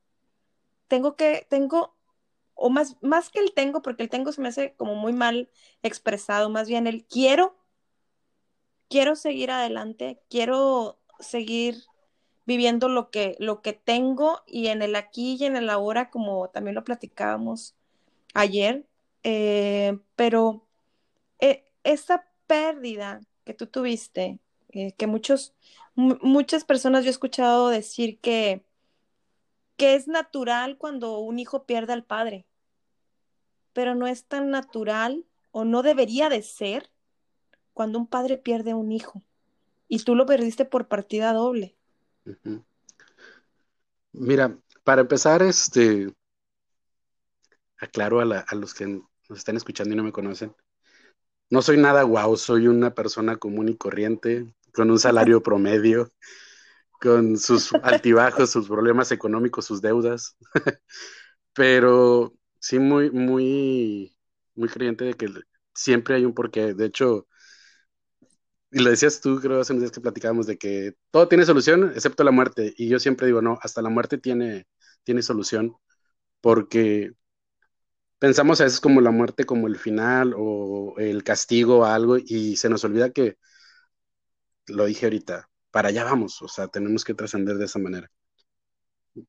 Tengo 0.86 1.16
que, 1.16 1.46
tengo, 1.50 1.96
o 2.54 2.70
más, 2.70 2.96
más 3.02 3.30
que 3.30 3.40
el 3.40 3.52
tengo, 3.54 3.82
porque 3.82 4.04
el 4.04 4.08
tengo 4.08 4.30
se 4.30 4.40
me 4.40 4.48
hace 4.48 4.74
como 4.76 4.94
muy 4.94 5.12
mal 5.12 5.50
expresado, 5.82 6.48
más 6.48 6.68
bien 6.68 6.86
el 6.86 7.04
quiero 7.04 7.58
quiero 8.88 9.16
seguir 9.16 9.50
adelante, 9.50 10.20
quiero 10.28 10.98
seguir 11.20 11.76
viviendo 12.46 12.88
lo 12.88 13.10
que, 13.10 13.36
lo 13.38 13.60
que 13.60 13.74
tengo 13.74 14.40
y 14.46 14.68
en 14.68 14.82
el 14.82 14.96
aquí 14.96 15.36
y 15.38 15.44
en 15.44 15.56
el 15.56 15.68
ahora, 15.68 16.10
como 16.10 16.48
también 16.48 16.74
lo 16.74 16.84
platicábamos 16.84 17.74
ayer, 18.34 18.86
eh, 19.22 19.98
pero 20.16 20.66
eh, 21.40 21.64
esa 21.84 22.26
pérdida 22.46 23.20
que 23.44 23.54
tú 23.54 23.66
tuviste, 23.66 24.38
eh, 24.70 24.92
que 24.92 25.06
muchos, 25.06 25.54
muchas 25.94 26.64
personas 26.64 27.04
yo 27.04 27.08
he 27.08 27.10
escuchado 27.10 27.68
decir 27.68 28.18
que, 28.20 28.64
que 29.76 29.94
es 29.94 30.08
natural 30.08 30.78
cuando 30.78 31.18
un 31.18 31.38
hijo 31.38 31.64
pierde 31.64 31.92
al 31.92 32.04
padre, 32.04 32.46
pero 33.74 33.94
no 33.94 34.06
es 34.06 34.24
tan 34.24 34.50
natural 34.50 35.26
o 35.50 35.64
no 35.64 35.82
debería 35.82 36.28
de 36.30 36.42
ser 36.42 36.90
cuando 37.78 38.00
un 38.00 38.08
padre 38.08 38.38
pierde 38.38 38.72
a 38.72 38.76
un 38.76 38.90
hijo 38.90 39.22
y 39.86 40.00
tú 40.00 40.16
lo 40.16 40.26
perdiste 40.26 40.64
por 40.64 40.88
partida 40.88 41.32
doble. 41.32 41.76
Uh 42.26 42.32
-huh. 42.42 42.64
Mira, 44.10 44.58
para 44.82 45.02
empezar, 45.02 45.44
este, 45.44 46.12
aclaro 47.76 48.18
a, 48.18 48.24
la, 48.24 48.40
a, 48.40 48.56
los 48.56 48.74
que 48.74 48.84
nos 48.88 49.38
están 49.38 49.56
escuchando 49.56 49.94
y 49.94 49.96
no 49.96 50.02
me 50.02 50.10
conocen, 50.10 50.56
no 51.50 51.62
soy 51.62 51.76
nada 51.76 52.02
guau, 52.02 52.36
soy 52.36 52.66
una 52.66 52.94
persona 52.94 53.36
común 53.36 53.68
y 53.68 53.76
corriente, 53.76 54.52
con 54.74 54.90
un 54.90 54.98
salario 54.98 55.40
promedio, 55.44 56.10
con 57.00 57.38
sus 57.38 57.72
altibajos, 57.74 58.50
sus 58.50 58.66
problemas 58.66 59.12
económicos, 59.12 59.66
sus 59.66 59.80
deudas. 59.80 60.36
Pero 61.52 62.34
sí, 62.58 62.80
muy, 62.80 63.12
muy, 63.12 64.16
muy 64.56 64.68
creyente 64.68 65.04
de 65.04 65.14
que 65.14 65.28
siempre 65.72 66.16
hay 66.16 66.24
un 66.24 66.34
porqué. 66.34 66.74
De 66.74 66.86
hecho, 66.86 67.28
y 68.70 68.80
lo 68.80 68.90
decías 68.90 69.20
tú, 69.20 69.40
creo, 69.40 69.60
hace 69.60 69.72
unos 69.72 69.82
días 69.82 69.92
que 69.92 70.00
platicábamos 70.00 70.46
de 70.46 70.58
que 70.58 70.94
todo 71.10 71.28
tiene 71.28 71.46
solución 71.46 71.92
excepto 71.94 72.24
la 72.24 72.30
muerte. 72.32 72.74
Y 72.76 72.88
yo 72.88 72.98
siempre 73.00 73.26
digo, 73.26 73.42
no, 73.42 73.58
hasta 73.62 73.82
la 73.82 73.88
muerte 73.90 74.18
tiene, 74.18 74.66
tiene 75.04 75.22
solución, 75.22 75.76
porque 76.40 77.12
pensamos 78.18 78.60
a 78.60 78.64
veces 78.64 78.80
como 78.80 79.00
la 79.00 79.10
muerte 79.10 79.44
como 79.46 79.68
el 79.68 79.76
final 79.78 80.34
o 80.36 80.94
el 80.98 81.24
castigo 81.24 81.80
o 81.80 81.84
algo, 81.84 82.18
y 82.18 82.56
se 82.56 82.68
nos 82.68 82.84
olvida 82.84 83.10
que, 83.10 83.38
lo 84.66 84.84
dije 84.86 85.06
ahorita, 85.06 85.48
para 85.70 85.88
allá 85.88 86.04
vamos, 86.04 86.40
o 86.42 86.48
sea, 86.48 86.68
tenemos 86.68 87.04
que 87.04 87.14
trascender 87.14 87.56
de 87.56 87.64
esa 87.66 87.78
manera. 87.78 88.10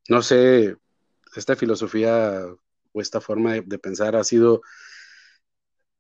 No 0.10 0.21
sé, 0.21 0.75
esta 1.36 1.56
filosofía 1.56 2.45
o 2.91 3.02
esta 3.02 3.21
forma 3.21 3.54
de 3.54 3.80
pensar 3.80 4.15
ha 4.15 4.23
sido 4.23 4.62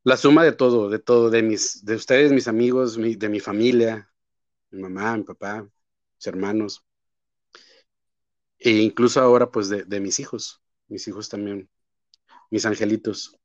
la 0.03 0.17
suma 0.17 0.43
de 0.43 0.53
todo, 0.53 0.89
de 0.89 0.99
todo, 0.99 1.29
de 1.29 1.43
mis, 1.43 1.83
de 1.85 1.95
ustedes, 1.95 2.31
mis 2.31 2.47
amigos, 2.47 2.97
de 2.97 3.29
mi 3.29 3.39
familia, 3.39 4.11
mi 4.71 4.81
mamá, 4.81 5.17
mi 5.17 5.23
papá, 5.23 5.63
mis 5.63 6.27
hermanos, 6.27 6.85
e 8.59 8.71
incluso 8.71 9.21
ahora, 9.21 9.51
pues, 9.51 9.69
de, 9.69 9.99
mis 10.01 10.19
hijos, 10.19 10.61
mis 10.87 11.07
hijos 11.07 11.29
también, 11.29 11.69
mis 12.51 12.65
angelitos. 12.65 13.37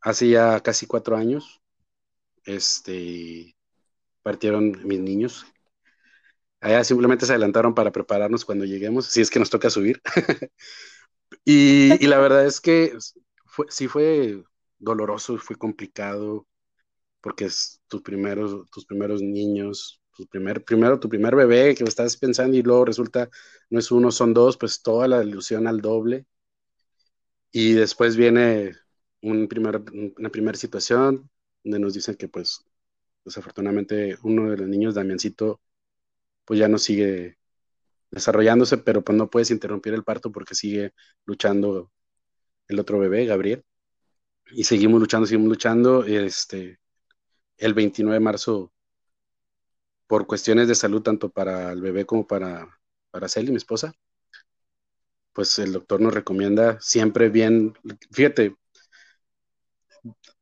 Hace 0.00 0.28
ya 0.28 0.60
casi 0.60 0.86
cuatro 0.86 1.16
años, 1.16 1.60
este, 2.44 3.54
partieron 4.22 4.86
mis 4.86 5.00
niños. 5.00 5.46
Allá 6.60 6.84
simplemente 6.84 7.26
se 7.26 7.32
adelantaron 7.32 7.74
para 7.74 7.92
prepararnos 7.92 8.44
cuando 8.46 8.64
lleguemos, 8.64 9.06
si 9.06 9.20
es 9.20 9.30
que 9.30 9.38
nos 9.38 9.50
toca 9.50 9.68
subir. 9.68 10.00
y, 11.44 12.02
y, 12.02 12.06
la 12.06 12.18
verdad 12.18 12.46
es 12.46 12.60
que 12.62 12.96
fue, 13.44 13.66
sí 13.68 13.88
fue 13.88 14.42
doloroso, 14.84 15.38
fue 15.38 15.56
complicado, 15.56 16.46
porque 17.20 17.46
es 17.46 17.80
tus 17.88 18.02
primeros, 18.02 18.68
tus 18.70 18.86
primeros 18.86 19.22
niños, 19.22 20.02
tu 20.16 20.26
primer, 20.26 20.64
primero 20.64 21.00
tu 21.00 21.08
primer 21.08 21.34
bebé 21.36 21.74
que 21.74 21.84
estás 21.84 22.16
pensando 22.16 22.56
y 22.56 22.62
luego 22.62 22.84
resulta 22.84 23.30
no 23.70 23.78
es 23.78 23.90
uno, 23.90 24.10
son 24.12 24.34
dos, 24.34 24.56
pues 24.58 24.82
toda 24.82 25.08
la 25.08 25.24
ilusión 25.24 25.66
al 25.66 25.80
doble. 25.80 26.26
Y 27.52 27.72
después 27.72 28.16
viene 28.16 28.74
un 29.22 29.48
primer, 29.48 29.82
una 30.18 30.28
primera 30.30 30.58
situación 30.58 31.30
donde 31.62 31.78
nos 31.78 31.94
dicen 31.94 32.16
que 32.16 32.28
pues 32.28 32.64
desafortunadamente 33.24 34.18
uno 34.22 34.50
de 34.50 34.58
los 34.58 34.68
niños, 34.68 34.94
Damiancito, 34.94 35.60
pues 36.44 36.60
ya 36.60 36.68
no 36.68 36.78
sigue 36.78 37.38
desarrollándose, 38.10 38.78
pero 38.78 39.02
pues 39.04 39.16
no 39.18 39.30
puedes 39.30 39.50
interrumpir 39.50 39.94
el 39.94 40.04
parto 40.04 40.32
porque 40.32 40.54
sigue 40.54 40.92
luchando 41.26 41.92
el 42.68 42.80
otro 42.80 42.98
bebé, 42.98 43.26
Gabriel 43.26 43.64
y 44.52 44.64
seguimos 44.64 45.00
luchando, 45.00 45.26
seguimos 45.26 45.48
luchando. 45.48 46.04
Este, 46.04 46.78
el 47.58 47.74
29 47.74 48.14
de 48.14 48.20
marzo, 48.20 48.72
por 50.06 50.26
cuestiones 50.26 50.68
de 50.68 50.74
salud, 50.74 51.02
tanto 51.02 51.30
para 51.30 51.72
el 51.72 51.80
bebé 51.80 52.06
como 52.06 52.26
para, 52.26 52.78
para 53.10 53.28
Celi, 53.28 53.50
mi 53.50 53.56
esposa, 53.56 53.94
pues 55.32 55.58
el 55.58 55.72
doctor 55.72 56.00
nos 56.00 56.14
recomienda 56.14 56.78
siempre 56.80 57.28
bien, 57.28 57.74
fíjate, 58.10 58.56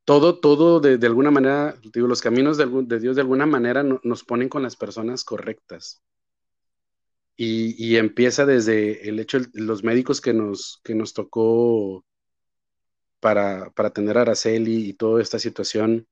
todo, 0.05 0.39
todo 0.39 0.79
de, 0.79 0.97
de 0.97 1.07
alguna 1.07 1.31
manera, 1.31 1.75
digo, 1.93 2.07
los 2.07 2.21
caminos 2.21 2.57
de, 2.57 2.99
Dios 2.99 3.15
de 3.15 3.21
alguna 3.21 3.45
manera 3.45 3.83
nos 3.83 4.23
ponen 4.23 4.49
con 4.49 4.63
las 4.63 4.75
personas 4.75 5.23
correctas. 5.23 6.01
Y, 7.35 7.75
y, 7.83 7.97
empieza 7.97 8.45
desde 8.45 9.09
el 9.09 9.19
hecho, 9.19 9.39
los 9.53 9.83
médicos 9.83 10.21
que 10.21 10.33
nos, 10.33 10.79
que 10.83 10.93
nos 10.93 11.13
tocó 11.13 12.05
para, 13.23 13.69
para 13.71 13.91
tener 13.91 14.17
a 14.17 14.21
Araceli 14.23 14.89
y 14.89 14.93
toda 14.93 15.21
esta 15.21 15.39
situación 15.39 16.05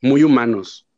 muy 0.00 0.22
humanos. 0.22 0.88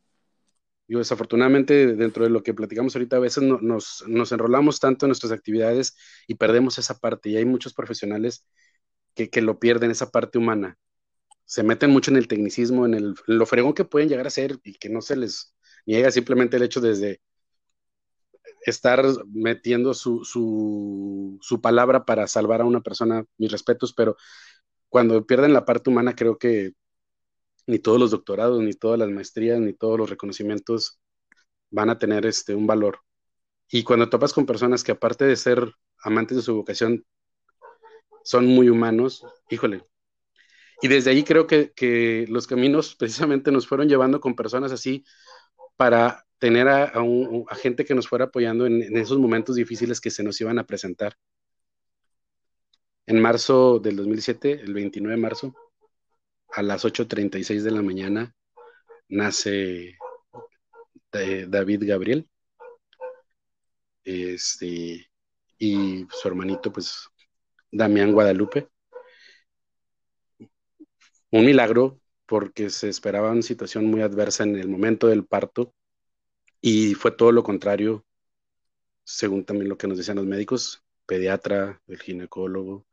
Yo 0.87 0.99
desafortunadamente 0.99 1.95
dentro 1.95 2.25
de 2.25 2.29
lo 2.29 2.43
que 2.43 2.53
platicamos 2.53 2.95
ahorita 2.95 3.15
a 3.17 3.19
veces 3.19 3.41
nos, 3.43 4.03
nos, 4.07 4.31
enrolamos 4.31 4.79
tanto 4.79 5.07
en 5.07 5.09
nuestras 5.09 5.31
actividades 5.31 5.97
y 6.27 6.35
perdemos 6.35 6.77
esa 6.77 6.99
parte 6.99 7.29
y 7.29 7.37
hay 7.37 7.45
muchos 7.45 7.73
profesionales 7.73 8.45
que, 9.15 9.31
que, 9.31 9.41
lo 9.41 9.59
pierden, 9.59 9.89
esa 9.89 10.11
parte 10.11 10.37
humana. 10.37 10.77
Se 11.45 11.63
meten 11.63 11.89
mucho 11.89 12.11
en 12.11 12.17
el 12.17 12.27
tecnicismo, 12.27 12.85
en, 12.85 12.93
el, 12.93 13.15
en 13.27 13.37
lo 13.39 13.47
fregón 13.47 13.73
que 13.73 13.83
pueden 13.83 14.09
llegar 14.09 14.27
a 14.27 14.29
ser 14.29 14.59
y 14.63 14.75
que 14.75 14.89
no 14.89 15.01
se 15.01 15.15
les 15.15 15.55
niega 15.87 16.11
simplemente 16.11 16.57
el 16.57 16.63
hecho 16.63 16.81
desde 16.81 17.19
estar 18.63 19.03
metiendo 19.33 19.95
su, 19.95 20.23
su, 20.23 21.39
su 21.41 21.61
palabra 21.61 22.05
para 22.05 22.27
salvar 22.27 22.61
a 22.61 22.65
una 22.65 22.81
persona, 22.81 23.25
mis 23.39 23.51
respetos, 23.51 23.91
pero 23.91 24.17
cuando 24.89 25.25
pierden 25.25 25.53
la 25.53 25.65
parte 25.65 25.89
humana, 25.89 26.15
creo 26.15 26.37
que 26.37 26.73
ni 27.67 27.79
todos 27.79 27.99
los 27.99 28.11
doctorados, 28.11 28.61
ni 28.61 28.73
todas 28.73 28.99
las 28.99 29.09
maestrías, 29.09 29.59
ni 29.59 29.73
todos 29.73 29.97
los 29.97 30.09
reconocimientos 30.09 30.99
van 31.71 31.89
a 31.89 31.97
tener 31.97 32.25
este, 32.25 32.55
un 32.55 32.67
valor. 32.67 32.99
Y 33.69 33.83
cuando 33.83 34.09
topas 34.09 34.33
con 34.33 34.45
personas 34.45 34.83
que 34.83 34.91
aparte 34.91 35.25
de 35.25 35.35
ser 35.35 35.73
amantes 36.03 36.37
de 36.37 36.43
su 36.43 36.55
vocación, 36.55 37.05
son 38.23 38.47
muy 38.47 38.69
humanos, 38.69 39.23
híjole. 39.49 39.85
Y 40.81 40.87
desde 40.87 41.11
ahí 41.11 41.23
creo 41.23 41.47
que, 41.47 42.25
los 42.29 42.47
caminos 42.47 42.95
precisamente 42.99 43.51
nos 43.51 43.67
fueron 43.67 43.87
llevando 43.87 44.19
con 44.19 44.35
personas 44.35 44.71
así 44.71 45.05
para 45.77 46.25
tener 46.39 46.67
a, 46.67 46.91
gente 47.55 47.85
que 47.85 47.95
nos 47.95 48.07
fuera 48.07 48.25
apoyando 48.25 48.65
en, 48.65 48.95
esos 48.97 49.17
momentos 49.17 49.55
difíciles 49.55 50.01
que 50.01 50.11
se 50.11 50.23
nos 50.23 50.39
iban 50.41 50.59
a 50.59 50.65
presentar 50.65 51.15
en 53.07 53.21
marzo 53.21 53.79
del 53.79 53.97
2007, 53.97 54.61
el 54.61 54.73
29 54.73 55.15
de 55.15 55.21
marzo, 55.21 55.55
a 56.51 56.61
las 56.61 56.85
8.36 56.85 57.61
de 57.61 57.71
la 57.71 57.81
mañana, 57.81 58.35
nace 59.09 59.97
David 61.11 61.83
Gabriel. 61.85 62.27
Este, 64.03 65.07
y 65.57 66.07
su 66.09 66.27
hermanito, 66.27 66.71
pues, 66.71 67.07
Damián 67.71 68.11
Guadalupe. 68.11 68.69
Un 71.31 71.45
milagro 71.45 71.99
porque 72.25 72.69
se 72.69 72.89
esperaba 72.89 73.31
una 73.31 73.41
situación 73.41 73.85
muy 73.85 74.01
adversa 74.01 74.43
en 74.43 74.55
el 74.55 74.67
momento 74.67 75.07
del 75.07 75.25
parto 75.25 75.73
y 76.61 76.95
fue 76.95 77.11
todo 77.11 77.31
lo 77.31 77.43
contrario, 77.43 78.05
según 79.03 79.45
también 79.45 79.69
lo 79.69 79.77
que 79.77 79.87
nos 79.87 79.97
decían 79.97 80.17
los 80.17 80.25
médicos, 80.25 80.83
pediatra, 81.05 81.81
el 81.87 81.99
ginecólogo, 82.01 82.87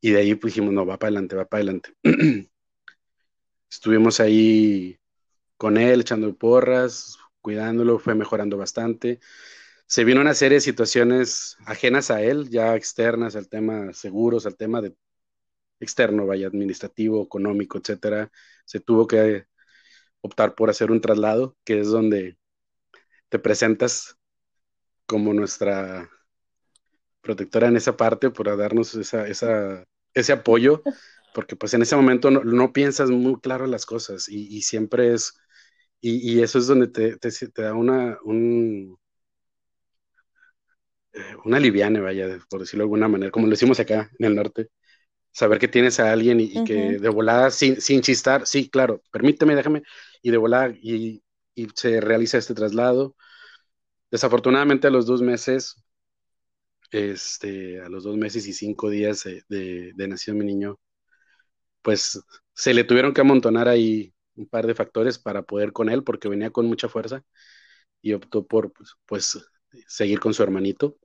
y 0.00 0.10
de 0.12 0.20
ahí 0.20 0.34
pues 0.34 0.54
dijimos, 0.54 0.74
no, 0.74 0.86
va 0.86 0.98
para 0.98 1.08
adelante, 1.08 1.36
va 1.36 1.46
para 1.46 1.62
adelante. 1.62 1.94
Estuvimos 3.70 4.20
ahí 4.20 4.98
con 5.56 5.76
él, 5.78 6.00
echando 6.02 6.36
porras, 6.36 7.18
cuidándolo, 7.40 7.98
fue 7.98 8.14
mejorando 8.14 8.56
bastante. 8.56 9.20
Se 9.86 10.04
vino 10.04 10.20
una 10.20 10.34
serie 10.34 10.56
de 10.56 10.62
situaciones 10.62 11.56
ajenas 11.66 12.10
a 12.10 12.22
él, 12.22 12.50
ya 12.50 12.76
externas 12.76 13.36
al 13.36 13.48
tema 13.48 13.92
seguros, 13.92 14.46
al 14.46 14.56
tema 14.56 14.80
de 14.82 14.96
externo, 15.80 16.26
vaya, 16.26 16.46
administrativo, 16.48 17.22
económico, 17.22 17.78
etcétera. 17.78 18.30
Se 18.64 18.80
tuvo 18.80 19.06
que 19.06 19.46
optar 20.20 20.54
por 20.54 20.70
hacer 20.70 20.90
un 20.90 21.00
traslado, 21.00 21.56
que 21.64 21.80
es 21.80 21.88
donde 21.88 22.38
te 23.28 23.38
presentas 23.38 24.18
como 25.06 25.34
nuestra 25.34 26.10
protectora 27.20 27.68
en 27.68 27.76
esa 27.76 27.96
parte 27.96 28.30
por 28.30 28.56
darnos 28.56 28.94
esa, 28.94 29.26
esa, 29.28 29.84
ese 30.14 30.32
apoyo, 30.32 30.82
porque 31.34 31.56
pues 31.56 31.74
en 31.74 31.82
ese 31.82 31.96
momento 31.96 32.30
no, 32.30 32.72
piensas 32.72 33.10
muy 33.10 33.40
claro 33.40 33.66
las 33.66 33.86
cosas 33.86 34.28
y, 34.28 34.62
siempre 34.62 35.14
es, 35.14 35.34
y, 36.00 36.40
eso 36.42 36.58
es 36.58 36.66
donde 36.66 36.88
te, 36.88 37.16
te, 37.16 37.62
da 37.62 37.74
una, 37.74 38.18
un, 38.24 38.98
eh, 41.12 41.36
una 41.44 41.60
liviana, 41.60 42.00
vaya, 42.00 42.38
por 42.48 42.60
decirlo 42.60 42.82
de 42.82 42.86
alguna 42.86 43.08
manera, 43.08 43.30
como 43.30 43.46
lo 43.46 43.50
decimos 43.50 43.80
acá 43.80 44.10
en 44.18 44.26
el 44.26 44.34
norte, 44.34 44.68
saber 45.32 45.58
que 45.58 45.68
tienes 45.68 46.00
a 46.00 46.12
alguien 46.12 46.40
y, 46.40 46.64
que 46.64 46.98
de 46.98 47.08
volada, 47.08 47.50
sin, 47.50 47.80
sin 47.80 48.00
chistar, 48.02 48.46
sí, 48.46 48.68
claro, 48.70 49.02
permíteme, 49.12 49.54
déjame, 49.56 49.82
y 50.22 50.30
de 50.30 50.36
volada, 50.36 50.70
y, 50.80 51.22
y 51.54 51.68
se 51.74 52.00
realiza 52.00 52.38
este 52.38 52.54
traslado. 52.54 53.16
Desafortunadamente 54.10 54.86
a 54.86 54.90
los 54.90 55.06
dos 55.06 55.22
meses 55.22 55.76
este, 56.90 57.80
a 57.80 57.88
los 57.88 58.04
dos 58.04 58.16
meses 58.16 58.46
y 58.46 58.52
cinco 58.52 58.90
días 58.90 59.24
de, 59.48 59.92
de, 59.94 60.08
nacido 60.08 60.36
mi 60.36 60.44
niño, 60.44 60.78
pues 61.82 62.20
se 62.54 62.74
le 62.74 62.84
tuvieron 62.84 63.14
que 63.14 63.20
amontonar 63.20 63.68
ahí 63.68 64.14
un 64.36 64.46
par 64.48 64.66
de 64.66 64.74
factores 64.74 65.18
para 65.18 65.42
poder 65.42 65.72
con 65.72 65.88
él, 65.90 66.04
porque 66.04 66.28
venía 66.28 66.50
con 66.50 66.66
mucha 66.66 66.88
fuerza 66.88 67.24
y 68.02 68.12
optó 68.14 68.46
por, 68.46 68.72
pues, 68.72 68.94
pues 69.06 69.38
seguir 69.86 70.20
con 70.20 70.34
su 70.34 70.42
hermanito. 70.42 70.98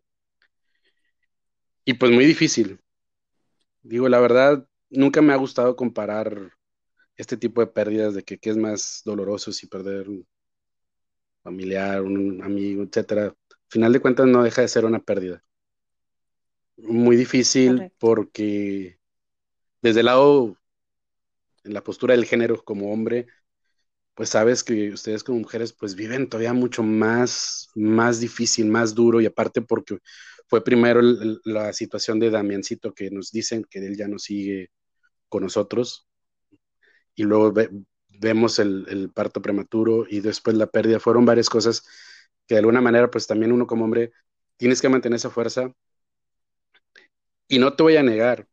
Y 1.86 1.94
pues 1.96 2.12
muy 2.12 2.26
difícil. 2.26 2.80
Digo, 3.82 4.10
la 4.10 4.20
verdad, 4.20 4.68
nunca 4.90 5.22
me 5.22 5.34
ha 5.34 5.38
gustado 5.38 5.76
comparar 5.76 6.54
este 7.18 7.38
tipo 7.38 7.62
de 7.62 7.68
pérdidas 7.68 8.14
de 8.16 8.24
que 8.24 8.38
qué 8.40 8.50
es 8.52 8.58
más 8.58 9.02
doloroso 9.06 9.52
si 9.52 9.68
perder 9.68 10.08
familiar, 11.44 12.02
un 12.02 12.42
amigo, 12.44 12.84
etcétera, 12.84 13.26
al 13.26 13.36
final 13.70 13.94
de 13.94 14.00
cuentas 14.00 14.28
no 14.28 14.44
deja 14.44 14.62
de 14.62 14.68
ser 14.68 14.86
una 14.86 15.00
pérdida. 15.00 15.44
Muy 16.84 17.16
difícil 17.16 17.76
Correcto. 17.76 17.98
porque 18.00 19.00
desde 19.82 20.02
el 20.02 20.08
lado, 20.08 20.58
en 21.64 21.74
la 21.74 21.84
postura 21.84 22.14
del 22.16 22.26
género 22.26 22.64
como 22.64 22.92
hombre, 22.92 23.28
pues 24.16 24.30
sabes 24.30 24.64
que 24.64 24.92
ustedes 24.92 25.24
como 25.24 25.40
mujeres 25.40 25.74
pues 25.74 25.96
viven 25.96 26.30
todavía 26.30 26.54
mucho 26.54 26.84
más, 26.84 27.70
más 27.76 28.20
difícil, 28.20 28.68
más 28.68 28.96
duro 28.96 29.22
y 29.22 29.28
aparte 29.28 29.62
porque 29.62 30.00
fue 30.48 30.64
primero 30.64 31.02
el- 31.02 31.42
la 31.46 31.74
situación 31.74 32.20
de 32.20 32.32
Damiancito 32.32 32.94
que 32.94 33.12
nos 33.12 33.32
dicen 33.32 33.66
que 33.70 33.80
él 33.80 33.98
ya 33.98 34.08
no 34.08 34.20
sigue 34.20 34.72
con 35.30 35.44
nosotros 35.44 36.08
y 37.16 37.24
luego 37.24 37.52
ve- 37.52 37.70
vemos 38.20 38.60
el, 38.60 38.86
el 38.90 39.12
parto 39.12 39.42
prematuro 39.42 40.06
y 40.10 40.20
después 40.22 40.56
la 40.58 40.68
pérdida. 40.68 41.00
Fueron 41.00 41.26
varias 41.26 41.50
cosas 41.50 41.84
que 42.48 42.56
de 42.56 42.60
alguna 42.60 42.82
manera 42.82 43.10
pues 43.10 43.28
también 43.28 43.52
uno 43.52 43.68
como 43.68 43.86
hombre 43.86 44.12
tienes 44.58 44.82
que 44.82 44.90
mantener 44.90 45.18
esa 45.18 45.30
fuerza 45.30 45.72
y 47.48 47.60
no 47.60 47.76
te 47.76 47.84
voy 47.84 47.98
a 47.98 48.04
negar, 48.04 48.48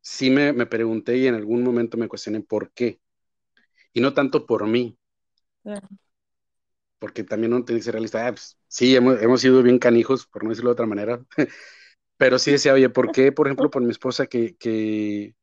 sí 0.00 0.30
me, 0.30 0.52
me 0.52 0.66
pregunté 0.66 1.16
y 1.16 1.26
en 1.26 1.34
algún 1.34 1.62
momento 1.64 1.96
me 1.96 2.08
cuestioné 2.08 2.40
por 2.40 2.72
qué 2.72 3.00
y 3.92 4.00
no 4.00 4.14
tanto 4.14 4.46
por 4.46 4.66
mí. 4.66 4.98
Claro. 5.62 5.88
porque 6.98 7.24
también 7.24 7.52
uno 7.52 7.64
tiene 7.64 7.80
que 7.80 7.84
ser 7.84 7.94
realista. 7.94 8.26
Ah, 8.26 8.32
pues, 8.32 8.58
sí, 8.68 8.94
hemos, 8.96 9.20
hemos 9.22 9.40
sido 9.40 9.62
bien 9.62 9.78
canijos, 9.78 10.26
por 10.26 10.44
no 10.44 10.50
decirlo 10.50 10.70
de 10.70 10.74
otra 10.74 10.86
manera, 10.86 11.24
pero 12.16 12.38
sí 12.38 12.52
decía, 12.52 12.74
oye, 12.74 12.88
¿por 12.90 13.12
qué, 13.12 13.32
por 13.32 13.46
ejemplo, 13.46 13.70
por 13.70 13.82
mi 13.82 13.90
esposa 13.90 14.26
que, 14.26 14.56
que, 14.56 15.34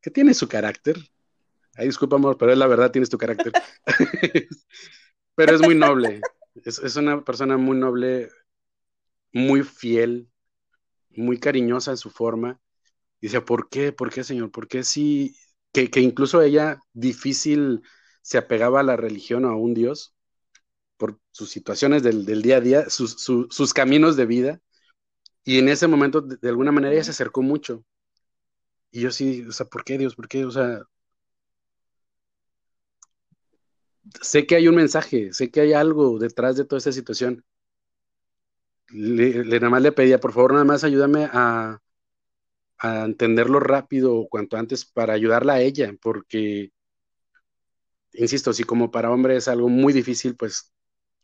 que 0.00 0.10
tiene 0.10 0.34
su 0.34 0.48
carácter? 0.48 0.96
Ay, 1.76 1.86
disculpa, 1.86 2.16
amor, 2.16 2.36
pero 2.38 2.52
es 2.52 2.58
la 2.58 2.66
verdad, 2.66 2.90
tienes 2.90 3.10
tu 3.10 3.18
carácter. 3.18 3.54
pero 5.34 5.54
es 5.54 5.62
muy 5.62 5.74
noble, 5.74 6.20
es, 6.64 6.78
es 6.80 6.96
una 6.96 7.24
persona 7.24 7.56
muy 7.56 7.76
noble, 7.78 8.30
muy 9.32 9.62
fiel, 9.62 10.30
muy 11.10 11.38
cariñosa 11.38 11.92
en 11.92 11.96
su 11.98 12.10
forma. 12.10 12.60
Decía, 13.20 13.44
¿por 13.44 13.68
qué? 13.68 13.92
¿Por 13.92 14.12
qué, 14.12 14.24
señor? 14.24 14.50
¿Por 14.50 14.68
qué 14.68 14.84
sí? 14.84 15.36
Que, 15.72 15.90
que 15.90 16.00
incluso 16.00 16.42
ella 16.42 16.80
difícil 16.92 17.82
se 18.22 18.38
apegaba 18.38 18.80
a 18.80 18.82
la 18.84 18.96
religión 18.96 19.44
o 19.44 19.50
a 19.50 19.56
un 19.56 19.74
Dios 19.74 20.14
por 20.96 21.20
sus 21.32 21.50
situaciones 21.50 22.02
del, 22.02 22.26
del 22.26 22.42
día 22.42 22.58
a 22.58 22.60
día, 22.60 22.90
sus, 22.90 23.12
su, 23.22 23.48
sus, 23.50 23.74
caminos 23.74 24.16
de 24.16 24.26
vida. 24.26 24.60
Y 25.44 25.58
en 25.58 25.68
ese 25.68 25.88
momento, 25.88 26.20
de, 26.22 26.36
de, 26.36 26.48
alguna 26.50 26.72
manera, 26.72 26.94
ella 26.94 27.04
se 27.04 27.12
acercó 27.12 27.42
mucho. 27.42 27.84
Y 28.92 29.00
yo 29.00 29.10
sí, 29.10 29.42
o 29.48 29.52
sea, 29.52 29.66
¿por 29.66 29.84
qué 29.84 29.98
Dios? 29.98 30.14
¿Por 30.14 30.28
qué? 30.28 30.44
O 30.44 30.50
sea, 30.50 30.82
sé 34.20 34.46
que 34.46 34.56
hay 34.56 34.68
un 34.68 34.76
mensaje, 34.76 35.32
sé 35.32 35.50
que 35.50 35.60
hay 35.60 35.72
algo 35.72 36.18
detrás 36.18 36.56
de 36.56 36.64
toda 36.64 36.78
esta 36.78 36.92
situación. 36.92 37.44
Le, 38.92 39.44
nada 39.44 39.70
más 39.70 39.82
le 39.82 39.92
pedía, 39.92 40.18
por 40.20 40.32
favor, 40.32 40.52
nada 40.52 40.64
más 40.64 40.84
ayúdame 40.84 41.28
a, 41.32 41.78
a 42.78 43.04
entenderlo 43.04 43.60
rápido 43.60 44.26
cuanto 44.28 44.56
antes 44.56 44.84
para 44.84 45.14
ayudarla 45.14 45.54
a 45.54 45.60
ella, 45.60 45.92
porque, 46.02 46.72
insisto, 48.12 48.52
si 48.52 48.64
como 48.64 48.90
para 48.90 49.10
hombre 49.10 49.36
es 49.36 49.48
algo 49.48 49.68
muy 49.68 49.92
difícil, 49.92 50.36
pues 50.36 50.72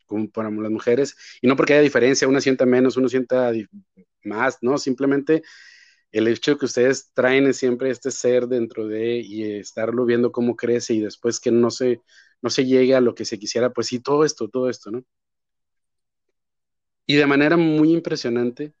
como 0.07 0.29
para 0.31 0.49
las 0.51 0.71
mujeres, 0.71 1.15
y 1.41 1.47
no 1.47 1.55
porque 1.57 1.73
haya 1.73 1.83
diferencia, 1.83 2.27
una 2.27 2.41
sienta 2.41 2.65
menos, 2.65 2.97
uno 2.97 3.09
sienta 3.09 3.51
más, 4.23 4.57
no, 4.61 4.77
simplemente 4.77 5.43
el 6.11 6.27
hecho 6.27 6.53
de 6.53 6.57
que 6.59 6.65
ustedes 6.65 7.11
traen 7.13 7.53
siempre 7.53 7.91
este 7.91 8.11
ser 8.11 8.47
dentro 8.47 8.87
de 8.87 9.19
y 9.19 9.43
estarlo 9.59 10.05
viendo 10.05 10.31
cómo 10.31 10.55
crece 10.57 10.93
y 10.95 11.01
después 11.01 11.39
que 11.41 11.51
no 11.51 11.71
se, 11.71 12.01
no 12.41 12.49
se 12.51 12.65
llegue 12.65 12.95
a 12.95 13.01
lo 13.01 13.15
que 13.15 13.25
se 13.25 13.39
quisiera, 13.39 13.71
pues 13.73 13.87
sí, 13.87 13.99
todo 14.01 14.25
esto, 14.25 14.49
todo 14.49 14.69
esto, 14.69 14.91
¿no? 14.91 15.03
Y 17.07 17.15
de 17.15 17.25
manera 17.25 17.57
muy 17.57 17.93
impresionante, 17.93 18.75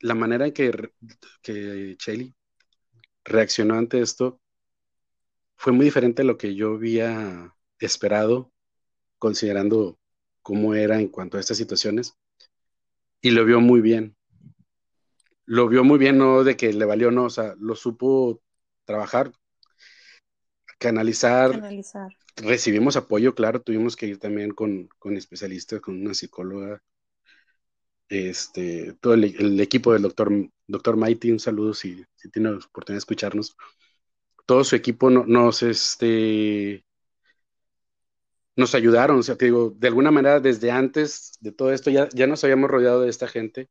la 0.00 0.14
manera 0.14 0.46
en 0.46 0.52
que, 0.52 0.92
que 1.42 1.96
Shelly 1.98 2.34
reaccionó 3.22 3.74
ante 3.74 4.00
esto 4.00 4.40
fue 5.56 5.74
muy 5.74 5.84
diferente 5.84 6.22
a 6.22 6.24
lo 6.24 6.38
que 6.38 6.54
yo 6.54 6.72
había 6.74 7.54
esperado, 7.78 8.50
considerando 9.18 9.98
cómo 10.40 10.74
era 10.74 10.98
en 10.98 11.08
cuanto 11.08 11.36
a 11.36 11.40
estas 11.40 11.58
situaciones. 11.58 12.16
Y 13.20 13.32
lo 13.32 13.44
vio 13.44 13.60
muy 13.60 13.82
bien. 13.82 14.16
Lo 15.44 15.68
vio 15.68 15.84
muy 15.84 15.98
bien, 15.98 16.16
no 16.16 16.44
de 16.44 16.56
que 16.56 16.72
le 16.72 16.86
valió, 16.86 17.10
no, 17.10 17.24
o 17.24 17.30
sea, 17.30 17.54
lo 17.58 17.76
supo 17.76 18.40
trabajar, 18.86 19.32
canalizar. 20.78 21.50
Canalizar. 21.50 22.16
Recibimos 22.42 22.96
apoyo, 22.96 23.34
claro, 23.34 23.60
tuvimos 23.62 23.96
que 23.96 24.06
ir 24.06 24.18
también 24.18 24.50
con, 24.52 24.88
con 24.98 25.16
especialistas, 25.16 25.80
con 25.80 26.00
una 26.00 26.14
psicóloga, 26.14 26.82
este, 28.08 28.94
todo 29.00 29.14
el, 29.14 29.60
equipo 29.60 29.92
del 29.92 30.02
doctor, 30.02 30.30
doctor 30.66 30.96
Mighty, 30.96 31.30
un 31.32 31.40
saludo 31.40 31.74
si, 31.74 32.04
si 32.16 32.30
tiene 32.30 32.50
la 32.50 32.56
oportunidad 32.56 32.96
de 32.96 32.98
escucharnos. 32.98 33.56
Todo 34.46 34.64
su 34.64 34.76
equipo 34.76 35.10
no, 35.10 35.24
nos, 35.26 35.62
este, 35.62 36.84
nos 38.56 38.74
ayudaron, 38.74 39.18
o 39.18 39.22
sea, 39.22 39.36
te 39.36 39.46
digo, 39.46 39.70
de 39.76 39.88
alguna 39.88 40.10
manera 40.10 40.40
desde 40.40 40.70
antes 40.70 41.32
de 41.40 41.52
todo 41.52 41.72
esto 41.72 41.90
ya, 41.90 42.08
ya 42.14 42.26
nos 42.26 42.44
habíamos 42.44 42.70
rodeado 42.70 43.02
de 43.02 43.10
esta 43.10 43.28
gente. 43.28 43.68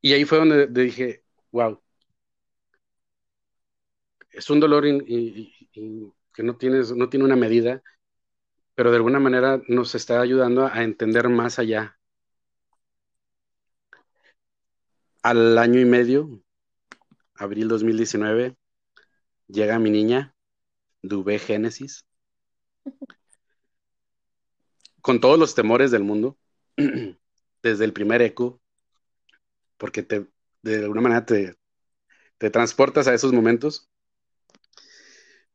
Y 0.00 0.12
ahí 0.12 0.24
fue 0.24 0.38
donde 0.38 0.66
dije, 0.66 1.24
wow, 1.52 1.80
es 4.32 4.50
un 4.50 4.60
dolor 4.60 4.84
que 6.32 6.42
no, 6.42 6.56
tienes, 6.56 6.92
no 6.92 7.08
tiene 7.08 7.24
una 7.24 7.36
medida, 7.36 7.82
pero 8.74 8.90
de 8.90 8.96
alguna 8.96 9.20
manera 9.20 9.62
nos 9.68 9.94
está 9.94 10.20
ayudando 10.20 10.66
a 10.66 10.82
entender 10.82 11.28
más 11.28 11.58
allá. 11.58 11.98
Al 15.22 15.58
año 15.58 15.80
y 15.80 15.84
medio, 15.84 16.42
abril 17.34 17.68
2019, 17.68 18.56
llega 19.48 19.78
mi 19.78 19.90
niña, 19.90 20.34
Dubé 21.02 21.38
Génesis, 21.38 22.06
con 25.00 25.20
todos 25.20 25.38
los 25.38 25.54
temores 25.54 25.90
del 25.90 26.04
mundo, 26.04 26.38
desde 27.62 27.84
el 27.84 27.92
primer 27.92 28.22
eco, 28.22 28.60
porque 29.76 30.02
te, 30.02 30.28
de 30.62 30.76
alguna 30.76 31.00
manera 31.00 31.26
te, 31.26 31.56
te 32.38 32.50
transportas 32.50 33.06
a 33.08 33.14
esos 33.14 33.32
momentos. 33.32 33.88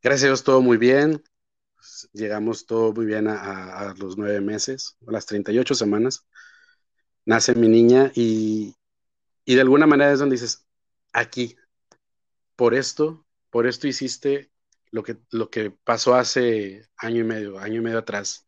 Gracias 0.02 0.26
a 0.26 0.28
Dios, 0.28 0.44
todo 0.44 0.62
muy 0.62 0.78
bien. 0.78 1.24
Llegamos 2.14 2.66
todo 2.66 2.94
muy 2.94 3.06
bien 3.06 3.28
a, 3.28 3.94
los 3.98 4.18
nueve 4.18 4.42
meses, 4.42 4.96
a 5.08 5.12
las 5.12 5.26
38 5.26 5.74
semanas. 5.76 6.28
Nace 7.26 7.56
mi 7.56 7.68
niña 7.68 8.12
y, 8.14 8.76
y 9.44 9.56
de 9.56 9.62
alguna 9.62 9.88
manera 9.88 10.12
es 10.12 10.20
donde 10.20 10.36
dices, 10.36 10.66
aquí, 11.14 11.56
por 12.56 12.76
esto, 12.76 13.26
por 13.50 13.66
esto 13.68 13.88
hiciste 13.88 14.52
lo 14.92 15.04
que, 15.04 15.18
lo 15.32 15.50
que 15.50 15.72
pasó 15.72 16.16
hace 16.16 16.88
año 16.98 17.22
y 17.22 17.24
medio, 17.24 17.60
año 17.60 17.78
y 17.78 17.84
medio 17.84 18.00
atrás. 18.00 18.46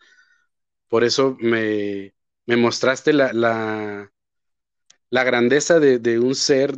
Por 0.88 1.04
eso 1.04 1.36
me, 1.40 2.14
me 2.46 2.58
mostraste 2.58 3.12
la, 3.12 3.34
la, 3.34 5.24
grandeza 5.24 5.80
de, 5.80 6.00
de 6.00 6.20
un 6.20 6.36
ser 6.36 6.76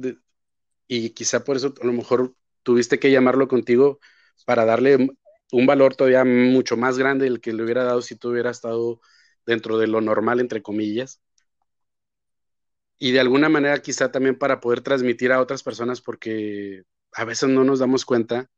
y 0.88 1.12
quizá 1.12 1.44
por 1.44 1.58
eso 1.58 1.74
a 1.82 1.86
lo 1.86 1.94
mejor 1.94 2.36
tuviste 2.64 3.00
que 3.00 3.12
llamarlo 3.12 3.48
contigo 3.48 4.00
para 4.46 4.66
darle 4.66 5.10
un 5.52 5.66
valor 5.66 5.96
todavía 5.96 6.24
mucho 6.26 6.78
más 6.78 6.98
grande 6.98 7.26
del 7.26 7.42
que 7.42 7.54
le 7.54 7.64
hubiera 7.64 7.84
dado 7.84 8.02
si 8.02 8.16
tú 8.16 8.30
hubieras 8.30 8.58
estado 8.58 9.02
dentro 9.46 9.78
de 9.78 9.88
lo 9.88 10.02
normal, 10.02 10.40
entre 10.40 10.62
comillas. 10.62 11.22
Y 12.98 13.12
de 13.12 13.20
alguna 13.20 13.50
manera 13.50 13.82
quizá 13.82 14.12
también 14.12 14.38
para 14.38 14.60
poder 14.60 14.82
transmitir 14.82 15.32
a 15.32 15.42
otras 15.42 15.64
personas 15.64 16.02
porque 16.02 16.84
a 17.14 17.26
veces 17.26 17.50
no 17.50 17.64
nos 17.64 17.80
damos 17.80 18.06
cuenta 18.06 18.50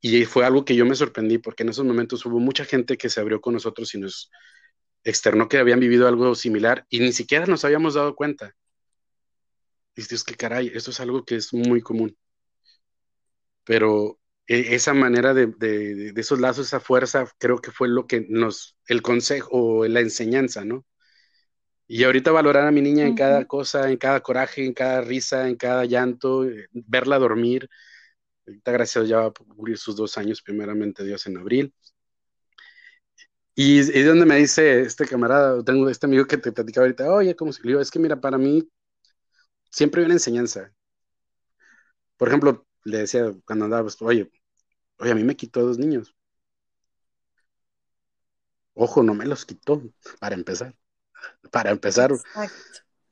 y 0.00 0.24
fue 0.24 0.44
algo 0.44 0.64
que 0.64 0.76
yo 0.76 0.86
me 0.86 0.94
sorprendí 0.94 1.38
porque 1.38 1.62
en 1.62 1.70
esos 1.70 1.84
momentos 1.84 2.24
hubo 2.26 2.38
mucha 2.38 2.64
gente 2.64 2.96
que 2.96 3.10
se 3.10 3.20
abrió 3.20 3.40
con 3.40 3.54
nosotros 3.54 3.94
y 3.94 3.98
nos 4.00 4.30
externó 5.04 5.48
que 5.48 5.58
habían 5.58 5.80
vivido 5.80 6.08
algo 6.08 6.34
similar 6.34 6.86
y 6.90 7.00
ni 7.00 7.12
siquiera 7.12 7.46
nos 7.46 7.64
habíamos 7.64 7.94
dado 7.94 8.14
cuenta. 8.14 8.54
Y 9.94 10.02
dices 10.02 10.24
que 10.24 10.34
caray, 10.34 10.70
esto 10.74 10.90
es 10.90 11.00
algo 11.00 11.24
que 11.24 11.36
es 11.36 11.52
muy 11.52 11.80
común. 11.80 12.16
Pero 13.64 14.18
esa 14.50 14.94
manera 14.94 15.32
de, 15.32 15.46
de, 15.46 16.12
de, 16.12 16.20
esos 16.20 16.40
lazos, 16.40 16.66
esa 16.66 16.80
fuerza, 16.80 17.24
creo 17.38 17.58
que 17.58 17.70
fue 17.70 17.88
lo 17.88 18.06
que 18.08 18.26
nos, 18.28 18.76
el 18.88 19.00
consejo 19.00 19.48
o 19.52 19.86
la 19.86 20.00
enseñanza, 20.00 20.64
¿no? 20.64 20.84
Y 21.86 22.04
ahorita 22.04 22.32
valorar 22.32 22.66
a 22.66 22.72
mi 22.72 22.80
niña 22.80 23.06
en 23.06 23.14
cada 23.14 23.44
cosa, 23.46 23.90
en 23.90 23.96
cada 23.96 24.20
coraje, 24.20 24.64
en 24.64 24.74
cada 24.74 25.02
risa, 25.02 25.48
en 25.48 25.56
cada 25.56 25.84
llanto, 25.84 26.46
verla 26.72 27.18
dormir. 27.18 27.68
Ahorita, 28.46 28.72
gracias, 28.72 29.08
ya 29.08 29.18
va 29.20 29.26
a 29.26 29.32
cumplir 29.32 29.78
sus 29.78 29.96
dos 29.96 30.18
años, 30.18 30.42
primeramente 30.42 31.04
Dios, 31.04 31.26
en 31.26 31.38
abril. 31.38 31.74
Y 33.54 33.80
es 33.80 34.06
donde 34.06 34.26
me 34.26 34.36
dice 34.36 34.82
este 34.82 35.06
camarada, 35.06 35.62
tengo 35.64 35.88
este 35.88 36.06
amigo 36.06 36.26
que 36.26 36.38
te 36.38 36.52
platicaba 36.52 36.86
ahorita, 36.86 37.12
oye, 37.12 37.36
¿cómo 37.36 37.52
se? 37.52 37.60
Es 37.80 37.90
que 37.90 37.98
mira, 37.98 38.20
para 38.20 38.38
mí 38.38 38.68
siempre 39.70 40.00
hay 40.00 40.06
una 40.06 40.14
enseñanza. 40.14 40.72
Por 42.16 42.28
ejemplo, 42.28 42.66
le 42.84 42.98
decía 42.98 43.32
cuando 43.44 43.64
andaba, 43.66 43.82
pues, 43.82 44.00
oye, 44.02 44.30
Oye, 45.00 45.12
a 45.12 45.14
mí 45.14 45.24
me 45.24 45.34
quitó 45.34 45.64
dos 45.64 45.78
niños. 45.78 46.14
Ojo, 48.74 49.02
no 49.02 49.14
me 49.14 49.26
los 49.26 49.44
quitó, 49.44 49.82
para 50.20 50.34
empezar. 50.34 50.76
Para 51.50 51.70
empezar, 51.70 52.12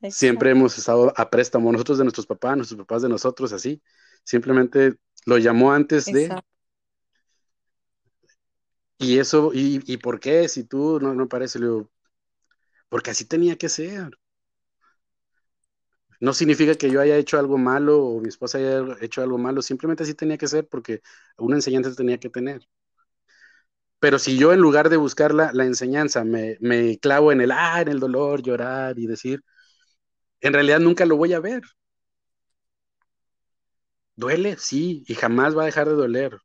siempre 0.09 0.51
hemos 0.51 0.77
estado 0.77 1.11
a 1.15 1.29
préstamo, 1.29 1.71
nosotros 1.71 1.97
de 1.97 2.03
nuestros 2.03 2.25
papás, 2.25 2.55
nuestros 2.55 2.79
papás 2.79 3.01
de 3.01 3.09
nosotros, 3.09 3.53
así. 3.53 3.81
Simplemente 4.23 4.95
lo 5.25 5.37
llamó 5.37 5.73
antes 5.73 6.05
de... 6.05 6.41
Y 8.99 9.17
eso, 9.17 9.51
y, 9.53 9.81
y, 9.91 9.97
por 9.97 10.19
qué? 10.19 10.47
Si 10.49 10.65
tú 10.65 10.99
no 10.99 11.15
me 11.15 11.25
parece, 11.25 11.57
le 11.57 11.67
digo, 11.67 11.89
porque 12.89 13.11
así 13.11 13.25
tenía 13.25 13.57
que 13.57 13.69
ser. 13.69 14.19
No 16.19 16.33
significa 16.33 16.75
que 16.75 16.91
yo 16.91 17.01
haya 17.01 17.17
hecho 17.17 17.39
algo 17.39 17.57
malo 17.57 18.03
o 18.03 18.21
mi 18.21 18.29
esposa 18.29 18.57
haya 18.57 18.97
hecho 19.01 19.21
algo 19.21 19.37
malo, 19.37 19.61
simplemente 19.61 20.03
así 20.03 20.13
tenía 20.13 20.37
que 20.37 20.47
ser 20.47 20.67
porque 20.67 21.01
una 21.37 21.55
enseñanza 21.55 21.93
tenía 21.95 22.19
que 22.19 22.29
tener. 22.29 22.67
Pero 23.99 24.19
si 24.19 24.37
yo 24.37 24.53
en 24.53 24.59
lugar 24.61 24.89
de 24.89 24.97
buscar 24.97 25.33
la, 25.33 25.51
enseñanza 25.65 26.23
me, 26.23 26.57
me, 26.61 26.97
clavo 26.99 27.31
en 27.31 27.41
el, 27.41 27.51
ah, 27.51 27.81
en 27.81 27.89
el 27.89 27.99
dolor, 27.99 28.41
llorar 28.41 28.97
y 28.97 29.07
decir, 29.07 29.43
en 30.41 30.53
realidad 30.53 30.79
nunca 30.79 31.05
lo 31.05 31.17
voy 31.17 31.33
a 31.33 31.39
ver. 31.39 31.63
Duele, 34.15 34.55
sí, 34.57 35.03
y 35.07 35.15
jamás 35.15 35.57
va 35.57 35.63
a 35.63 35.65
dejar 35.65 35.87
de 35.89 35.95
doler. 35.95 36.37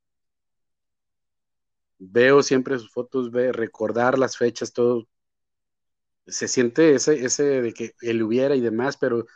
Veo 1.98 2.42
siempre 2.44 2.78
sus 2.78 2.92
fotos, 2.92 3.32
ve, 3.32 3.50
recordar 3.52 4.16
las 4.16 4.36
fechas, 4.36 4.72
todo. 4.72 5.08
Se 6.26 6.48
siente 6.48 6.94
ese, 6.94 7.24
ese 7.24 7.42
de 7.62 7.72
que 7.74 7.92
él 8.00 8.22
hubiera 8.22 8.54
y 8.56 8.60
demás, 8.60 8.96
pero 8.96 9.26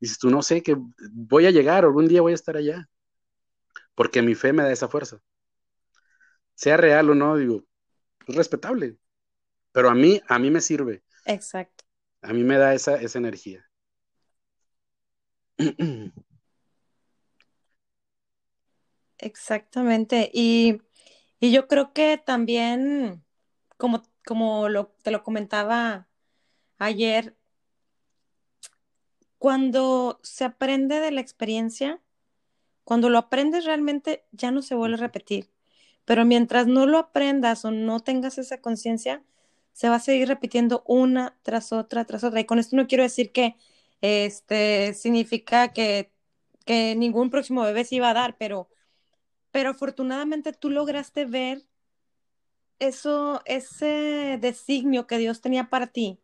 dices 0.00 0.18
tú, 0.18 0.30
no 0.30 0.42
sé, 0.42 0.62
que 0.62 0.76
voy 1.12 1.46
a 1.46 1.50
llegar, 1.50 1.84
algún 1.84 2.08
día 2.08 2.20
voy 2.22 2.32
a 2.32 2.34
estar 2.34 2.56
allá, 2.56 2.88
porque 3.94 4.22
mi 4.22 4.34
fe 4.34 4.52
me 4.52 4.62
da 4.62 4.72
esa 4.72 4.88
fuerza. 4.88 5.20
Sea 6.54 6.76
real 6.76 7.10
o 7.10 7.14
no, 7.14 7.36
digo, 7.36 7.64
es 8.26 8.34
respetable, 8.34 8.98
pero 9.72 9.90
a 9.90 9.94
mí, 9.94 10.20
a 10.28 10.38
mí 10.38 10.50
me 10.50 10.60
sirve. 10.60 11.02
Exacto. 11.24 11.84
A 12.22 12.32
mí 12.32 12.42
me 12.42 12.58
da 12.58 12.74
esa, 12.74 12.96
esa 12.96 13.18
energía. 13.18 13.64
Exactamente. 19.18 20.30
Y, 20.32 20.82
y, 21.40 21.52
yo 21.52 21.68
creo 21.68 21.92
que 21.92 22.18
también, 22.18 23.24
como, 23.76 24.02
como 24.24 24.68
lo, 24.68 24.88
te 25.02 25.10
lo 25.10 25.22
comentaba 25.22 26.08
ayer, 26.78 27.37
cuando 29.38 30.20
se 30.22 30.44
aprende 30.44 31.00
de 31.00 31.10
la 31.12 31.20
experiencia, 31.20 32.00
cuando 32.84 33.10
lo 33.10 33.18
aprendes 33.18 33.64
realmente 33.64 34.24
ya 34.32 34.50
no 34.50 34.62
se 34.62 34.74
vuelve 34.74 34.96
a 34.96 35.00
repetir. 35.00 35.50
Pero 36.04 36.24
mientras 36.24 36.66
no 36.66 36.86
lo 36.86 36.98
aprendas 36.98 37.64
o 37.64 37.70
no 37.70 38.00
tengas 38.00 38.38
esa 38.38 38.60
conciencia, 38.60 39.22
se 39.72 39.88
va 39.88 39.96
a 39.96 40.00
seguir 40.00 40.28
repitiendo 40.28 40.82
una 40.86 41.38
tras 41.42 41.72
otra, 41.72 42.04
tras 42.04 42.24
otra. 42.24 42.40
Y 42.40 42.46
con 42.46 42.58
esto 42.58 42.76
no 42.76 42.86
quiero 42.88 43.04
decir 43.04 43.32
que 43.32 43.56
este 44.00 44.94
significa 44.94 45.72
que, 45.72 46.12
que 46.64 46.96
ningún 46.96 47.30
próximo 47.30 47.62
bebé 47.62 47.84
se 47.84 47.96
iba 47.96 48.10
a 48.10 48.14
dar, 48.14 48.36
pero, 48.38 48.68
pero 49.52 49.70
afortunadamente 49.70 50.52
tú 50.52 50.70
lograste 50.70 51.26
ver 51.26 51.66
eso, 52.78 53.42
ese 53.44 54.38
designio 54.40 55.06
que 55.06 55.18
Dios 55.18 55.40
tenía 55.40 55.68
para 55.70 55.88
ti 55.88 56.20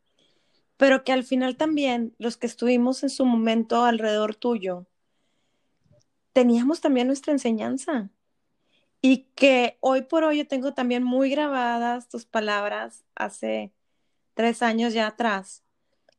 pero 0.76 1.04
que 1.04 1.12
al 1.12 1.24
final 1.24 1.56
también 1.56 2.14
los 2.18 2.36
que 2.36 2.46
estuvimos 2.46 3.02
en 3.02 3.10
su 3.10 3.24
momento 3.24 3.84
alrededor 3.84 4.34
tuyo, 4.34 4.86
teníamos 6.32 6.80
también 6.80 7.06
nuestra 7.06 7.32
enseñanza. 7.32 8.10
Y 9.00 9.28
que 9.34 9.76
hoy 9.80 10.02
por 10.02 10.24
hoy 10.24 10.38
yo 10.38 10.48
tengo 10.48 10.72
también 10.72 11.02
muy 11.02 11.30
grabadas 11.30 12.08
tus 12.08 12.24
palabras 12.24 13.04
hace 13.14 13.72
tres 14.34 14.62
años 14.62 14.94
ya 14.94 15.06
atrás, 15.06 15.62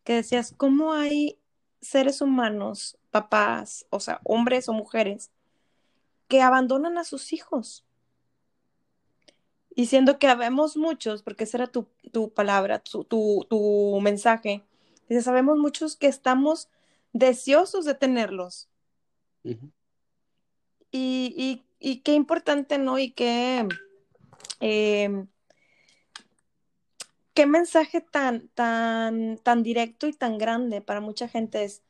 que 0.04 0.14
decías, 0.14 0.54
¿cómo 0.56 0.94
hay 0.94 1.40
seres 1.82 2.22
humanos, 2.22 2.98
papás, 3.12 3.86
o 3.90 4.00
sea, 4.00 4.22
hombres 4.24 4.70
o 4.70 4.74
mujeres, 4.74 5.32
que 6.28 6.42
abandonan 6.42 6.98
a 6.98 7.04
sus 7.04 7.34
hijos? 7.34 7.84
Y 9.76 9.88
siendo 9.88 10.20
que 10.20 10.28
habemos 10.28 10.78
muchos, 10.78 11.22
porque 11.22 11.44
esa 11.44 11.58
era 11.58 11.68
tu, 11.68 11.86
palabra, 12.34 12.80
tu, 12.80 13.04
tu, 13.04 14.00
mensaje, 14.02 14.64
dice, 15.10 15.22
sabemos 15.22 15.58
muchos 15.58 15.98
que 15.98 16.08
estamos 16.08 16.70
deseosos 17.12 17.84
de 17.84 17.94
tenerlos. 17.94 18.70
y, 20.92 21.62
qué 22.04 22.14
importante, 22.14 22.78
¿no? 22.78 22.98
Y 22.98 23.12
qué, 23.12 23.68
em, 24.62 25.28
qué 27.34 27.46
mensaje 27.46 28.00
tan, 28.00 28.48
tan, 28.54 29.38
tan 29.40 29.62
directo 29.62 30.08
y 30.08 30.14
tan 30.14 30.38
grande 30.38 30.80
para 30.80 31.02
mucha 31.02 31.28
gente 31.28 31.66
es, 31.66 31.84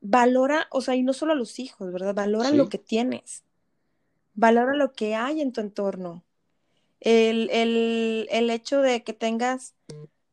valora, 0.00 0.66
o 0.72 0.80
sea, 0.80 0.96
y 0.96 1.04
no 1.04 1.12
solo 1.12 1.32
a 1.32 1.36
los 1.36 1.60
hijos, 1.60 1.92
¿verdad? 1.92 2.12
Valora 2.12 2.50
lo 2.50 2.68
que 2.68 2.78
tienes, 2.78 3.44
valora 4.34 4.74
lo 4.74 4.92
que 4.92 5.14
hay 5.14 5.40
en 5.40 5.52
tu 5.52 5.60
entorno 5.60 6.25
el, 7.06 8.50
hecho 8.50 8.80
de 8.80 9.04
que 9.04 9.12
tengas 9.12 9.74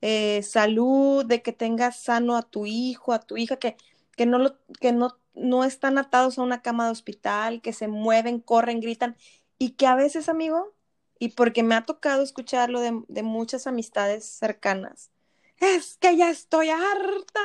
eh, 0.02 0.42
salud, 0.42 1.24
de 1.26 1.42
que 1.42 1.54
tengas 1.54 2.02
sano 2.02 2.36
a 2.36 2.42
tu 2.42 2.66
hijo, 2.66 3.14
a 3.14 3.20
tu 3.20 3.38
hija, 3.38 3.58
que, 3.58 3.78
que, 4.16 4.26
no, 4.26 4.40
lo, 4.40 4.58
que 4.82 4.92
no, 4.92 5.20
no 5.36 5.64
están 5.64 5.98
atados 5.98 6.38
a 6.38 6.42
una 6.42 6.62
cama 6.62 6.86
de 6.86 6.92
hospital, 6.92 7.62
que 7.62 7.74
se 7.74 7.88
mueven, 7.88 8.40
corren, 8.40 8.80
gritan, 8.80 9.16
y 9.60 9.72
que 9.72 9.86
a 9.86 9.96
veces, 9.96 10.30
amigo, 10.30 10.74
y 11.20 11.30
porque 11.30 11.62
me 11.62 11.76
ha 11.76 11.86
tocado 11.86 12.24
escucharlo 12.24 12.80
de, 12.82 13.04
de 13.08 13.24
muchas 13.24 13.68
amistades 13.68 14.26
cercanas, 14.26 15.12
es 15.60 15.98
que 15.98 16.18
ya 16.18 16.32
estoy 16.32 16.70
harta, 16.70 17.42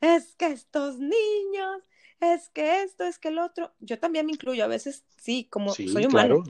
es 0.00 0.36
que 0.36 0.46
estos 0.46 0.98
niños, 0.98 1.82
es 2.20 2.48
que 2.50 2.82
esto, 2.82 3.04
es 3.04 3.18
que 3.18 3.28
el 3.28 3.40
otro, 3.40 3.74
yo 3.80 3.98
también 3.98 4.26
me 4.26 4.32
incluyo, 4.32 4.62
a 4.62 4.68
veces 4.68 5.04
sí, 5.20 5.48
como 5.50 5.74
soy 5.74 6.06
humano 6.06 6.44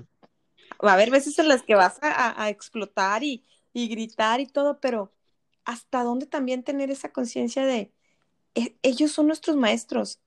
va 0.85 0.93
a 0.93 0.95
haber 0.95 1.11
veces 1.11 1.39
en 1.39 1.49
las 1.49 1.63
que 1.63 1.75
vas 1.75 1.99
a, 2.03 2.49
explotar 2.49 3.23
y, 3.23 3.45
gritar 3.75 4.41
y 4.41 4.47
todo, 4.47 4.81
pero 4.81 5.13
hasta 5.65 6.03
dónde 6.03 6.27
también 6.27 6.63
tener 6.63 6.91
esa 6.91 7.13
conciencia 7.13 7.65
de 7.65 7.93
e, 8.55 8.75
ellos 8.83 9.13
son 9.13 9.27
nuestros 9.27 9.57
maestros. 9.57 10.21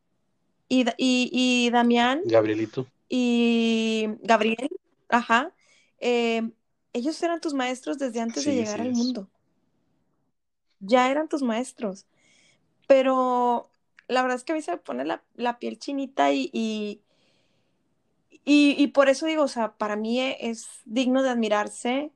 Y, 0.69 0.85
y, 0.97 1.69
Damián. 1.69 2.21
Gabrielito. 2.25 2.87
Y 3.09 4.07
Gabriel, 4.21 4.69
ajá. 5.09 5.53
Eh, 5.99 6.49
ellos 6.93 7.21
eran 7.21 7.41
tus 7.41 7.53
maestros 7.53 7.99
desde 7.99 8.21
antes 8.21 8.45
de 8.45 8.55
llegar 8.55 8.81
al 8.81 8.91
mundo. 8.91 9.29
Ya 10.79 11.11
eran 11.11 11.27
tus 11.27 11.43
maestros. 11.43 12.07
Pero 12.87 13.69
la 14.07 14.21
verdad 14.21 14.37
es 14.37 14.43
que 14.43 14.53
a 14.53 14.55
mí 14.55 14.61
se 14.61 14.71
me 14.71 14.77
pone 14.77 15.05
la, 15.05 15.59
piel 15.59 15.77
chinita 15.77 16.31
y, 16.31 16.49
y, 16.53 17.01
por 18.93 19.09
eso 19.09 19.25
digo, 19.25 19.43
o 19.43 19.47
sea, 19.47 19.73
para 19.73 19.95
mí 19.95 20.19
e, 20.19 20.37
es 20.39 20.67
digno 20.85 21.23
de 21.23 21.29
admirarse 21.29 22.11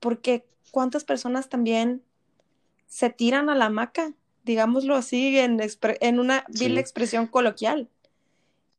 porque 0.00 0.46
cuántas 0.70 1.04
personas 1.04 1.48
también 1.48 2.02
se 2.86 3.10
tiran 3.10 3.50
a 3.50 3.54
la 3.54 3.66
hamaca, 3.66 4.14
digámoslo 4.44 4.94
así, 4.94 5.38
en, 5.38 5.60
en 5.60 6.20
una 6.20 6.44
vil 6.48 6.78
expresión 6.78 7.26
coloquial, 7.26 7.88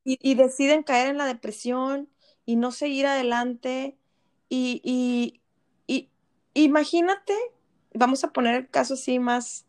y, 0.04 0.34
deciden 0.36 0.82
caer 0.82 1.10
en 1.10 1.18
la 1.18 1.26
depresión 1.26 2.10
y 2.46 2.56
no 2.56 2.72
seguir 2.72 3.06
adelante. 3.06 3.96
Y, 4.48 4.82
y, 5.88 6.10
imagínate, 6.54 7.36
vamos 7.94 8.24
a 8.24 8.32
poner 8.34 8.56
el 8.56 8.70
caso 8.70 8.96
así 8.96 9.20
más 9.20 9.66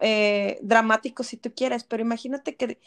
eh, 0.00 0.58
dramático 0.62 1.24
si 1.24 1.36
tú 1.36 1.52
quieres, 1.52 1.82
pero 1.82 2.02
imagínate 2.02 2.54
que 2.54 2.78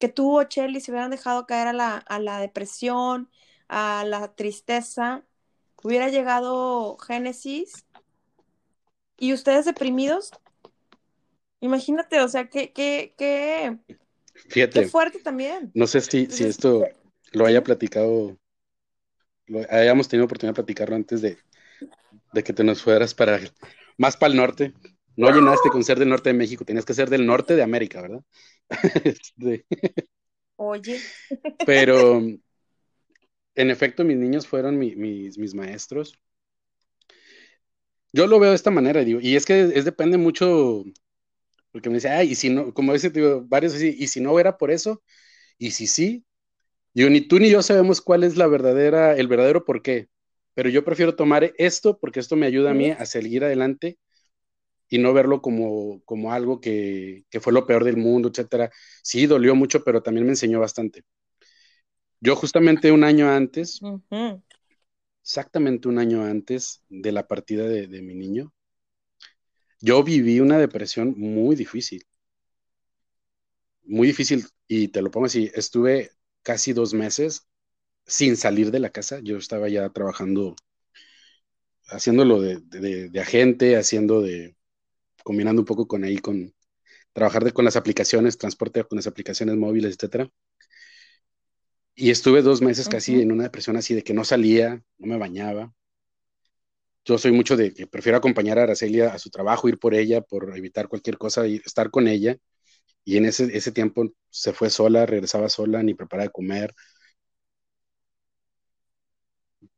que 0.00 0.08
tú 0.08 0.40
o 0.40 0.44
Chelly 0.44 0.80
se 0.80 0.90
hubieran 0.90 1.10
dejado 1.10 1.46
caer 1.46 1.68
a 1.68 1.72
la, 2.18 2.40
depresión, 2.40 3.30
a 3.68 4.02
la 4.04 4.34
tristeza, 4.34 5.24
hubiera 5.82 6.08
llegado 6.08 6.96
Génesis 6.96 7.86
y 9.18 9.34
ustedes 9.34 9.66
deprimidos. 9.66 10.32
Imagínate, 11.60 12.20
o 12.22 12.28
sea, 12.28 12.48
qué, 12.48 12.72
qué, 12.72 13.14
qué, 13.18 13.78
Fíjate, 14.48 14.88
fuerte 14.88 15.20
también. 15.20 15.70
No 15.74 15.86
sé 15.86 16.00
si, 16.00 16.26
si 16.26 16.44
esto 16.44 16.88
lo 17.32 17.44
haya 17.44 17.62
platicado, 17.62 18.38
lo 19.46 19.60
hayamos 19.68 20.08
tenido 20.08 20.24
oportunidad 20.24 20.54
de 20.54 20.62
platicarlo 20.62 20.96
antes 20.96 21.20
de, 21.20 21.36
de 22.32 22.42
que 22.42 22.54
te 22.54 22.64
nos 22.64 22.82
fueras 22.82 23.12
para 23.12 23.38
más 23.98 24.16
para 24.16 24.32
el 24.32 24.38
norte. 24.38 24.72
No 25.16 25.30
llenaste 25.30 25.68
con 25.68 25.84
ser 25.84 25.98
del 25.98 26.08
norte 26.08 26.30
de 26.30 26.38
México, 26.38 26.64
tenías 26.64 26.86
que 26.86 26.94
ser 26.94 27.10
del 27.10 27.26
norte 27.26 27.54
de 27.54 27.62
América, 27.62 28.00
¿verdad? 28.00 28.22
Este, 29.04 29.66
Oye. 30.56 31.00
Pero, 31.66 32.20
en 33.54 33.70
efecto, 33.70 34.04
mis 34.04 34.16
niños 34.16 34.46
fueron 34.46 34.78
mis, 34.78 34.96
mis 35.38 35.54
maestros. 35.54 36.18
Yo 38.12 38.26
lo 38.26 38.40
veo 38.40 38.50
de 38.50 38.56
esta 38.56 38.70
manera, 38.70 39.04
digo, 39.04 39.20
y 39.20 39.36
es 39.36 39.46
que 39.46 39.70
es, 39.74 39.84
depende 39.84 40.18
mucho, 40.18 40.84
porque 41.70 41.88
me 41.88 41.96
dice, 41.96 42.08
ay, 42.08 42.32
y 42.32 42.34
si 42.34 42.50
no, 42.50 42.74
como 42.74 42.92
dice, 42.92 43.10
digo, 43.10 43.44
varios 43.46 43.74
así, 43.74 43.94
y 43.98 44.08
si 44.08 44.20
no 44.20 44.38
era 44.40 44.58
por 44.58 44.70
eso, 44.70 45.02
y 45.58 45.70
si 45.70 45.86
sí, 45.86 46.24
Digo, 46.92 47.08
ni 47.08 47.20
tú 47.20 47.38
ni 47.38 47.50
yo 47.50 47.62
sabemos 47.62 48.00
cuál 48.00 48.24
es 48.24 48.36
la 48.36 48.46
verdadera, 48.48 49.16
el 49.16 49.28
verdadero 49.28 49.64
por 49.64 49.82
qué, 49.82 50.08
pero 50.54 50.68
yo 50.68 50.84
prefiero 50.84 51.14
tomar 51.14 51.52
esto 51.56 51.98
porque 51.98 52.18
esto 52.20 52.36
me 52.36 52.46
ayuda 52.46 52.72
a 52.72 52.74
mí 52.74 52.90
a 52.90 53.06
seguir 53.06 53.44
adelante 53.44 53.98
y 54.90 54.98
no 54.98 55.14
verlo 55.14 55.40
como, 55.40 56.02
como 56.04 56.32
algo 56.32 56.60
que, 56.60 57.24
que, 57.30 57.40
fue 57.40 57.52
lo 57.52 57.64
peor 57.64 57.84
del 57.84 57.96
mundo, 57.96 58.28
etcétera. 58.28 58.70
Sí, 59.02 59.26
dolió 59.26 59.54
mucho, 59.54 59.84
pero 59.84 60.02
también 60.02 60.26
me 60.26 60.32
enseñó 60.32 60.58
bastante. 60.58 61.04
Yo 62.20 62.34
justamente 62.34 62.90
un 62.90 63.04
año 63.04 63.30
antes, 63.30 63.80
uh 63.82 64.00
-huh. 64.10 64.42
exactamente 65.22 65.88
un 65.88 65.98
año 65.98 66.24
antes 66.24 66.82
de 66.88 67.12
la 67.12 67.28
partida 67.28 67.66
de, 67.68 67.86
de, 67.86 68.02
mi 68.02 68.16
niño, 68.16 68.52
yo 69.80 70.02
viví 70.02 70.40
una 70.40 70.58
depresión 70.58 71.14
muy 71.16 71.54
difícil. 71.54 72.04
Muy 73.84 74.08
difícil, 74.08 74.44
y 74.66 74.88
te 74.88 75.02
lo 75.02 75.10
pongo 75.10 75.26
así, 75.26 75.50
estuve 75.54 76.10
casi 76.42 76.72
dos 76.72 76.94
meses 76.94 77.48
sin 78.06 78.36
salir 78.36 78.72
de 78.72 78.80
la 78.80 78.90
casa. 78.90 79.20
Yo 79.20 79.36
estaba 79.38 79.68
ya 79.68 79.88
trabajando, 79.90 80.56
haciéndolo 81.86 82.40
de, 82.40 82.58
de, 82.60 83.08
de 83.08 83.20
agente, 83.20 83.76
haciendo 83.76 84.20
de, 84.20 84.56
combinando 85.24 85.62
un 85.62 85.66
poco 85.66 85.86
con 85.86 86.04
ahí, 86.04 86.18
con 86.18 86.54
trabajar 87.12 87.44
de, 87.44 87.52
con 87.52 87.64
las 87.64 87.76
aplicaciones, 87.76 88.38
transporte 88.38 88.84
con 88.84 88.96
las 88.96 89.06
aplicaciones 89.06 89.56
móviles, 89.56 89.94
etcétera. 89.96 90.30
Y 91.94 92.10
estuve 92.10 92.42
dos 92.42 92.62
meses 92.62 92.88
casi 92.88 93.14
uh 93.16 93.18
-huh. 93.18 93.22
en 93.22 93.32
una 93.32 93.44
depresión 93.44 93.76
así 93.76 93.94
de 93.94 94.02
que 94.02 94.14
no 94.14 94.24
salía, 94.24 94.82
no 94.98 95.06
me 95.06 95.18
bañaba. 95.18 95.72
Yo 97.04 97.18
soy 97.18 97.32
mucho 97.32 97.56
de 97.56 97.72
que 97.74 97.86
prefiero 97.86 98.18
acompañar 98.18 98.58
a 98.58 98.62
Araceli 98.64 99.00
a 99.00 99.18
su 99.18 99.30
trabajo, 99.30 99.68
ir 99.68 99.78
por 99.78 99.94
ella, 99.94 100.20
por 100.20 100.56
evitar 100.56 100.88
cualquier 100.88 101.18
cosa 101.18 101.46
y 101.46 101.56
estar 101.64 101.90
con 101.90 102.08
ella. 102.08 102.36
Y 103.04 103.16
en 103.16 103.24
ese, 103.26 103.44
ese 103.56 103.72
tiempo 103.72 104.12
se 104.30 104.52
fue 104.52 104.70
sola, 104.70 105.06
regresaba 105.06 105.48
sola, 105.48 105.82
ni 105.82 105.94
preparaba 105.94 106.24
de 106.24 106.32
comer. 106.32 106.74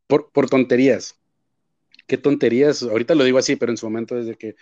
Por, 0.06 0.30
por 0.32 0.48
tonterías. 0.50 1.14
¿Qué 2.06 2.18
tonterías? 2.18 2.82
Ahorita 2.82 3.14
lo 3.14 3.24
digo 3.24 3.38
así, 3.38 3.56
pero 3.56 3.72
en 3.72 3.78
su 3.78 3.86
momento 3.86 4.14
desde 4.14 4.36
que 4.36 4.54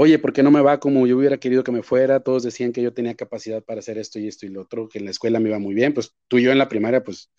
oye, 0.00 0.20
¿por 0.20 0.32
qué 0.32 0.44
no 0.44 0.52
me 0.52 0.60
va 0.60 0.78
como 0.78 1.08
yo 1.08 1.16
hubiera 1.18 1.38
querido 1.38 1.64
que 1.64 1.72
me 1.72 1.82
fuera? 1.82 2.20
Todos 2.20 2.44
decían 2.44 2.72
que 2.72 2.80
yo 2.80 2.94
tenía 2.94 3.16
capacidad 3.16 3.64
para 3.64 3.80
hacer 3.80 3.98
esto 3.98 4.20
y 4.20 4.28
esto 4.28 4.46
y 4.46 4.48
lo 4.48 4.62
otro, 4.62 4.88
que 4.88 5.00
en 5.00 5.04
la 5.06 5.10
escuela 5.10 5.40
me 5.40 5.48
iba 5.48 5.58
muy 5.58 5.74
bien, 5.74 5.92
pues 5.92 6.14
tú 6.28 6.38
y 6.38 6.44
yo 6.44 6.52
en 6.52 6.58
la 6.58 6.68
primaria, 6.68 7.02
pues 7.02 7.32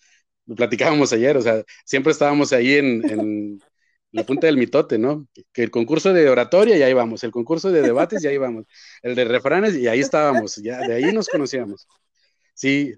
lo 0.46 0.56
platicábamos 0.56 1.14
ayer, 1.14 1.38
o 1.38 1.42
sea, 1.42 1.64
siempre 1.86 2.12
estábamos 2.12 2.52
ahí 2.52 2.74
en, 2.74 3.10
en 3.10 3.60
la 4.12 4.26
punta 4.26 4.48
del 4.48 4.58
mitote, 4.58 4.98
¿no? 4.98 5.26
Que 5.54 5.64
el 5.64 5.72
concurso 5.72 6.12
de 6.12 6.30
oratoria 6.30 6.78
y 6.78 6.82
ahí 6.82 6.92
vamos, 6.92 7.24
el 7.24 7.32
concurso 7.32 7.72
de 7.72 7.82
debates 7.82 8.22
y 8.26 8.28
ahí 8.28 8.38
vamos, 8.38 8.66
el 9.04 9.16
de 9.16 9.24
refranes 9.24 9.78
y 9.78 9.88
ahí 9.88 10.02
estábamos, 10.02 10.58
ya 10.58 10.80
de 10.80 10.96
ahí 10.96 11.14
nos 11.14 11.30
conocíamos. 11.30 11.88
Sí, 12.54 12.94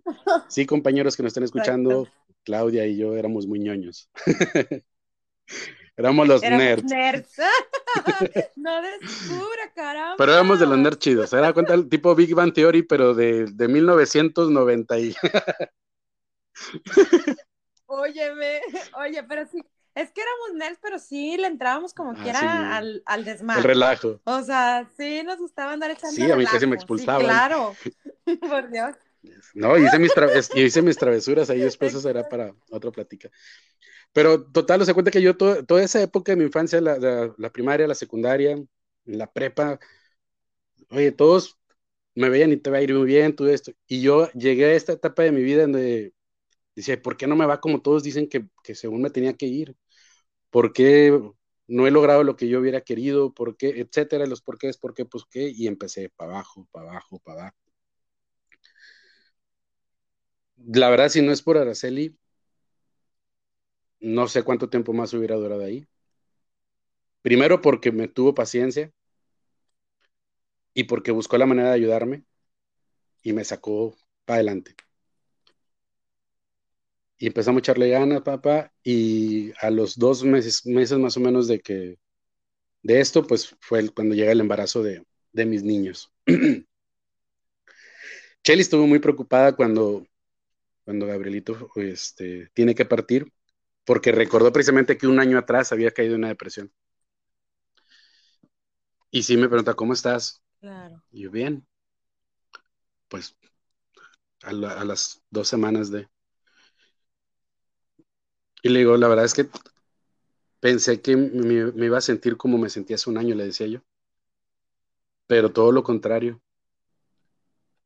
sí, 0.49 0.65
compañeros 0.65 1.15
que 1.15 1.21
nos 1.21 1.29
están 1.29 1.43
escuchando, 1.43 2.07
Claudia 2.43 2.87
y 2.87 2.97
yo 2.97 3.15
éramos 3.15 3.45
muy 3.45 3.59
ñoños. 3.59 4.09
Éramos 5.97 6.27
los 6.27 6.41
éramos 6.41 6.63
nerds. 6.63 6.83
nerds. 6.85 7.35
no 8.55 8.81
descubra, 8.81 9.71
caramba. 9.75 10.15
Pero 10.17 10.33
éramos 10.33 10.59
de 10.59 10.65
los 10.67 10.77
nerds 10.77 10.99
chidos. 10.99 11.29
Se 11.29 11.37
da 11.37 11.53
cuenta 11.53 11.73
el 11.73 11.89
tipo 11.89 12.15
Big 12.15 12.33
Bang 12.33 12.53
Theory, 12.53 12.83
pero 12.83 13.13
de, 13.13 13.45
de 13.45 13.67
1990 13.67 14.99
y... 14.99 15.15
Óyeme, 17.85 18.61
oye, 18.97 19.21
pero 19.23 19.45
sí, 19.45 19.61
es 19.95 20.11
que 20.11 20.21
éramos 20.21 20.53
nerds, 20.55 20.79
pero 20.81 20.97
sí 20.97 21.35
le 21.37 21.47
entrábamos 21.47 21.93
como 21.93 22.11
Ah, 22.11 22.23
quiera 22.23 22.39
sí. 22.39 22.45
al, 22.47 23.03
al 23.05 23.25
desmadre. 23.25 23.59
El 23.61 23.67
relajo. 23.67 24.21
O 24.23 24.41
sea, 24.43 24.87
sí 24.97 25.23
nos 25.23 25.37
gustaba 25.39 25.73
andar 25.73 25.91
echando 25.91 26.15
Sí, 26.15 26.31
a 26.31 26.35
mí 26.37 26.45
casi 26.45 26.57
relajo. 26.59 26.69
me 26.69 26.75
expulsaban. 26.75 27.21
Sí, 27.21 27.25
claro. 27.27 27.75
Por 28.49 28.69
Dios. 28.69 28.95
No, 29.53 29.77
hice 29.77 29.99
mis, 29.99 30.11
es- 30.35 30.49
hice 30.55 30.81
mis 30.81 30.97
travesuras 30.97 31.49
ahí, 31.49 31.59
después 31.61 31.91
eso 31.91 32.01
será 32.01 32.27
para 32.27 32.55
otra 32.71 32.91
plática. 32.91 33.29
Pero 34.13 34.45
total, 34.51 34.85
se 34.85 34.93
cuenta 34.93 35.11
que 35.11 35.21
yo 35.21 35.37
to- 35.37 35.65
toda 35.65 35.83
esa 35.83 36.01
época 36.01 36.33
de 36.33 36.37
mi 36.37 36.45
infancia, 36.45 36.81
la, 36.81 36.97
la- 37.37 37.51
primaria, 37.51 37.87
la 37.87 37.95
secundaria, 37.95 38.57
la 39.05 39.31
prepa, 39.31 39.79
oye, 40.89 41.11
todos 41.11 41.57
me 42.15 42.29
veían 42.29 42.51
y 42.51 42.57
te 42.57 42.69
va 42.71 42.77
a 42.77 42.81
ir 42.81 42.93
muy 42.95 43.05
bien, 43.07 43.35
todo 43.35 43.49
esto. 43.49 43.71
Y 43.87 44.01
yo 44.01 44.29
llegué 44.33 44.65
a 44.65 44.73
esta 44.73 44.93
etapa 44.93 45.23
de 45.23 45.31
mi 45.31 45.43
vida 45.43 45.63
donde 45.63 46.13
decía, 46.75 47.01
¿por 47.01 47.17
qué 47.17 47.27
no 47.27 47.37
me 47.37 47.45
va 47.47 47.61
como 47.61 47.81
todos 47.81 48.03
dicen 48.03 48.29
que, 48.29 48.47
que 48.63 48.75
según 48.75 49.01
me 49.01 49.09
tenía 49.11 49.35
que 49.35 49.47
ir? 49.47 49.75
¿Por 50.51 50.73
qué 50.73 51.19
no 51.67 51.87
he 51.87 51.91
logrado 51.91 52.23
lo 52.25 52.37
que 52.37 52.49
yo 52.49 52.59
hubiera 52.61 52.81
querido? 52.81 53.33
¿Por 53.33 53.57
qué? 53.57 53.69
Etcétera, 53.81 54.27
los 54.27 54.41
por 54.43 54.59
qué, 54.59 54.71
por 54.81 54.95
qué, 54.95 55.05
pues 55.05 55.25
qué. 55.31 55.49
Y 55.55 55.67
empecé 55.67 56.09
para 56.11 56.33
abajo, 56.33 56.67
para 56.71 56.91
abajo, 56.91 57.19
para 57.21 57.41
abajo. 57.43 57.57
La 60.67 60.89
verdad, 60.89 61.09
si 61.09 61.21
no 61.21 61.31
es 61.31 61.41
por 61.41 61.57
Araceli, 61.57 62.17
no 63.99 64.27
sé 64.27 64.43
cuánto 64.43 64.69
tiempo 64.69 64.93
más 64.93 65.13
hubiera 65.13 65.35
durado 65.35 65.63
ahí. 65.63 65.87
Primero 67.21 67.61
porque 67.61 67.91
me 67.91 68.07
tuvo 68.07 68.33
paciencia 68.33 68.91
y 70.73 70.85
porque 70.85 71.11
buscó 71.11 71.37
la 71.37 71.45
manera 71.45 71.69
de 71.69 71.75
ayudarme 71.75 72.25
y 73.23 73.33
me 73.33 73.43
sacó 73.43 73.95
para 74.25 74.37
adelante. 74.37 74.75
Y 77.17 77.27
empezamos 77.27 77.59
a 77.59 77.61
echarle 77.61 77.89
ganas, 77.89 78.21
papá, 78.23 78.73
y 78.83 79.51
a 79.59 79.69
los 79.69 79.97
dos 79.97 80.23
meses, 80.23 80.65
meses 80.65 80.97
más 80.97 81.17
o 81.17 81.19
menos 81.19 81.47
de 81.47 81.59
que 81.59 81.99
de 82.81 82.99
esto, 82.99 83.27
pues 83.27 83.55
fue 83.59 83.87
cuando 83.89 84.15
llega 84.15 84.31
el 84.31 84.39
embarazo 84.41 84.81
de, 84.81 85.05
de 85.31 85.45
mis 85.45 85.63
niños. 85.63 86.11
Shelly 88.43 88.61
estuvo 88.61 88.87
muy 88.87 88.97
preocupada 88.99 89.55
cuando, 89.55 90.03
cuando 90.85 91.07
Gabrielito 91.07 91.69
este, 91.75 92.49
tiene 92.53 92.75
que 92.75 92.85
partir, 92.85 93.31
porque 93.85 94.11
recordó 94.11 94.51
precisamente 94.53 94.97
que 94.97 95.07
un 95.07 95.19
año 95.19 95.37
atrás 95.39 95.71
había 95.73 95.91
caído 95.91 96.15
en 96.15 96.21
una 96.21 96.29
depresión. 96.29 96.71
Y 99.09 99.23
sí 99.23 99.37
me 99.37 99.47
pregunta, 99.47 99.73
¿cómo 99.73 99.93
estás? 99.93 100.41
Claro. 100.59 101.03
Y 101.11 101.23
yo, 101.23 101.31
bien. 101.31 101.67
Pues 103.09 103.35
a, 104.43 104.53
la- 104.53 104.79
a 104.79 104.85
las 104.85 105.23
dos 105.31 105.47
semanas 105.47 105.89
de... 105.91 106.07
Y 108.63 108.69
le 108.69 108.79
digo, 108.79 108.97
la 108.97 109.07
verdad 109.07 109.25
es 109.25 109.33
que 109.33 109.47
pensé 110.59 111.01
que 111.01 111.15
me, 111.17 111.71
me 111.73 111.85
iba 111.87 111.97
a 111.97 112.01
sentir 112.01 112.37
como 112.37 112.57
me 112.57 112.69
sentía 112.69 112.95
hace 112.95 113.09
un 113.09 113.17
año, 113.17 113.35
le 113.35 113.45
decía 113.45 113.67
yo. 113.67 113.81
Pero 115.25 115.51
todo 115.51 115.71
lo 115.71 115.81
contrario. 115.81 116.39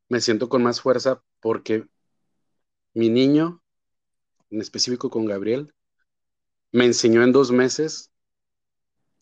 Me 0.09 0.19
siento 0.19 0.49
con 0.49 0.63
más 0.63 0.81
fuerza 0.81 1.21
porque 1.39 1.85
mi 2.95 3.09
niño, 3.09 3.61
en 4.49 4.61
específico 4.61 5.09
con 5.09 5.25
Gabriel, 5.25 5.73
me 6.71 6.85
enseñó 6.85 7.23
en 7.23 7.33
dos 7.33 7.51
meses 7.51 8.11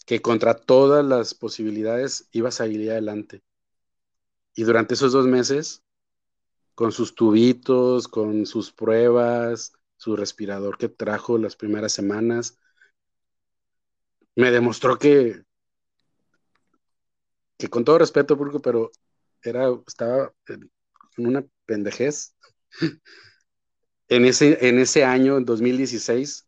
que 0.06 0.22
contra 0.22 0.54
todas 0.54 1.04
las 1.04 1.34
posibilidades 1.34 2.30
iba 2.32 2.50
a 2.50 2.52
salir 2.52 2.92
adelante. 2.92 3.44
Y 4.56 4.64
durante 4.64 4.94
esos 4.94 5.12
dos 5.12 5.26
meses, 5.26 5.84
con 6.76 6.92
sus 6.92 7.16
tubitos, 7.16 8.08
con 8.08 8.46
sus 8.46 8.72
pruebas, 8.72 9.74
su 9.98 10.16
respirador 10.16 10.78
que 10.78 10.90
trajo 10.90 11.40
las 11.40 11.56
primeras 11.56 11.94
semanas, 11.94 12.60
me 14.36 14.52
demostró 14.52 15.00
que, 15.00 15.44
que 17.58 17.70
con 17.70 17.84
todo 17.84 17.98
respeto, 17.98 18.38
pero 18.62 18.92
era, 19.42 19.70
estaba 19.88 20.32
en 20.48 20.70
una 21.18 21.44
pendejez 21.66 22.36
en 24.10 24.26
ese, 24.26 24.68
en 24.68 24.80
ese 24.80 25.04
año, 25.04 25.38
en 25.38 25.46
2016, 25.46 26.48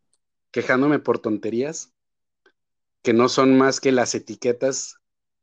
quejándome 0.51 0.99
por 0.99 1.19
tonterías 1.19 1.93
que 3.03 3.13
no 3.13 3.29
son 3.29 3.57
más 3.57 3.79
que 3.79 3.91
las 3.93 4.15
etiquetas 4.15 4.95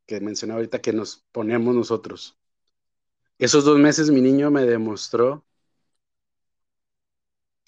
que 0.06 0.20
mencionaba 0.20 0.58
ahorita 0.58 0.80
que 0.82 0.92
nos 0.92 1.24
ponemos 1.32 1.74
nosotros. 1.74 2.38
Esos 3.38 3.64
dos 3.66 3.78
meses 3.78 4.10
mi 4.10 4.22
niño 4.22 4.50
me 4.50 4.62
demostró 4.64 5.44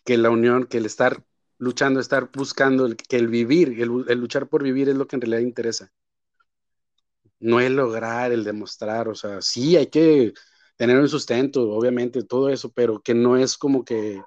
que 0.05 0.17
la 0.17 0.31
unión, 0.31 0.65
que 0.67 0.79
el 0.79 0.87
estar 0.87 1.23
luchando, 1.59 2.01
estar 2.01 2.31
buscando, 2.33 2.89
que 2.97 3.17
el 3.17 3.29
vivir, 3.29 3.81
el, 3.81 4.05
el 4.09 4.19
luchar 4.19 4.49
por 4.49 4.63
vivir 4.63 4.89
es 4.89 4.97
lo 4.97 5.07
que 5.07 5.17
en 5.17 5.23
realidad 5.23 5.41
interesa. 5.41 5.93
No 7.41 7.61
es 7.61 7.71
lograr, 7.71 8.33
el 8.33 8.45
demostrar, 8.45 9.09
o 9.09 9.15
sea, 9.15 9.43
sí 9.43 9.77
hay 9.77 9.89
que 9.89 10.33
tener 10.77 10.99
un 10.99 11.09
sustento, 11.09 11.71
obviamente, 11.71 12.23
todo 12.25 12.49
eso, 12.49 12.73
pero 12.73 13.01
que 13.03 13.15
no 13.15 13.37
es 13.37 13.57
como 13.59 13.85
que 13.85 14.21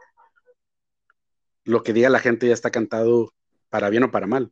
lo 1.67 1.83
que 1.83 1.93
diga 1.93 2.09
la 2.09 2.19
gente 2.19 2.47
ya 2.47 2.53
está 2.53 2.71
cantado 2.71 3.33
para 3.69 3.89
bien 3.89 4.03
o 4.03 4.11
para 4.11 4.27
mal. 4.27 4.51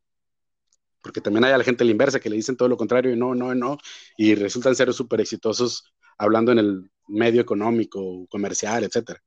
Porque 1.01 1.21
también 1.21 1.45
hay 1.45 1.53
a 1.53 1.57
la 1.57 1.63
gente 1.63 1.85
la 1.85 1.91
inversa 1.91 2.19
que 2.19 2.29
le 2.29 2.35
dicen 2.35 2.57
todo 2.57 2.67
lo 2.67 2.77
contrario 2.77 3.13
y 3.13 3.17
no, 3.17 3.35
no, 3.35 3.55
no, 3.55 3.77
y 4.17 4.35
resultan 4.35 4.75
ser 4.75 4.93
súper 4.93 5.21
exitosos 5.21 5.93
hablando 6.17 6.51
en 6.51 6.59
el 6.59 6.91
medio 7.07 7.41
económico, 7.41 8.27
comercial, 8.27 8.83
etcétera. 8.83 9.21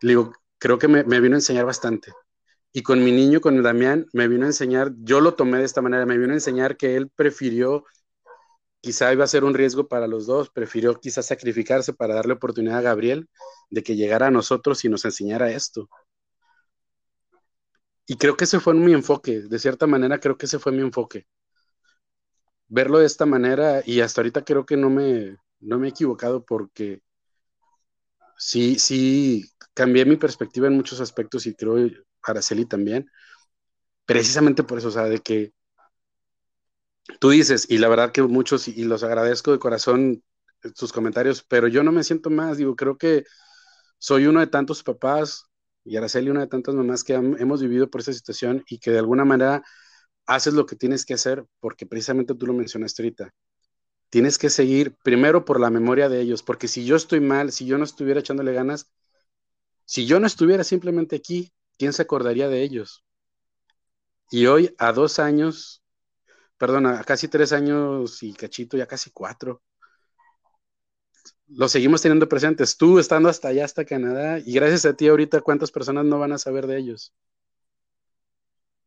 Le 0.00 0.08
digo, 0.10 0.32
creo 0.58 0.78
que 0.78 0.88
me, 0.88 1.04
me 1.04 1.20
vino 1.20 1.34
a 1.34 1.38
enseñar 1.38 1.66
bastante. 1.66 2.12
Y 2.72 2.82
con 2.82 3.04
mi 3.04 3.12
niño, 3.12 3.40
con 3.40 3.62
Damián, 3.62 4.06
me 4.12 4.28
vino 4.28 4.44
a 4.44 4.48
enseñar, 4.48 4.92
yo 4.98 5.20
lo 5.20 5.34
tomé 5.34 5.58
de 5.58 5.64
esta 5.64 5.82
manera, 5.82 6.06
me 6.06 6.16
vino 6.16 6.32
a 6.32 6.36
enseñar 6.36 6.76
que 6.76 6.96
él 6.96 7.10
prefirió 7.14 7.84
quizá 8.82 9.12
iba 9.12 9.24
a 9.24 9.28
ser 9.28 9.44
un 9.44 9.54
riesgo 9.54 9.86
para 9.88 10.08
los 10.08 10.26
dos, 10.26 10.50
prefirió 10.50 10.98
quizás 11.00 11.26
sacrificarse 11.26 11.92
para 11.94 12.14
darle 12.14 12.34
oportunidad 12.34 12.78
a 12.78 12.82
Gabriel 12.82 13.28
de 13.70 13.82
que 13.82 13.94
llegara 13.96 14.26
a 14.26 14.30
nosotros 14.30 14.84
y 14.84 14.88
nos 14.88 15.04
enseñara 15.04 15.52
esto. 15.52 15.88
Y 18.12 18.16
creo 18.16 18.36
que 18.36 18.44
ese 18.44 18.60
fue 18.60 18.74
mi 18.74 18.92
enfoque, 18.92 19.40
de 19.40 19.58
cierta 19.58 19.86
manera 19.86 20.20
creo 20.20 20.36
que 20.36 20.44
ese 20.44 20.58
fue 20.58 20.70
mi 20.70 20.82
enfoque. 20.82 21.26
Verlo 22.68 22.98
de 22.98 23.06
esta 23.06 23.24
manera 23.24 23.82
y 23.86 24.00
hasta 24.00 24.20
ahorita 24.20 24.44
creo 24.44 24.66
que 24.66 24.76
no 24.76 24.90
me, 24.90 25.38
no 25.60 25.78
me 25.78 25.86
he 25.86 25.90
equivocado 25.90 26.44
porque 26.44 27.00
sí, 28.36 28.78
sí, 28.78 29.46
cambié 29.72 30.04
mi 30.04 30.16
perspectiva 30.16 30.66
en 30.66 30.74
muchos 30.74 31.00
aspectos 31.00 31.46
y 31.46 31.54
creo 31.54 31.88
Araceli 32.22 32.66
también, 32.66 33.10
precisamente 34.04 34.62
por 34.62 34.76
eso, 34.76 34.88
o 34.88 34.90
sea, 34.90 35.04
de 35.04 35.20
que 35.20 35.54
tú 37.18 37.30
dices, 37.30 37.66
y 37.70 37.78
la 37.78 37.88
verdad 37.88 38.12
que 38.12 38.20
muchos, 38.20 38.68
y 38.68 38.84
los 38.84 39.04
agradezco 39.04 39.52
de 39.52 39.58
corazón 39.58 40.22
tus 40.76 40.92
comentarios, 40.92 41.42
pero 41.48 41.66
yo 41.66 41.82
no 41.82 41.92
me 41.92 42.04
siento 42.04 42.28
más, 42.28 42.58
digo, 42.58 42.76
creo 42.76 42.98
que 42.98 43.24
soy 43.96 44.26
uno 44.26 44.40
de 44.40 44.48
tantos 44.48 44.82
papás 44.82 45.46
y 45.84 45.96
Araceli 45.96 46.30
una 46.30 46.40
de 46.40 46.46
tantas 46.46 46.74
mamás 46.74 47.04
que 47.04 47.14
hemos 47.14 47.62
vivido 47.62 47.90
por 47.90 48.00
esa 48.00 48.12
situación 48.12 48.64
y 48.68 48.78
que 48.78 48.90
de 48.90 48.98
alguna 48.98 49.24
manera 49.24 49.62
haces 50.26 50.54
lo 50.54 50.66
que 50.66 50.76
tienes 50.76 51.04
que 51.04 51.14
hacer 51.14 51.44
porque 51.60 51.86
precisamente 51.86 52.34
tú 52.34 52.46
lo 52.46 52.54
mencionaste 52.54 53.02
ahorita. 53.02 53.34
Tienes 54.10 54.38
que 54.38 54.50
seguir 54.50 54.94
primero 55.02 55.44
por 55.44 55.58
la 55.58 55.70
memoria 55.70 56.08
de 56.08 56.20
ellos, 56.20 56.42
porque 56.42 56.68
si 56.68 56.84
yo 56.84 56.96
estoy 56.96 57.20
mal, 57.20 57.50
si 57.50 57.66
yo 57.66 57.78
no 57.78 57.84
estuviera 57.84 58.20
echándole 58.20 58.52
ganas, 58.52 58.90
si 59.86 60.06
yo 60.06 60.20
no 60.20 60.26
estuviera 60.26 60.64
simplemente 60.64 61.16
aquí, 61.16 61.52
¿quién 61.78 61.92
se 61.92 62.02
acordaría 62.02 62.48
de 62.48 62.62
ellos? 62.62 63.04
Y 64.30 64.46
hoy, 64.46 64.74
a 64.78 64.92
dos 64.92 65.18
años, 65.18 65.82
perdón, 66.58 66.86
a 66.86 67.02
casi 67.04 67.28
tres 67.28 67.52
años 67.52 68.22
y 68.22 68.32
cachito, 68.34 68.76
ya 68.76 68.86
casi 68.86 69.10
cuatro, 69.10 69.62
lo 71.54 71.68
seguimos 71.68 72.02
teniendo 72.02 72.28
presentes. 72.28 72.76
Tú 72.76 72.98
estando 72.98 73.28
hasta 73.28 73.48
allá, 73.48 73.64
hasta 73.64 73.84
Canadá, 73.84 74.38
y 74.38 74.54
gracias 74.54 74.84
a 74.86 74.94
ti 74.94 75.08
ahorita, 75.08 75.40
¿cuántas 75.40 75.70
personas 75.70 76.04
no 76.04 76.18
van 76.18 76.32
a 76.32 76.38
saber 76.38 76.66
de 76.66 76.78
ellos? 76.78 77.12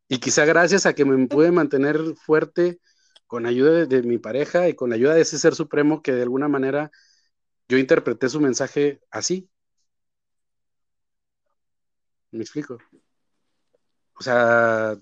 Y 0.08 0.18
quizá 0.18 0.44
gracias 0.44 0.86
a 0.86 0.94
que 0.94 1.04
me 1.04 1.26
pude 1.26 1.50
mantener 1.52 1.98
fuerte 2.16 2.80
con 3.26 3.46
ayuda 3.46 3.86
de, 3.86 4.02
mi 4.02 4.18
pareja 4.18 4.68
y 4.68 4.74
con 4.74 4.90
la 4.90 4.96
ayuda 4.96 5.14
de 5.14 5.22
ese 5.22 5.38
ser 5.38 5.54
supremo 5.54 6.02
que 6.02 6.12
de 6.12 6.22
alguna 6.22 6.48
manera 6.48 6.90
yo 7.68 7.78
interpreté 7.78 8.28
su 8.28 8.40
mensaje 8.40 9.00
así. 9.10 9.50
¿Me 12.30 12.42
explico? 12.42 12.78
O 14.18 14.22
sea, 14.22 14.98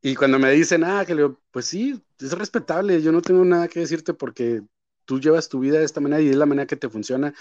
y 0.00 0.14
cuando 0.14 0.38
me 0.38 0.50
dicen, 0.50 0.84
ah, 0.84 1.04
que 1.06 1.14
le 1.14 1.28
pues 1.50 1.66
sí, 1.66 2.02
es 2.18 2.32
respetable, 2.32 3.00
yo 3.02 3.12
no 3.12 3.22
tengo 3.22 3.44
nada 3.44 3.68
que 3.68 3.80
decirte 3.80 4.14
porque 4.14 4.62
tú 5.04 5.20
llevas 5.20 5.48
tu 5.48 5.60
vida 5.60 5.78
de 5.78 5.84
esta 5.84 6.00
manera 6.00 6.22
y 6.22 6.28
es 6.30 6.36
la 6.36 6.46
manera 6.46 6.66
que 6.66 6.76
te 6.76 6.88
funciona. 6.88 7.34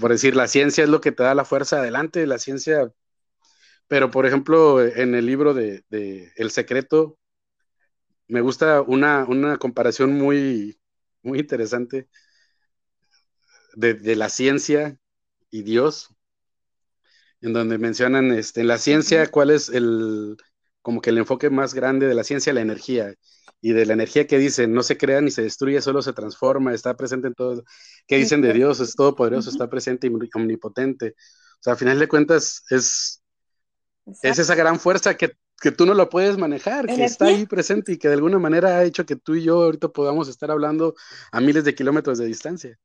Por 0.00 0.10
decir, 0.10 0.36
la 0.36 0.48
ciencia 0.48 0.84
es 0.84 0.90
lo 0.90 1.00
que 1.00 1.12
te 1.12 1.22
da 1.22 1.34
la 1.34 1.44
fuerza 1.44 1.78
adelante, 1.78 2.26
la 2.26 2.38
ciencia. 2.38 2.92
Pero, 3.88 4.10
por 4.10 4.26
ejemplo, 4.26 4.82
en 4.82 5.14
el 5.14 5.26
libro 5.26 5.54
de, 5.54 5.84
El 6.36 6.50
Secreto, 6.50 7.18
me 8.28 8.40
gusta 8.40 8.80
una, 8.82 9.26
comparación 9.58 10.14
muy, 10.14 10.78
muy 11.22 11.40
interesante 11.40 12.08
de, 13.74 13.94
de, 13.94 14.16
la 14.16 14.28
ciencia 14.28 14.98
y 15.50 15.62
Dios, 15.62 16.14
en 17.42 17.52
donde 17.52 17.78
mencionan 17.78 18.32
este, 18.32 18.62
en 18.62 18.68
la 18.68 18.78
ciencia 18.78 19.30
cuál 19.30 19.50
es 19.50 19.68
el, 19.68 20.36
como 20.82 21.00
que 21.00 21.10
el 21.10 21.18
enfoque 21.18 21.50
más 21.50 21.74
grande 21.74 22.06
de 22.06 22.14
la 22.14 22.24
ciencia, 22.24 22.52
la 22.52 22.60
energía, 22.60 23.14
y 23.64 23.72
de 23.72 23.86
la 23.86 23.92
energía 23.92 24.26
que 24.26 24.38
dicen, 24.38 24.74
no 24.74 24.82
se 24.82 24.98
crea 24.98 25.20
ni 25.20 25.30
se 25.30 25.42
destruye, 25.42 25.80
solo 25.80 26.02
se 26.02 26.12
transforma, 26.12 26.74
está 26.74 26.96
presente 26.96 27.28
en 27.28 27.34
todo. 27.34 27.62
¿Qué 28.08 28.16
dicen 28.16 28.42
de 28.42 28.52
Dios? 28.52 28.80
Es 28.80 28.96
todopoderoso, 28.96 29.50
está 29.50 29.70
presente 29.70 30.08
y 30.08 30.30
omnipotente. 30.34 31.14
O 31.16 31.62
sea, 31.62 31.74
al 31.74 31.78
final 31.78 32.00
de 32.00 32.08
cuentas, 32.08 32.64
es, 32.70 33.22
es 34.20 34.38
esa 34.40 34.56
gran 34.56 34.80
fuerza 34.80 35.16
que, 35.16 35.36
que, 35.60 35.70
tú 35.70 35.86
no 35.86 35.94
lo 35.94 36.08
puedes 36.10 36.36
manejar, 36.38 36.86
que 36.86 37.04
está 37.04 37.26
ahí 37.26 37.46
presente 37.46 37.92
y 37.92 37.98
que 37.98 38.08
de 38.08 38.14
alguna 38.14 38.40
manera 38.40 38.78
ha 38.78 38.84
hecho 38.84 39.06
que 39.06 39.14
tú 39.14 39.36
y 39.36 39.44
yo 39.44 39.62
ahorita 39.62 39.88
podamos 39.88 40.28
estar 40.28 40.50
hablando 40.50 40.96
a 41.30 41.40
miles 41.40 41.62
de 41.62 41.76
kilómetros 41.76 42.18
de 42.18 42.26
distancia. 42.26 42.76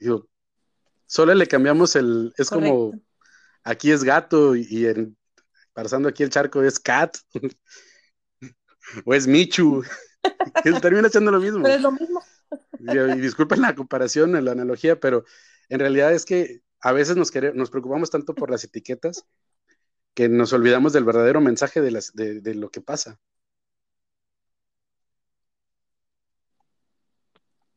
Digo, 0.00 0.28
solo 1.06 1.34
le 1.34 1.46
cambiamos 1.46 1.94
el, 1.96 2.32
es 2.36 2.50
como 2.50 2.92
aquí 3.62 3.90
es 3.90 4.04
gato 4.04 4.56
y, 4.56 4.86
en, 4.86 5.17
pasando 5.82 6.08
aquí 6.08 6.24
el 6.24 6.30
charco 6.30 6.60
es 6.62 6.80
cat 6.80 7.16
o 9.04 9.14
es 9.14 9.28
Michu, 9.28 9.84
termina 10.82 11.08
siendo 11.08 11.30
lo 11.30 11.38
mismo. 11.38 11.62
Pero 11.62 11.74
es 11.76 11.80
lo 11.82 11.92
mismo. 11.92 12.20
Y, 12.80 13.20
disculpen 13.20 13.60
la 13.60 13.76
comparación, 13.76 14.32
la 14.44 14.50
analogía, 14.52 14.98
pero 14.98 15.24
en 15.68 15.78
realidad 15.78 16.12
es 16.12 16.24
que 16.24 16.62
a 16.80 16.90
veces 16.90 17.16
nos, 17.16 17.32
nos 17.54 17.70
preocupamos 17.70 18.10
tanto 18.10 18.34
por 18.34 18.50
las 18.50 18.64
etiquetas 18.64 19.24
que 20.14 20.28
nos 20.28 20.52
olvidamos 20.52 20.92
del 20.92 21.04
verdadero 21.04 21.40
mensaje 21.40 21.80
de, 21.80 21.92
las, 21.92 22.12
de 22.12 22.54
lo 22.56 22.70
que 22.70 22.80
pasa. 22.80 23.20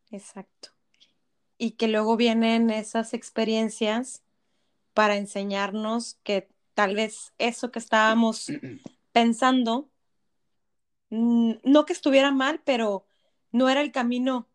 Exacto. 0.09 0.69
Y 1.59 1.73
que 1.73 1.87
luego 1.87 2.17
vienen 2.17 2.71
esas 2.71 3.13
experiencias 3.13 4.23
para 4.95 5.17
enseñarnos 5.17 6.17
que 6.23 6.50
tal 6.73 6.95
vez 6.95 7.33
eso 7.37 7.71
que 7.71 7.79
estábamos 7.79 8.47
pensando, 9.11 9.89
no 11.09 11.85
que 11.85 11.93
estuviera 11.93 12.31
mal, 12.31 12.61
pero 12.65 13.05
no 13.51 13.69
era 13.69 13.81
el 13.81 13.91
camino 13.91 14.47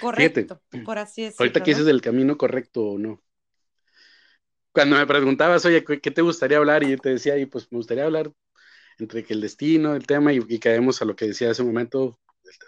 correcto, 0.00 0.60
por 0.84 0.98
así 0.98 1.22
decirlo. 1.22 1.44
Ahorita 1.44 1.62
que 1.62 1.70
dices 1.70 1.86
del 1.86 2.00
camino 2.00 2.36
correcto 2.36 2.82
o 2.82 2.98
no. 2.98 3.22
Cuando 4.72 4.96
me 4.96 5.06
preguntabas, 5.06 5.64
oye, 5.64 5.84
¿qué 5.84 6.10
te 6.10 6.20
gustaría 6.20 6.58
hablar? 6.58 6.82
Y 6.82 6.90
yo 6.90 6.98
te 6.98 7.08
decía, 7.10 7.38
y 7.38 7.46
pues 7.46 7.70
me 7.72 7.78
gustaría 7.78 8.04
hablar 8.04 8.30
entre 8.98 9.24
que 9.24 9.34
el 9.34 9.40
destino, 9.40 9.94
el 9.94 10.06
tema, 10.06 10.32
y, 10.32 10.40
y 10.48 10.58
caemos 10.58 11.00
a 11.00 11.04
lo 11.04 11.16
que 11.16 11.26
decía 11.26 11.50
hace 11.50 11.62
un 11.62 11.68
momento 11.68 12.18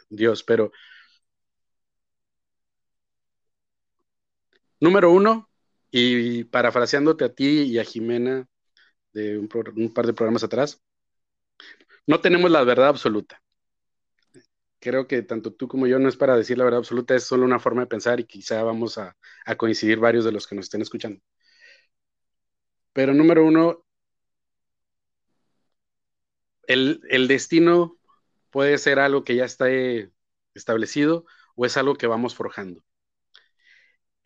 Dios, 0.08 0.42
pero 0.42 0.72
número 4.80 5.10
uno, 5.12 5.47
y 5.90 6.44
parafraseándote 6.44 7.24
a 7.24 7.34
ti 7.34 7.62
y 7.62 7.78
a 7.78 7.84
Jimena 7.84 8.48
de 9.12 9.38
un, 9.38 9.48
par 9.48 10.06
de 10.06 10.14
programas 10.14 10.44
atrás, 10.44 10.82
no 12.06 12.20
tenemos 12.20 12.50
la 12.50 12.64
verdad 12.64 12.88
absoluta. 12.88 13.40
Creo 14.80 15.06
que 15.08 15.22
tanto 15.22 15.52
tú 15.52 15.68
como 15.68 15.86
yo 15.86 15.98
no 15.98 16.08
es 16.08 16.16
para 16.16 16.36
decir 16.36 16.58
la 16.58 16.64
verdad 16.64 16.78
absoluta, 16.78 17.14
es 17.14 17.24
solo 17.24 17.44
una 17.44 17.58
forma 17.58 17.82
de 17.82 17.88
pensar 17.88 18.20
y 18.20 18.24
quizá 18.24 18.62
vamos 18.62 18.98
a, 18.98 19.16
coincidir 19.56 19.98
varios 19.98 20.24
de 20.24 20.32
los 20.32 20.46
que 20.46 20.54
nos 20.54 20.66
estén 20.66 20.82
escuchando. 20.82 21.20
Pero 22.92 23.14
número 23.14 23.44
uno, 23.44 23.84
el, 26.66 27.28
destino 27.28 27.98
puede 28.50 28.78
ser 28.78 28.98
algo 28.98 29.24
que 29.24 29.36
ya 29.36 29.44
está 29.44 29.66
establecido 30.54 31.24
o 31.56 31.66
es 31.66 31.76
algo 31.76 31.96
que 31.96 32.06
vamos 32.06 32.34
forjando 32.34 32.82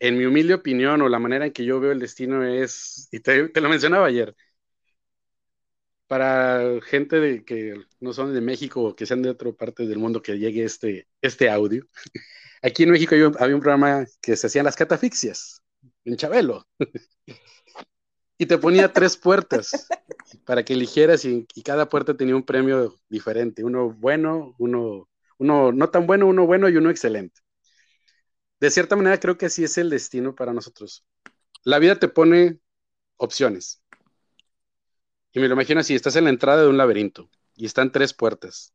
en 0.03 0.17
mi 0.17 0.25
humilde 0.25 0.53
opinión 0.53 1.01
o 1.01 1.07
la 1.07 1.17
manera 1.19 1.45
en 1.45 1.53
que 1.53 1.63
yo 1.63 1.79
veo 1.79 1.93
el 1.93 1.99
destino 1.99 2.43
es, 2.43 3.07
y 3.11 3.21
te, 3.21 3.49
lo 3.61 3.69
mencionaba 3.69 4.07
ayer, 4.07 4.35
para 6.07 6.81
gente 6.83 7.19
de, 7.19 7.45
que 7.45 7.75
no 8.01 8.13
son 8.13 8.33
de 8.33 8.41
México 8.41 8.83
o 8.83 8.95
que 8.95 9.05
sean 9.05 9.21
de 9.21 9.29
otra 9.29 9.51
parte 9.53 9.87
del 9.87 9.99
mundo 9.99 10.21
que 10.21 10.37
llegue 10.37 10.65
este, 10.65 11.07
este 11.21 11.49
audio, 11.49 11.87
aquí 12.61 12.83
en 12.83 12.91
México 12.91 13.15
había 13.15 13.55
un 13.55 13.61
programa 13.61 14.05
que 14.21 14.35
se 14.35 14.47
hacían 14.47 14.65
las 14.65 14.75
catafixias, 14.75 15.63
en 16.03 16.17
Chabelo, 16.17 16.67
y 18.37 18.45
te 18.45 18.57
ponía 18.57 18.91
tres 18.91 19.15
puertas 19.15 19.87
para 20.45 20.65
que 20.65 20.73
eligieras 20.73 21.23
y, 21.23 21.47
y, 21.55 21.63
cada 21.63 21.87
puerta 21.87 22.17
tenía 22.17 22.35
un 22.35 22.43
premio 22.43 22.93
diferente, 23.07 23.63
uno 23.63 23.89
bueno, 23.91 24.53
uno, 24.59 25.07
uno 25.37 25.71
no 25.71 25.89
tan 25.89 26.07
bueno, 26.07 26.27
uno 26.27 26.45
bueno 26.45 26.67
y 26.67 26.75
uno 26.75 26.89
excelente 26.89 27.42
de 28.63 28.71
cierta 28.71 28.95
manera 28.95 29.19
creo 29.19 29.37
que 29.37 29.47
así 29.47 29.65
es 29.65 29.77
el 29.77 29.89
destino 29.89 30.35
para 30.35 30.53
nosotros. 30.53 31.03
La 31.65 31.79
vida 31.79 31.99
te 31.99 32.07
pone 32.07 32.61
opciones. 33.17 33.83
Y 35.33 35.41
me 35.41 35.49
lo 35.49 35.55
imagino 35.55 35.81
así, 35.81 35.93
estás 35.93 36.15
en 36.15 36.23
la 36.23 36.29
entrada 36.29 36.61
de 36.61 36.69
un 36.69 36.77
laberinto 36.77 37.29
y 37.55 37.65
están 37.65 37.91
tres 37.91 38.13
puertas. 38.13 38.73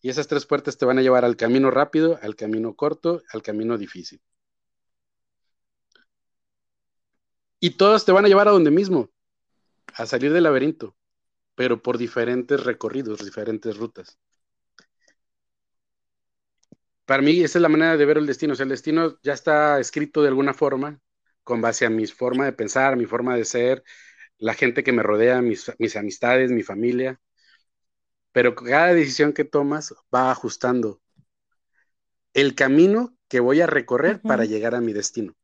Y 0.00 0.08
esas 0.08 0.28
tres 0.28 0.46
puertas 0.46 0.78
te 0.78 0.86
van 0.86 0.98
a 0.98 1.02
llevar 1.02 1.26
al 1.26 1.36
camino 1.36 1.70
rápido, 1.70 2.18
al 2.22 2.36
camino 2.36 2.74
corto, 2.74 3.22
al 3.30 3.42
camino 3.42 3.76
difícil. 3.76 4.22
Y 7.60 7.76
todas 7.76 8.06
te 8.06 8.12
van 8.12 8.24
a 8.24 8.28
llevar 8.28 8.48
a 8.48 8.52
donde 8.52 8.70
mismo, 8.70 9.10
a 9.92 10.06
salir 10.06 10.32
del 10.32 10.44
laberinto, 10.44 10.96
pero 11.54 11.82
por 11.82 11.98
diferentes 11.98 12.64
recorridos, 12.64 13.22
diferentes 13.22 13.76
rutas 13.76 14.18
para 17.08 17.22
mí 17.22 17.40
esa 17.42 17.56
es 17.58 17.62
la 17.62 17.70
manera 17.70 17.96
de 17.96 18.04
ver 18.04 18.18
el 18.18 18.26
destino. 18.26 18.52
O 18.52 18.56
sea, 18.56 18.64
el 18.64 18.70
destino 18.70 19.18
ya 19.22 19.32
está 19.32 19.80
escrito 19.80 20.22
de 20.22 20.28
alguna 20.28 20.52
forma, 20.52 21.00
con 21.42 21.62
base 21.62 21.86
a 21.86 21.90
mi 21.90 22.06
forma 22.06 22.44
de 22.44 22.52
pensar, 22.52 22.96
mi 22.96 23.06
forma 23.06 23.34
de 23.34 23.46
ser, 23.46 23.82
la 24.36 24.52
gente 24.54 24.84
que 24.84 24.92
me 24.92 25.02
rodea, 25.02 25.40
mis, 25.40 25.72
mis 25.78 25.96
amistades, 25.96 26.50
mi 26.52 26.62
familia. 26.62 27.18
pero 28.32 28.54
cada 28.54 28.94
decisión 28.94 29.32
que 29.32 29.44
tomas 29.44 29.94
va 30.14 30.30
ajustando 30.30 31.00
el 32.34 32.54
camino 32.54 33.16
que 33.28 33.40
voy 33.40 33.60
a 33.62 33.66
recorrer 33.66 34.20
para 34.20 34.44
llegar 34.44 34.74
a 34.74 34.80
mi 34.80 34.92
destino. 34.92 35.34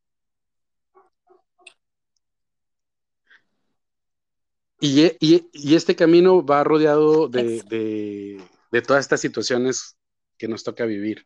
Y, 4.79 5.75
este 5.75 5.95
camino 5.95 6.45
va 6.45 6.63
rodeado 6.63 7.27
de, 7.27 8.39
todas 8.85 9.03
estas 9.05 9.19
situaciones 9.21 9.97
que 10.37 10.47
nos 10.47 10.63
toca 10.63 10.85
vivir. 10.85 11.25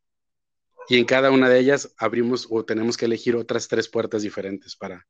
Y 0.90 0.98
en 0.98 1.06
cada 1.06 1.30
una 1.32 1.48
de 1.48 1.60
ellas 1.60 1.94
abrimos 1.98 2.48
o 2.50 2.66
tenemos 2.66 2.98
que 2.98 3.06
elegir 3.06 3.36
otras 3.36 3.68
tres 3.68 3.88
puertas 3.88 4.24
diferentes 4.24 4.76
para 4.76 5.08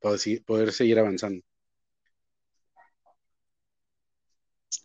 poder, 0.00 0.72
seguir 0.72 0.98
avanzando. 0.98 1.44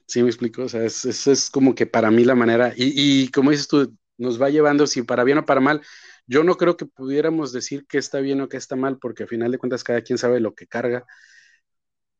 ¿Sí 0.06 0.22
me 0.22 0.30
explico? 0.30 0.64
O 0.64 0.70
sea, 0.70 0.84
eso 0.84 1.32
es, 1.32 1.50
como 1.50 1.74
que 1.74 1.86
para 1.86 2.12
mí 2.12 2.26
la 2.26 2.36
manera, 2.36 2.74
y, 2.76 3.24
y, 3.24 3.32
como 3.32 3.52
dices 3.52 3.68
tú, 3.68 3.98
nos 4.18 4.42
va 4.42 4.50
llevando, 4.50 4.86
si 4.86 5.02
para 5.02 5.24
bien 5.24 5.38
o 5.40 5.46
para 5.46 5.62
mal, 5.62 5.82
yo 6.28 6.44
no 6.44 6.56
creo 6.56 6.78
que 6.78 6.86
pudiéramos 6.86 7.54
decir 7.54 7.86
que 7.88 7.98
está 7.98 8.20
bien 8.20 8.42
o 8.42 8.50
que 8.50 8.58
está 8.58 8.76
mal, 8.76 9.00
porque 9.00 9.24
al 9.24 9.30
final 9.30 9.52
de 9.52 9.58
cuentas 9.58 9.84
cada 9.84 10.02
quien 10.02 10.18
sabe 10.18 10.40
lo 10.40 10.56
que 10.56 10.68
carga, 10.68 11.06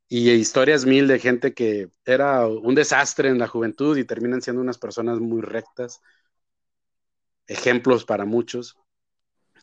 y 0.08 0.30
historias 0.32 0.86
mil 0.86 1.08
de 1.08 1.20
gente 1.20 1.54
que 1.54 1.90
era 2.06 2.48
un 2.48 2.76
desastre 2.76 3.30
en 3.30 3.40
la 3.40 3.48
juventud 3.48 3.98
y 3.98 4.06
terminan 4.06 4.42
siendo 4.42 4.62
unas 4.62 4.78
personas 4.78 5.20
muy 5.20 5.42
rectas, 5.42 6.02
ejemplos 7.48 8.06
para 8.06 8.26
muchos. 8.26 8.78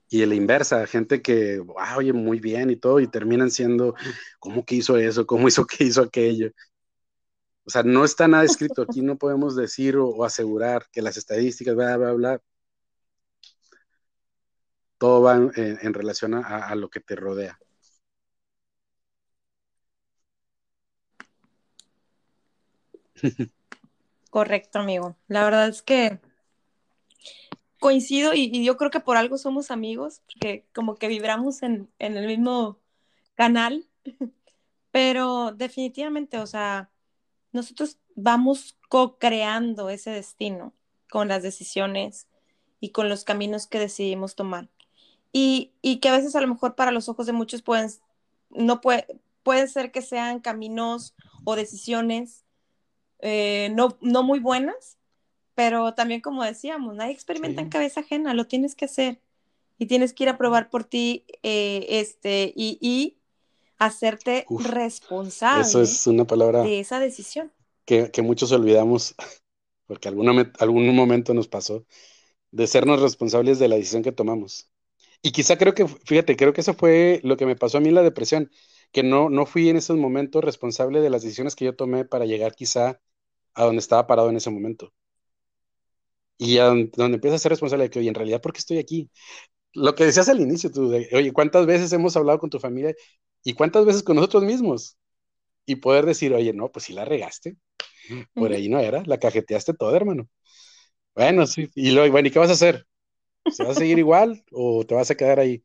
Y 0.09 0.25
la 0.27 0.35
inversa, 0.35 0.87
gente 0.87 1.23
que, 1.23 1.63
oye, 1.97 2.13
muy 2.13 2.41
bien 2.41 2.71
y 2.71 2.77
todo, 2.77 3.01
y 3.01 3.07
terminan 3.07 3.51
siendo, 3.51 3.95
¿cómo 4.41 4.65
que 4.65 4.77
hizo 4.77 4.97
eso? 4.97 5.27
¿Cómo 5.27 5.49
hizo 5.49 5.67
que 5.67 5.85
hizo 5.85 6.03
aquello? 6.03 6.51
O 7.65 7.71
sea, 7.71 7.83
no 7.85 8.05
está 8.05 8.27
nada 8.27 8.45
escrito 8.45 8.83
aquí, 8.83 9.03
no 9.03 9.17
podemos 9.19 9.55
decir 9.55 9.97
o, 9.97 10.25
asegurar 10.25 10.87
que 10.91 11.03
las 11.03 11.17
estadísticas, 11.17 11.77
bla, 11.77 11.97
bla, 11.97 12.13
bla. 12.13 12.43
Todo 14.99 15.23
va 15.23 15.37
en, 15.37 15.95
relación 15.95 16.35
a 16.35 16.75
lo 16.75 16.91
que 16.91 17.01
te 17.01 17.17
rodea. 17.17 17.59
Correcto, 24.31 24.79
amigo. 24.79 25.17
La 25.29 25.45
verdad 25.45 25.69
es 25.69 25.83
que 25.83 26.21
coincido 27.81 28.35
y, 28.35 28.65
yo 28.65 28.77
creo 28.77 28.91
que 28.91 29.01
por 29.01 29.17
algo 29.17 29.39
somos 29.39 29.71
amigos, 29.73 30.23
porque 30.27 30.67
como 30.73 30.97
que 30.97 31.09
vibramos 31.09 31.63
en, 31.63 31.91
el 31.99 32.27
mismo 32.27 32.79
canal, 33.35 33.89
pero 34.93 35.53
definitivamente, 35.53 36.39
o 36.39 36.47
sea, 36.47 36.91
nosotros 37.53 37.99
vamos 38.15 38.79
co-creando 38.89 39.91
ese 39.91 40.11
destino 40.11 40.75
con 41.11 41.29
las 41.29 41.43
decisiones 41.43 42.29
y 42.79 42.91
con 42.91 43.09
los 43.09 43.25
caminos 43.25 43.67
que 43.67 43.79
decidimos 43.81 44.37
tomar. 44.37 44.69
Y, 45.33 45.73
que 46.01 46.09
a 46.09 46.17
veces 46.17 46.37
a 46.37 46.41
lo 46.41 46.49
mejor 46.49 46.75
para 46.77 46.93
los 46.93 47.09
ojos 47.09 47.27
de 47.27 47.33
muchos 47.33 47.63
pueden, 47.63 47.91
no 48.51 48.81
puede, 48.81 49.07
puede 49.43 49.67
ser 49.69 49.91
que 49.91 50.03
sean 50.03 50.41
caminos 50.41 51.15
o 51.45 51.57
decisiones 51.57 52.45
eh, 53.23 53.71
no, 53.75 53.99
no 54.01 54.23
muy 54.23 54.39
buenas, 54.39 54.99
pero 55.61 55.93
también 55.93 56.23
como 56.23 56.43
decíamos, 56.43 56.95
nadie 56.95 57.13
experimenta 57.13 57.61
en 57.61 57.69
cabeza 57.69 58.01
ajena, 58.01 58.33
lo 58.33 58.47
tienes 58.47 58.75
que 58.75 58.87
hacer 58.87 59.21
y 59.77 59.85
tienes 59.85 60.15
que 60.15 60.23
ir 60.23 60.31
a 60.31 60.39
probar 60.39 60.71
por 60.71 60.85
ti 60.85 61.27
eh, 61.43 61.85
este, 61.91 62.55
y, 62.57 63.19
hacerte 63.77 64.47
responsable 64.49 65.63
eso 65.63 65.83
es 65.83 66.07
una 66.07 66.25
palabra 66.27 66.63
de 66.63 66.81
esa 66.81 66.99
decisión. 66.99 67.53
Que, 67.85 68.11
muchos 68.23 68.53
olvidamos, 68.53 69.15
porque 69.87 70.09
algún, 70.09 70.51
algún 70.59 70.97
momento 70.97 71.35
nos 71.35 71.47
pasó, 71.47 71.85
de 72.53 72.67
sernos 72.67 73.03
responsables 73.03 73.59
de 73.59 73.69
la 73.69 73.77
decisión 73.77 74.03
que 74.03 74.13
tomamos. 74.13 74.71
Y 75.21 75.33
quizá 75.33 75.59
creo 75.59 75.75
que, 75.75 75.87
fíjate, 75.87 76.37
creo 76.37 76.55
que 76.55 76.63
eso 76.63 76.73
fue 76.73 77.21
lo 77.23 77.37
que 77.37 77.45
me 77.45 77.55
pasó 77.57 77.77
a 77.77 77.81
mí 77.83 77.91
en 77.91 77.97
la 77.97 78.03
depresión, 78.03 78.51
que 78.93 79.03
no, 79.03 79.29
no 79.29 79.45
fui 79.45 79.69
en 79.69 79.77
esos 79.77 79.99
momentos 79.99 80.43
responsable 80.43 81.03
de 81.03 81.11
las 81.11 81.21
decisiones 81.21 81.55
que 81.55 81.67
yo 81.67 81.77
tomé 81.77 82.07
para 82.07 82.25
llegar 82.25 82.55
quizá 82.55 82.99
a 83.53 83.65
donde 83.65 83.81
estaba 83.81 84.07
parado 84.07 84.31
en 84.31 84.39
ese 84.39 84.49
momento. 84.49 84.95
Y 86.41 86.59
a 86.59 86.65
donde, 86.67 86.91
empieza 87.17 87.37
a 87.37 87.39
ser 87.39 87.51
responsable 87.51 87.85
de 87.85 87.91
que, 87.91 87.99
oye, 87.99 88.09
en 88.09 88.15
realidad, 88.15 88.41
¿por 88.41 88.53
qué 88.55 88.61
estoy 88.61 88.79
aquí? 88.79 89.11
Lo 89.75 89.95
que 89.95 90.05
decías 90.07 90.29
al 90.29 90.41
inicio, 90.41 90.71
tú, 90.73 90.91
de, 90.91 91.09
oye, 91.15 91.33
¿cuántas 91.33 91.67
veces 91.67 91.93
hemos 91.93 92.17
hablado 92.17 92.39
con 92.41 92.51
tu 92.51 92.61
familia 92.61 92.95
y 93.45 93.55
cuántas 93.55 93.87
veces 93.87 94.03
con 94.05 94.17
nosotros 94.17 94.45
mismos? 94.45 94.99
Y 95.67 95.77
poder 95.77 96.07
decir, 96.07 96.35
oye, 96.35 96.53
no, 96.55 96.71
pues 96.73 96.87
si 96.87 96.95
la 96.95 97.05
regaste, 97.07 97.57
por 98.35 98.53
ahí 98.53 98.69
no 98.69 98.81
era, 98.81 99.03
la 99.07 99.19
cajeteaste 99.19 99.75
todo, 99.75 99.97
hermano. 99.97 100.29
Bueno, 101.15 101.47
sí, 101.47 101.71
y 101.77 101.93
luego, 101.93 102.13
bueno, 102.13 102.29
¿y 102.29 102.33
qué 102.33 102.39
vas 102.41 102.51
a 102.51 102.55
hacer? 102.55 102.87
¿Se 103.49 103.65
va 103.65 103.73
a 103.73 103.75
seguir 103.77 103.99
igual 103.99 104.45
o 104.53 104.85
te 104.87 104.95
vas 104.97 105.11
a 105.11 105.17
quedar 105.17 105.41
ahí? 105.41 105.63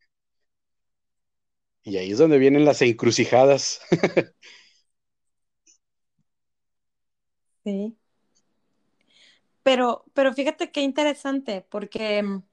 Y 1.83 1.97
ahí 1.97 2.11
es 2.11 2.17
donde 2.17 2.37
vienen 2.39 2.65
las 2.65 2.81
encrucijadas. 2.81 3.79
Sí. 7.63 7.97
Pero, 9.65 10.05
pero 10.13 10.31
fíjate 10.31 10.69
qué 10.69 10.81
interesante, 10.81 11.65
porque 11.67 12.21
mm, 12.21 12.43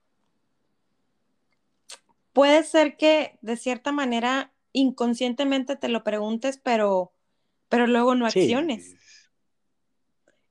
puede 2.33 2.63
ser 2.63 2.97
que 2.97 3.37
de 3.43 3.55
cierta 3.55 3.91
manera 3.91 4.51
inconscientemente 4.71 5.75
te 5.75 5.89
lo 5.89 6.03
preguntes, 6.03 6.57
pero, 6.57 7.13
pero 7.69 7.85
luego 7.85 8.15
no 8.15 8.25
acciones. 8.25 8.95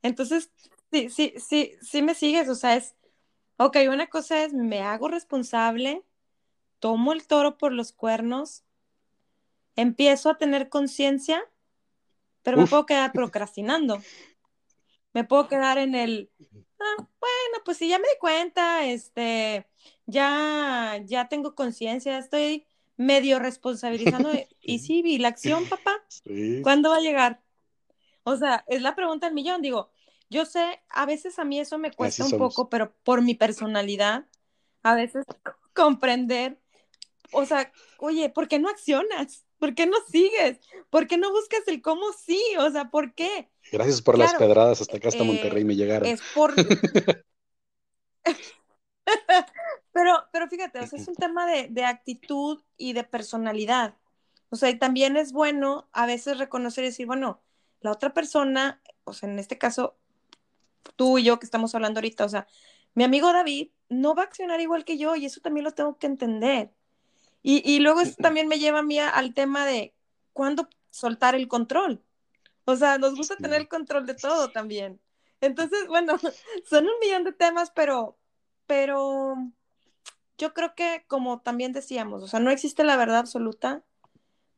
Entonces, 0.03 0.53
sí, 0.93 1.11
sí, 1.11 1.35
sí, 1.37 1.73
sí 1.83 2.01
me 2.01 2.15
sigues, 2.15 2.49
o 2.49 2.55
sea, 2.55 2.77
es, 2.77 2.95
ok, 3.57 3.79
una 3.91 4.07
cosa 4.07 4.45
es, 4.45 4.53
me 4.53 4.83
hago 4.83 5.09
responsable, 5.09 6.05
tomo 6.79 7.13
el 7.13 7.27
toro 7.27 7.59
por 7.59 7.73
los 7.73 7.91
cuernos, 7.93 8.63
empiezo 9.75 10.31
a 10.31 10.39
tener 10.39 10.69
conciencia, 10.69 11.43
pero 12.45 12.57
me 12.57 12.69
puedo 12.69 12.87
quedar 12.87 13.11
procrastinando 13.13 14.01
me 15.13 15.25
puedo 15.25 15.49
quedar 15.49 15.79
en 15.79 15.95
el, 15.95 16.31
ah, 16.81 16.97
bueno, 16.97 17.65
pues 17.65 17.79
si 17.79 17.89
ya 17.89 17.99
me 17.99 18.09
di 18.09 18.19
cuenta, 18.21 18.87
este, 18.87 19.67
ya, 20.07 21.01
ya 21.05 21.29
tengo 21.29 21.55
conciencia, 21.55 22.19
estoy 22.19 22.67
medio 22.97 23.39
responsabilizando. 23.39 24.31
y 24.61 24.79
sí, 24.79 25.03
vi 25.03 25.19
la 25.19 25.29
acción, 25.29 25.67
papá. 25.69 26.03
¿Cuándo 26.63 26.91
va 26.91 26.97
a 26.97 27.01
llegar? 27.01 27.43
O 28.25 28.37
sea, 28.37 28.65
es 28.69 28.83
la 28.83 28.95
pregunta 28.95 29.27
del 29.27 29.35
millón. 29.35 29.63
Digo, 29.63 29.91
yo 30.31 30.47
sé, 30.47 30.83
a 30.89 31.07
veces 31.07 31.39
a 31.39 31.45
mí 31.45 31.61
eso 31.61 31.79
me 31.79 31.93
cuesta 31.93 32.25
un 32.25 32.39
poco, 32.39 32.69
pero 32.69 32.95
por 33.03 33.23
mi 33.23 33.35
personalidad, 33.35 34.27
a 34.83 34.95
veces 34.95 35.27
comprender, 35.75 36.59
o 37.33 37.45
sea, 37.47 37.73
oye, 37.99 38.31
¿por 38.31 38.49
qué 38.49 38.59
no 38.59 38.69
accionas? 38.69 39.45
¿Por 39.63 39.77
qué 39.77 39.87
no 39.87 39.97
sigues? 40.11 40.59
¿Por 40.91 41.07
qué 41.07 41.17
no 41.17 41.31
buscas 41.31 41.61
el 41.69 41.81
cómo 41.83 42.07
sí? 42.13 42.43
O 42.59 42.69
sea, 42.73 42.91
¿por 42.91 43.15
qué? 43.15 43.49
Gracias 43.71 44.03
por 44.03 44.19
las 44.19 44.35
pedradas 44.35 44.81
hasta 44.81 44.97
acá, 44.97 45.07
hasta 45.07 45.23
Monterrey 45.23 45.65
me 45.65 45.77
llegaron. 45.77 46.09
Es 46.09 46.21
por... 46.35 46.53
pero, 49.93 50.17
pero 50.33 50.49
fíjate, 50.49 50.81
o 50.81 50.87
sea, 50.89 50.99
es 50.99 51.07
un 51.07 51.15
tema 51.15 51.47
de, 51.47 51.69
de, 51.71 51.85
actitud 51.85 52.61
y 52.77 52.93
de 52.93 53.05
personalidad. 53.05 53.95
O 54.49 54.57
sea, 54.57 54.69
y 54.69 54.81
también 54.81 55.17
es 55.17 55.31
bueno 55.31 55.89
a 55.93 56.07
veces 56.07 56.39
reconocer 56.39 56.83
y 56.83 56.89
decir, 56.89 57.07
bueno, 57.07 57.41
la 57.83 57.93
otra 57.93 58.13
persona, 58.13 58.83
o 59.05 59.13
sea, 59.13 59.29
en 59.29 59.39
este 59.39 59.59
caso, 59.59 59.97
tú 60.97 61.19
y 61.19 61.23
yo 61.23 61.39
que 61.39 61.47
estamos 61.47 61.73
hablando 61.77 61.99
ahorita, 61.99 62.25
o 62.25 62.29
sea, 62.29 62.49
mi 62.95 63.05
amigo 63.05 63.33
David 63.33 63.71
no 63.89 64.17
va 64.17 64.23
a 64.23 64.27
accionar 64.27 64.61
igual 64.61 64.85
que 64.85 64.99
yo 64.99 65.15
y 65.15 65.27
eso 65.27 65.41
también 65.41 65.63
lo 65.63 65.71
tengo 65.71 65.99
que 65.99 66.09
entender. 66.09 66.73
Y, 67.45 67.81
luego 67.81 68.01
eso 68.01 68.15
también 68.19 68.47
me 68.47 68.61
lleva 68.61 68.81
a 68.81 68.85
mí 68.85 69.01
al 69.01 69.35
tema 69.35 69.67
de 69.67 69.95
cuándo 70.33 70.69
soltar 70.91 71.35
el 71.35 71.49
control. 71.49 72.01
O 72.65 72.77
sea, 72.77 72.99
nos 72.99 73.17
gusta 73.17 73.37
tener 73.37 73.61
el 73.61 73.69
control 73.69 74.07
de 74.07 74.15
todo 74.15 74.51
también. 74.51 75.01
Entonces, 75.41 75.89
bueno, 75.89 76.17
son 76.65 76.87
un 76.87 76.99
millón 77.01 77.25
de 77.25 77.33
temas, 77.33 77.73
pero, 77.75 78.17
pero 78.67 79.35
yo 80.39 80.55
creo 80.55 80.75
que 80.75 81.05
como 81.09 81.41
también 81.41 81.73
decíamos, 81.73 82.23
o 82.23 82.29
sea, 82.29 82.41
no 82.41 82.51
existe 82.51 82.85
la 82.85 82.97
verdad 82.97 83.19
absoluta, 83.19 83.83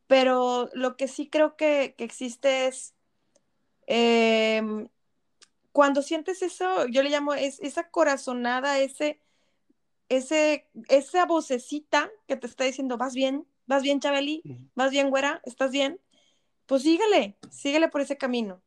pero 0.06 0.68
lo 0.74 0.96
que 0.96 1.08
sí 1.08 1.28
creo 1.28 1.56
que, 1.56 1.94
existe 1.98 2.66
es 2.66 2.94
em, 3.86 4.88
cuando 5.72 6.02
sientes 6.02 6.42
eso, 6.42 6.86
yo 6.86 7.02
le 7.02 7.10
llamo 7.10 7.34
es, 7.34 7.60
esa 7.60 7.90
corazonada, 7.90 8.78
ese 8.78 9.20
ese, 10.16 10.66
esa 10.88 11.26
vocecita 11.26 12.10
que 12.26 12.36
te 12.36 12.46
está 12.46 12.64
diciendo, 12.64 12.96
vas 12.96 13.14
bien, 13.14 13.46
vas 13.66 13.82
bien, 13.82 14.00
Chabeli, 14.00 14.42
vas 14.74 14.90
bien, 14.90 15.10
güera, 15.10 15.40
estás 15.44 15.70
bien, 15.70 16.00
pues 16.66 16.82
síguele, 16.82 17.36
síguele 17.50 17.88
por 17.88 18.00
ese 18.00 18.16
camino, 18.16 18.62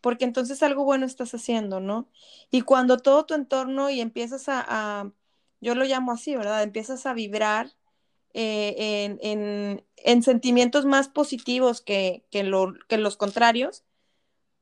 porque 0.00 0.24
entonces 0.24 0.62
algo 0.62 0.84
bueno 0.84 1.06
estás 1.06 1.34
haciendo, 1.34 1.80
¿no? 1.80 2.08
Y 2.50 2.62
cuando 2.62 2.98
todo 2.98 3.26
tu 3.26 3.34
entorno 3.34 3.90
y 3.90 4.00
empiezas 4.00 4.44
a, 4.48 5.12
yo 5.60 5.74
lo 5.74 5.84
llamo 5.84 6.12
así, 6.12 6.36
¿verdad? 6.36 6.62
Empiezas 6.62 7.06
a 7.06 7.14
vibrar 7.14 7.72
eh, 8.34 9.16
en, 9.20 10.22
sentimientos 10.22 10.84
más 10.84 11.08
positivos 11.08 11.80
que, 11.80 12.24
que, 12.30 12.50
que 12.88 12.98
los 12.98 13.16
contrarios, 13.16 13.84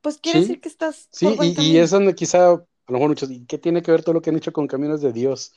pues 0.00 0.18
quiere 0.18 0.40
decir 0.40 0.60
que 0.60 0.68
estás. 0.68 1.08
Sí, 1.10 1.26
y, 1.40 1.60
y, 1.60 1.78
es 1.78 1.90
donde 1.90 2.14
quizá, 2.14 2.52
a 2.52 2.56
lo 2.88 2.92
mejor 2.92 3.08
muchos, 3.08 3.30
¿qué 3.48 3.58
tiene 3.58 3.82
que 3.82 3.90
ver 3.90 4.02
todo 4.02 4.14
lo 4.14 4.22
que 4.22 4.30
han 4.30 4.36
hecho 4.36 4.52
con 4.52 4.66
caminos 4.66 5.00
de 5.00 5.12
Dios? 5.12 5.54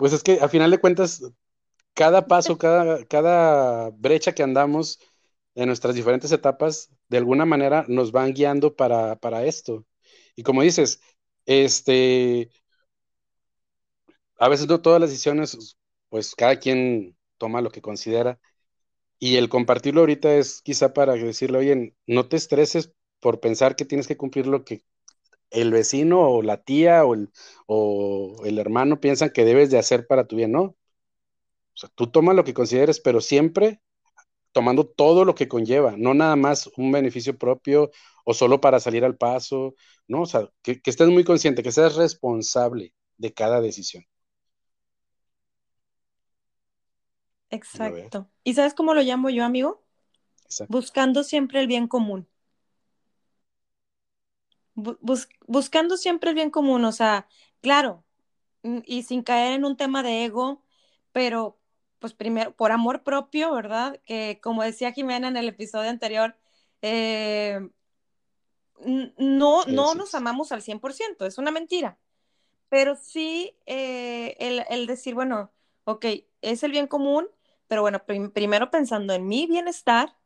Pues 0.00 0.14
es 0.14 0.22
que 0.22 0.40
a 0.40 0.48
final 0.48 0.70
de 0.70 0.78
cuentas, 0.80 1.22
cada 1.94 2.26
paso, 2.26 2.58
cada, 2.58 3.04
cada 3.06 3.90
brecha 3.90 4.32
que 4.34 4.42
andamos 4.42 4.98
en 5.54 5.66
nuestras 5.66 5.94
diferentes 5.94 6.32
etapas, 6.32 6.90
de 7.10 7.18
alguna 7.18 7.44
manera 7.44 7.84
nos 7.86 8.10
van 8.10 8.32
guiando 8.32 8.74
para, 8.74 9.16
para 9.16 9.44
esto. 9.44 9.86
Y 10.36 10.42
como 10.42 10.62
dices, 10.62 11.02
este, 11.44 12.50
a 14.38 14.48
veces 14.48 14.66
no 14.68 14.80
todas 14.80 15.00
las 15.00 15.10
decisiones, 15.10 15.76
pues 16.08 16.34
cada 16.34 16.58
quien 16.58 17.16
toma 17.38 17.60
lo 17.60 17.70
que 17.70 17.82
considera. 17.82 18.40
Y 19.18 19.36
el 19.36 19.48
compartirlo 19.48 20.00
ahorita 20.02 20.34
es 20.34 20.62
quizá 20.62 20.94
para 20.94 21.14
decirle, 21.14 21.58
oye, 21.58 21.96
no 22.06 22.28
te 22.28 22.36
estreses 22.36 22.92
por 23.20 23.40
pensar 23.40 23.76
que 23.76 23.86
tienes 23.86 24.08
que 24.08 24.16
cumplir 24.16 24.46
lo 24.46 24.64
que 24.64 24.84
el 25.50 25.72
vecino 25.72 26.20
o 26.20 26.42
la 26.42 26.62
tía 26.62 27.04
o 27.04 27.14
el, 27.14 27.30
o 27.66 28.42
el 28.44 28.58
hermano 28.58 29.00
piensan 29.00 29.30
que 29.30 29.44
debes 29.44 29.70
de 29.70 29.78
hacer 29.78 30.06
para 30.06 30.26
tu 30.26 30.36
bien, 30.36 30.52
¿no? 30.52 30.62
O 30.62 30.76
sea, 31.74 31.90
tú 31.94 32.08
toma 32.08 32.34
lo 32.34 32.44
que 32.44 32.54
consideres, 32.54 33.00
pero 33.00 33.20
siempre 33.20 33.80
tomando 34.52 34.86
todo 34.86 35.24
lo 35.24 35.34
que 35.34 35.48
conlleva, 35.48 35.94
no 35.96 36.14
nada 36.14 36.36
más 36.36 36.68
un 36.76 36.92
beneficio 36.92 37.38
propio 37.38 37.90
o 38.24 38.34
solo 38.34 38.60
para 38.60 38.80
salir 38.80 39.04
al 39.04 39.16
paso, 39.16 39.74
¿no? 40.08 40.22
O 40.22 40.26
sea, 40.26 40.48
que, 40.62 40.80
estés 40.84 41.08
muy 41.08 41.24
consciente, 41.24 41.62
que 41.62 41.72
seas 41.72 41.94
responsable 41.96 42.92
de 43.16 43.32
cada 43.32 43.60
decisión. 43.60 44.04
Exacto. 47.50 48.28
¿Y 48.44 48.54
sabes 48.54 48.74
cómo 48.74 48.94
lo 48.94 49.02
llamo 49.02 49.30
yo, 49.30 49.44
amigo? 49.44 49.82
Buscando 50.68 51.24
siempre 51.24 51.60
el 51.60 51.66
bien 51.66 51.88
común. 51.88 52.28
Buscando 54.74 55.96
siempre 55.96 56.30
el 56.30 56.36
bien 56.36 56.50
común, 56.50 56.84
o 56.84 56.92
sea, 56.92 57.26
claro, 57.60 58.04
y 58.62 59.02
sin 59.02 59.22
caer 59.22 59.52
en 59.52 59.64
un 59.64 59.76
tema 59.76 60.02
de 60.02 60.24
ego, 60.24 60.62
pero 61.12 61.58
pues 61.98 62.14
primero, 62.14 62.54
por 62.56 62.72
amor 62.72 63.02
propio, 63.02 63.52
¿verdad? 63.52 64.00
Que 64.04 64.40
como 64.42 64.62
decía 64.62 64.92
Jimena 64.92 65.28
en 65.28 65.36
el 65.36 65.48
episodio 65.48 65.90
anterior, 65.90 66.36
eh, 66.82 67.60
no, 68.84 69.64
no 69.66 69.94
nos 69.94 70.14
amamos 70.14 70.52
al 70.52 70.62
100%, 70.62 71.26
es 71.26 71.38
una 71.38 71.50
mentira. 71.50 71.98
Pero 72.68 72.96
sí 72.96 73.56
eh, 73.66 74.36
el, 74.70 74.86
decir, 74.86 75.14
bueno, 75.14 75.52
ok, 75.84 76.06
es 76.40 76.62
el 76.62 76.70
bien 76.70 76.86
común, 76.86 77.28
pero 77.66 77.82
bueno, 77.82 78.02
primero 78.32 78.70
pensando 78.70 79.12
en 79.12 79.26
mi 79.26 79.46
bienestar, 79.46 80.16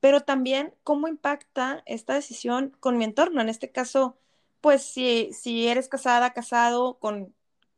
pero 0.00 0.22
también 0.22 0.74
cómo 0.82 1.08
impacta 1.08 1.82
esta 1.86 2.14
decisión 2.14 2.74
con 2.80 2.98
mi 2.98 3.04
entorno. 3.04 3.40
En 3.40 3.48
este 3.48 3.70
caso, 3.70 4.16
pues 4.60 4.82
si, 4.82 5.30
si 5.32 5.68
eres 5.68 5.88
casada, 5.88 6.32
casado, 6.32 6.98
con 6.98 7.34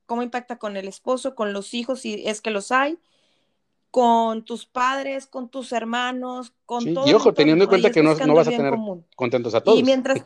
cómo 0.07 0.23
impacta 0.23 0.59
con 0.59 0.77
el 0.77 0.89
esposo, 0.89 1.35
con 1.35 1.53
los 1.53 1.75
hijos, 1.75 2.01
si 2.01 2.23
es 2.27 2.41
que 2.41 2.51
los 2.51 2.71
hay, 2.71 2.99
con 3.91 4.45
tus 4.45 4.67
padres, 4.67 5.27
con 5.27 5.49
tus 5.49 5.73
hermanos, 5.73 6.55
con 6.65 6.95
todo. 6.95 7.09
Y 7.09 7.13
ojo, 7.13 7.35
teniendo 7.35 7.65
en 7.65 7.69
cuenta 7.69 7.91
que 7.91 8.03
no, 8.03 8.15
vas 8.35 8.49
a 8.49 8.51
tener 8.51 8.75
contentos 9.17 9.55
a 9.55 9.61
todos. 9.61 9.79
Y 9.79 9.83
mientras. 9.83 10.23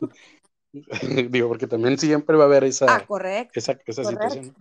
Digo, 1.30 1.48
porque 1.48 1.66
también 1.66 1.98
siempre 1.98 2.36
va 2.36 2.44
a 2.44 2.46
haber 2.46 2.64
esa, 2.64 2.86
ah, 2.88 3.48
esa, 3.54 3.78
esa 3.86 4.04
situación. 4.04 4.54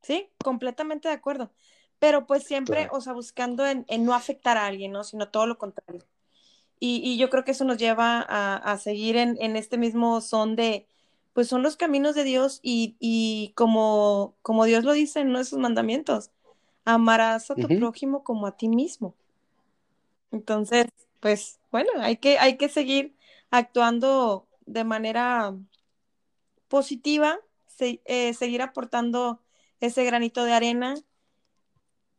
Sí, 0.00 0.30
completamente 0.42 1.08
de 1.08 1.14
acuerdo. 1.14 1.52
Pero 1.98 2.26
pues 2.26 2.44
siempre, 2.44 2.88
o 2.92 3.00
sea, 3.00 3.12
buscando 3.12 3.66
en, 3.66 3.84
no 4.00 4.14
afectar 4.14 4.56
a 4.56 4.66
alguien, 4.66 4.92
¿no? 4.92 5.04
Sino 5.04 5.28
todo 5.28 5.46
lo 5.46 5.58
contrario. 5.58 6.04
Y, 6.80 7.18
yo 7.18 7.28
creo 7.28 7.44
que 7.44 7.50
eso 7.50 7.64
nos 7.64 7.76
lleva 7.76 8.20
a, 8.20 8.78
seguir 8.78 9.16
en, 9.16 9.36
en, 9.40 9.56
este 9.56 9.78
mismo 9.78 10.20
son 10.20 10.54
de, 10.54 10.86
pues 11.32 11.48
son 11.48 11.62
los 11.62 11.76
caminos 11.76 12.14
de 12.14 12.24
Dios 12.24 12.60
y, 12.62 13.52
como, 13.56 14.34
como 14.42 14.64
Dios 14.64 14.84
lo 14.84 14.92
dice 14.92 15.20
en 15.20 15.32
nuestros 15.32 15.60
mandamientos, 15.60 16.30
amarás 16.84 17.50
a 17.50 17.54
tu 17.54 17.68
prójimo 17.68 18.22
como 18.24 18.46
a 18.46 18.56
ti 18.56 18.68
mismo. 18.68 19.14
Entonces, 20.30 20.86
pues 21.20 21.58
bueno, 21.70 21.90
hay 22.00 22.16
que, 22.16 22.38
hay 22.38 22.56
que 22.56 22.68
seguir 22.68 23.14
actuando 23.50 24.46
de 24.66 24.84
manera 24.84 25.54
positiva, 26.68 27.38
eh, 27.80 28.34
seguir 28.34 28.62
aportando 28.62 29.40
ese 29.80 30.04
granito 30.04 30.44
de 30.44 30.52
arena 30.52 30.96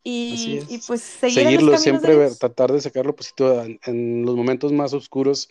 y, 0.04 0.62
pues 0.88 1.02
seguir 1.02 1.44
seguirlo 1.44 1.78
siempre, 1.78 2.30
tratar 2.40 2.72
de 2.72 2.82
sacar 2.82 3.06
lo 3.06 3.16
positivo 3.16 3.62
en 3.86 4.26
los 4.26 4.36
momentos 4.36 4.72
más 4.72 4.94
oscuros 4.94 5.50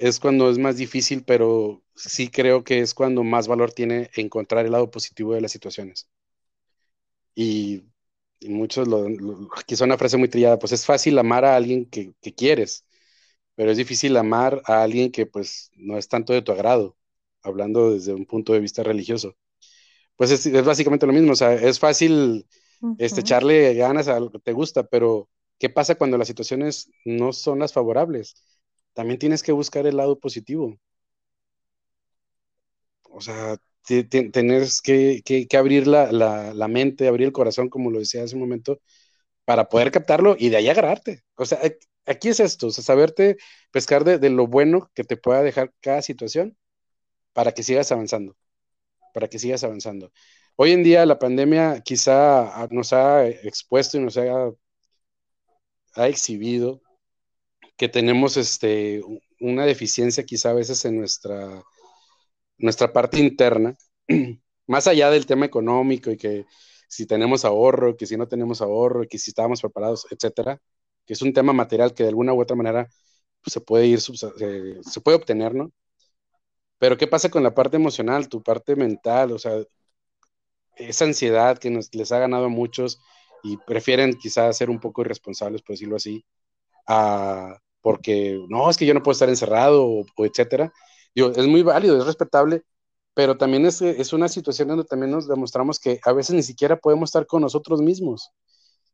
es 0.00 0.18
cuando 0.18 0.50
es 0.50 0.58
más 0.58 0.78
difícil, 0.78 1.24
pero 1.24 1.82
sí 1.94 2.28
creo 2.28 2.64
que 2.64 2.80
es 2.80 2.94
cuando 2.94 3.22
más 3.22 3.48
valor 3.48 3.72
tiene 3.72 4.10
encontrar 4.14 4.64
el 4.64 4.72
lado 4.72 4.90
positivo 4.90 5.34
de 5.34 5.42
las 5.42 5.52
situaciones. 5.52 6.08
Y, 7.34 7.82
muchos, 8.42 8.88
lo, 8.88 9.06
quizá 9.66 9.84
una 9.84 9.98
frase 9.98 10.16
muy 10.16 10.28
trillada, 10.28 10.58
pues 10.58 10.72
es 10.72 10.86
fácil 10.86 11.18
amar 11.18 11.44
a 11.44 11.56
alguien 11.56 11.86
que, 11.86 12.14
quieres, 12.34 12.86
pero 13.54 13.70
es 13.70 13.78
difícil 13.78 14.16
amar 14.16 14.62
a 14.66 14.82
alguien 14.82 15.12
que 15.12 15.26
pues 15.26 15.70
no 15.76 15.98
es 15.98 16.08
tanto 16.08 16.32
de 16.32 16.42
tu 16.42 16.52
agrado, 16.52 16.96
hablando 17.42 17.92
desde 17.92 18.14
un 18.14 18.26
punto 18.26 18.52
de 18.54 18.60
vista 18.60 18.82
religioso. 18.82 19.36
Pues 20.16 20.30
es, 20.30 20.64
básicamente 20.64 21.06
lo 21.06 21.12
mismo, 21.12 21.32
o 21.32 21.36
sea, 21.36 21.54
es 21.54 21.78
fácil 21.78 22.46
este, 22.98 23.20
echarle 23.20 23.74
ganas 23.74 24.08
a 24.08 24.20
lo 24.20 24.30
que 24.30 24.38
te 24.38 24.52
gusta, 24.52 24.84
pero 24.84 25.28
¿qué 25.58 25.70
pasa 25.70 25.94
cuando 25.94 26.18
las 26.18 26.28
situaciones 26.28 26.90
no 27.04 27.32
son 27.32 27.58
las 27.58 27.72
favorables? 27.72 28.34
también 28.94 29.18
tienes 29.18 29.42
que 29.42 29.52
buscar 29.52 29.86
el 29.86 29.96
lado 29.96 30.18
positivo. 30.18 30.78
O 33.10 33.20
sea, 33.20 33.56
tienes 33.86 34.80
que, 34.82 35.48
abrir 35.56 35.86
la, 35.86 36.68
mente, 36.68 37.08
abrir 37.08 37.26
el 37.28 37.32
corazón, 37.32 37.68
como 37.68 37.90
lo 37.90 37.98
decía 37.98 38.22
hace 38.24 38.34
un 38.34 38.42
momento, 38.42 38.80
para 39.44 39.68
poder 39.68 39.90
captarlo 39.92 40.36
y 40.38 40.50
de 40.50 40.58
ahí 40.58 40.68
agarrarte. 40.68 41.22
O 41.36 41.44
sea, 41.46 41.60
aquí 42.06 42.28
es 42.28 42.40
esto, 42.40 42.68
o 42.68 42.70
sea, 42.70 42.84
saberte 42.84 43.36
pescar 43.72 44.04
de, 44.04 44.30
lo 44.30 44.46
bueno 44.46 44.90
que 44.94 45.04
te 45.04 45.16
pueda 45.16 45.42
dejar 45.42 45.72
cada 45.80 46.02
situación 46.02 46.56
para 47.32 47.52
que 47.52 47.62
sigas 47.62 47.92
avanzando, 47.92 48.36
para 49.14 49.28
que 49.28 49.38
sigas 49.38 49.64
avanzando. 49.64 50.12
Hoy 50.62 50.72
en 50.72 50.82
día 50.82 51.06
la 51.06 51.18
pandemia 51.18 51.80
quizá 51.80 52.68
nos 52.70 52.92
ha 52.92 53.26
expuesto 53.26 53.96
y 53.96 54.00
nos 54.02 54.18
ha, 54.18 54.50
ha 55.94 56.06
exhibido 56.06 56.82
que 57.78 57.88
tenemos 57.88 58.36
este, 58.36 59.02
una 59.40 59.64
deficiencia 59.64 60.24
quizá 60.24 60.50
a 60.50 60.52
veces 60.52 60.84
en 60.84 60.98
nuestra, 60.98 61.62
nuestra 62.58 62.92
parte 62.92 63.18
interna, 63.20 63.74
más 64.66 64.86
allá 64.86 65.08
del 65.10 65.24
tema 65.24 65.46
económico 65.46 66.10
y 66.10 66.18
que 66.18 66.44
si 66.88 67.06
tenemos 67.06 67.46
ahorro, 67.46 67.96
que 67.96 68.04
si 68.04 68.18
no 68.18 68.28
tenemos 68.28 68.60
ahorro, 68.60 69.08
que 69.08 69.18
si 69.18 69.30
estábamos 69.30 69.62
preparados, 69.62 70.06
etcétera, 70.10 70.60
que 71.06 71.14
es 71.14 71.22
un 71.22 71.32
tema 71.32 71.54
material 71.54 71.94
que 71.94 72.02
de 72.02 72.10
alguna 72.10 72.34
u 72.34 72.40
otra 72.42 72.56
manera 72.56 72.86
pues, 73.42 73.54
se 73.54 73.62
puede 73.62 73.86
ir, 73.86 74.00
se, 74.02 75.00
puede 75.00 75.16
obtener, 75.16 75.54
¿no? 75.54 75.72
Pero 76.78 76.98
¿qué 76.98 77.06
pasa 77.06 77.30
con 77.30 77.42
la 77.42 77.54
parte 77.54 77.76
emocional, 77.78 78.28
tu 78.28 78.42
parte 78.42 78.76
mental? 78.76 79.32
O 79.32 79.38
sea, 79.38 79.54
esa 80.80 81.04
ansiedad 81.04 81.58
que 81.58 81.70
nos, 81.70 81.94
les 81.94 82.12
ha 82.12 82.18
ganado 82.18 82.46
a 82.46 82.48
muchos 82.48 83.00
y 83.42 83.56
prefieren 83.58 84.14
quizás 84.14 84.56
ser 84.56 84.70
un 84.70 84.80
poco 84.80 85.02
irresponsables, 85.02 85.62
por 85.62 85.74
decirlo 85.74 85.96
así, 85.96 86.24
a, 86.86 87.58
porque 87.80 88.44
no, 88.48 88.70
es 88.70 88.76
que 88.76 88.86
yo 88.86 88.94
no 88.94 89.02
puedo 89.02 89.12
estar 89.12 89.28
encerrado 89.28 89.86
o, 89.86 90.24
etcétera. 90.24 90.72
Digo, 91.14 91.30
es 91.30 91.46
muy 91.46 91.62
válido, 91.62 91.98
es 91.98 92.06
respetable, 92.06 92.62
pero 93.14 93.36
también 93.36 93.66
es, 93.66 93.82
es 93.82 94.12
una 94.12 94.28
situación 94.28 94.68
donde 94.68 94.84
también 94.84 95.10
nos 95.10 95.28
demostramos 95.28 95.78
que 95.80 96.00
a 96.04 96.12
veces 96.12 96.34
ni 96.34 96.42
siquiera 96.42 96.78
podemos 96.78 97.10
estar 97.10 97.26
con 97.26 97.42
nosotros 97.42 97.80
mismos. 97.82 98.30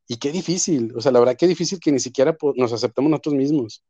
Y 0.09 0.19
qué 0.19 0.31
difícil, 0.31 0.93
o 0.97 1.01
sea, 1.01 1.13
la 1.13 1.19
verdad 1.19 1.37
qué 1.39 1.47
difícil 1.49 1.81
que 1.81 1.93
ni 1.93 2.01
siquiera 2.01 2.37
nos 2.55 2.73
aceptemos 2.73 3.11
nosotros 3.11 3.35
mismos. 3.35 3.83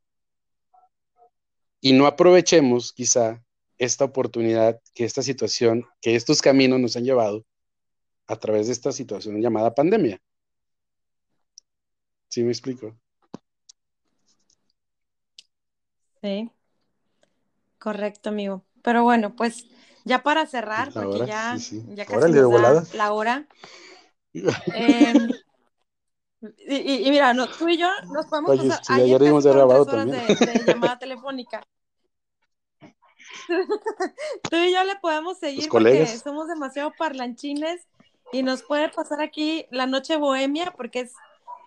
Y 1.80 1.92
no 1.92 2.06
aprovechemos 2.06 2.92
quizá 2.92 3.42
esta 3.78 4.06
oportunidad 4.06 4.80
que 4.94 5.04
esta 5.04 5.22
situación, 5.22 5.84
que 6.00 6.16
estos 6.16 6.40
caminos 6.40 6.80
nos 6.80 6.96
han 6.96 7.04
llevado 7.04 7.44
a 8.26 8.36
través 8.36 8.66
de 8.66 8.72
esta 8.72 8.92
situación 8.92 9.40
llamada 9.40 9.74
pandemia. 9.74 10.20
¿Sí 12.28 12.42
me 12.42 12.50
explico? 12.50 12.94
Sí, 16.22 16.50
correcto, 17.78 18.30
amigo. 18.30 18.62
Pero 18.82 19.04
bueno, 19.04 19.34
pues 19.34 19.66
ya 20.04 20.22
para 20.22 20.46
cerrar, 20.46 20.92
porque 20.92 21.26
ya, 21.26 21.56
ya 21.88 22.06
casi 22.06 22.32
nos 22.32 22.94
la 22.94 23.12
hora. 23.12 23.46
Em, 24.74 25.30
y, 26.68 27.10
mira, 27.10 27.32
no, 27.32 27.48
tú 27.48 27.68
y 27.70 27.78
yo 27.78 27.88
nos 28.12 28.26
podemos 28.26 28.54
pasar 28.54 29.00
ayer 29.00 29.18
de, 29.18 29.30
de, 29.30 30.64
llamada 30.66 30.98
telefónica. 30.98 31.66
tú 34.50 34.56
y 34.56 34.72
yo 34.72 34.84
le 34.84 34.96
podemos 34.96 35.38
seguir 35.38 35.68
porque 35.70 36.06
somos 36.18 36.48
demasiado 36.48 36.92
parlanchines 36.98 37.86
y 38.32 38.42
nos 38.42 38.62
puede 38.62 38.88
pasar 38.88 39.20
aquí 39.20 39.66
la 39.70 39.86
noche 39.86 40.16
bohemia 40.16 40.72
porque 40.76 41.00
es 41.00 41.12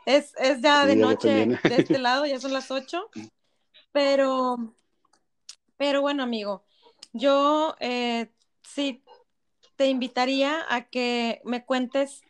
es, 0.09 0.33
es 0.37 0.61
ya 0.61 0.85
de 0.85 0.95
noche 0.95 1.45
de 1.45 1.75
este 1.75 1.99
lado, 1.99 2.25
ya 2.25 2.39
son 2.39 2.53
las 2.53 2.71
8. 2.71 3.09
Pero, 3.91 4.73
pero 5.77 6.01
bueno, 6.01 6.23
amigo, 6.23 6.63
yo 7.13 7.75
eh, 7.79 8.31
sí 8.63 9.03
te 9.75 9.87
invitaría 9.87 10.65
a 10.67 10.89
que 10.89 11.41
me 11.45 11.65
cuentes 11.65 12.21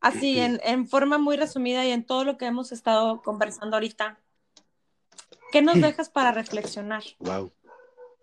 así, 0.00 0.38
en, 0.40 0.60
en, 0.64 0.88
forma 0.88 1.18
muy 1.18 1.36
resumida 1.36 1.84
y 1.84 1.90
en 1.90 2.04
todo 2.04 2.24
lo 2.24 2.38
que 2.38 2.46
hemos 2.46 2.72
estado 2.72 3.22
conversando 3.22 3.76
ahorita. 3.76 4.18
¿Qué 5.50 5.60
nos 5.60 5.74
dejas 5.80 6.08
para 6.08 6.32
reflexionar? 6.32 7.02
Wow. 7.18 7.52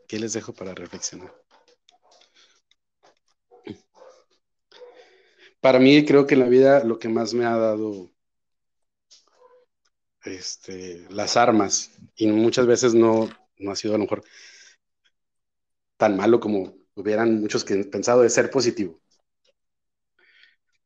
¿Qué 0.07 0.19
les 0.19 0.33
dejo 0.33 0.53
para 0.53 0.73
reflexionar? 0.73 1.33
Para 5.61 5.79
mí 5.79 6.05
creo 6.05 6.25
que 6.25 6.35
en 6.35 6.41
la 6.41 6.47
vida 6.47 6.83
lo 6.83 6.99
que 6.99 7.09
más 7.09 7.33
me 7.33 7.45
ha 7.45 7.57
dado 7.57 8.09
este, 10.23 11.05
las 11.09 11.37
armas 11.37 11.91
y 12.15 12.27
muchas 12.27 12.67
veces 12.67 12.93
no, 12.93 13.29
no 13.57 13.71
ha 13.71 13.75
sido 13.75 13.95
a 13.95 13.97
lo 13.97 14.03
mejor 14.03 14.23
tan 15.97 16.15
malo 16.15 16.39
como 16.39 16.73
hubieran 16.95 17.41
muchos 17.41 17.63
que 17.63 17.75
pensado 17.85 18.21
de 18.21 18.29
ser 18.29 18.49
positivo. 18.49 19.01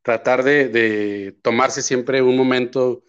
Tratar 0.01 0.43
de, 0.43 1.38
tomarse 1.41 1.82
siempre 1.82 2.21
un 2.21 2.36
momento, 2.36 3.03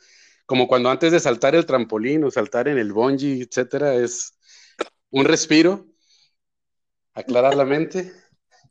como 0.46 0.68
cuando 0.68 0.90
antes 0.90 1.10
de 1.12 1.18
saltar 1.18 1.54
el 1.54 1.66
trampolín 1.66 2.24
o 2.24 2.30
saltar 2.30 2.68
en 2.68 2.78
el 2.78 2.92
bungee, 2.92 3.42
etcétera, 3.42 3.94
es 3.94 4.38
un 5.10 5.24
respiro, 5.24 5.86
aclarar 7.14 7.56
la 7.56 7.64
mente 7.64 8.12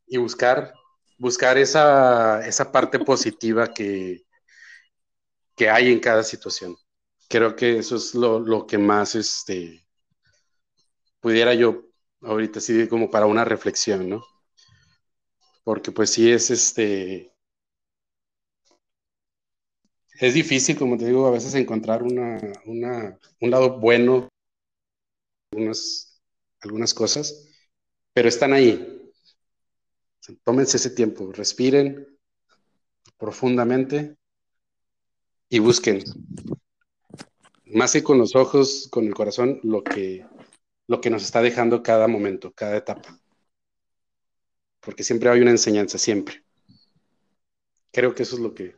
y 0.07 0.17
buscar, 0.17 0.73
buscar 1.17 1.57
esa, 1.57 2.45
esa 2.47 2.71
parte 2.71 2.99
positiva 2.99 3.73
que, 3.73 4.23
que 5.55 5.67
hay 5.69 5.91
en 5.91 5.99
cada 5.99 6.23
situación. 6.23 6.75
Creo 7.29 7.55
que 7.55 7.77
eso 7.79 7.95
es 7.95 8.13
lo, 8.15 8.39
lo 8.39 8.67
que 8.67 8.77
más 8.77 9.15
este, 9.15 9.85
pudiera 11.19 11.53
yo 11.55 11.85
ahorita 12.21 12.59
sí 12.59 12.87
como 12.87 13.09
para 13.09 13.25
una 13.25 13.43
reflexión, 13.45 14.07
¿no? 14.09 14.23
Porque 15.65 15.91
pues 15.91 16.11
sí 16.11 16.31
es 16.31 16.49
este, 16.51 17.33
es 20.19 20.33
difícil, 20.33 20.75
como 20.77 20.97
te 20.97 21.05
digo, 21.05 21.27
a 21.27 21.31
veces 21.31 21.53
encontrar 21.55 22.01
una, 22.03 22.39
una, 22.65 23.17
un 23.41 23.51
lado 23.51 23.79
bueno, 23.79 24.27
algunas, 25.51 26.21
algunas 26.61 26.93
cosas, 26.93 27.47
pero 28.13 28.29
están 28.29 28.53
ahí. 28.53 28.92
Tómense 30.43 30.77
ese 30.77 30.89
tiempo, 30.89 31.31
respiren 31.31 32.07
profundamente 33.17 34.15
y 35.49 35.59
busquen, 35.59 36.01
más 37.65 37.93
que 37.93 38.03
con 38.03 38.17
los 38.17 38.35
ojos, 38.35 38.87
con 38.91 39.05
el 39.05 39.13
corazón, 39.13 39.59
lo 39.63 39.83
que, 39.83 40.25
lo 40.87 41.01
que 41.01 41.09
nos 41.09 41.23
está 41.23 41.41
dejando 41.41 41.83
cada 41.83 42.07
momento, 42.07 42.53
cada 42.53 42.77
etapa. 42.77 43.19
Porque 44.79 45.03
siempre 45.03 45.29
hay 45.29 45.41
una 45.41 45.51
enseñanza, 45.51 45.97
siempre. 45.97 46.43
Creo 47.91 48.15
que 48.15 48.23
eso 48.23 48.35
es 48.35 48.41
lo 48.41 48.53
que 48.53 48.75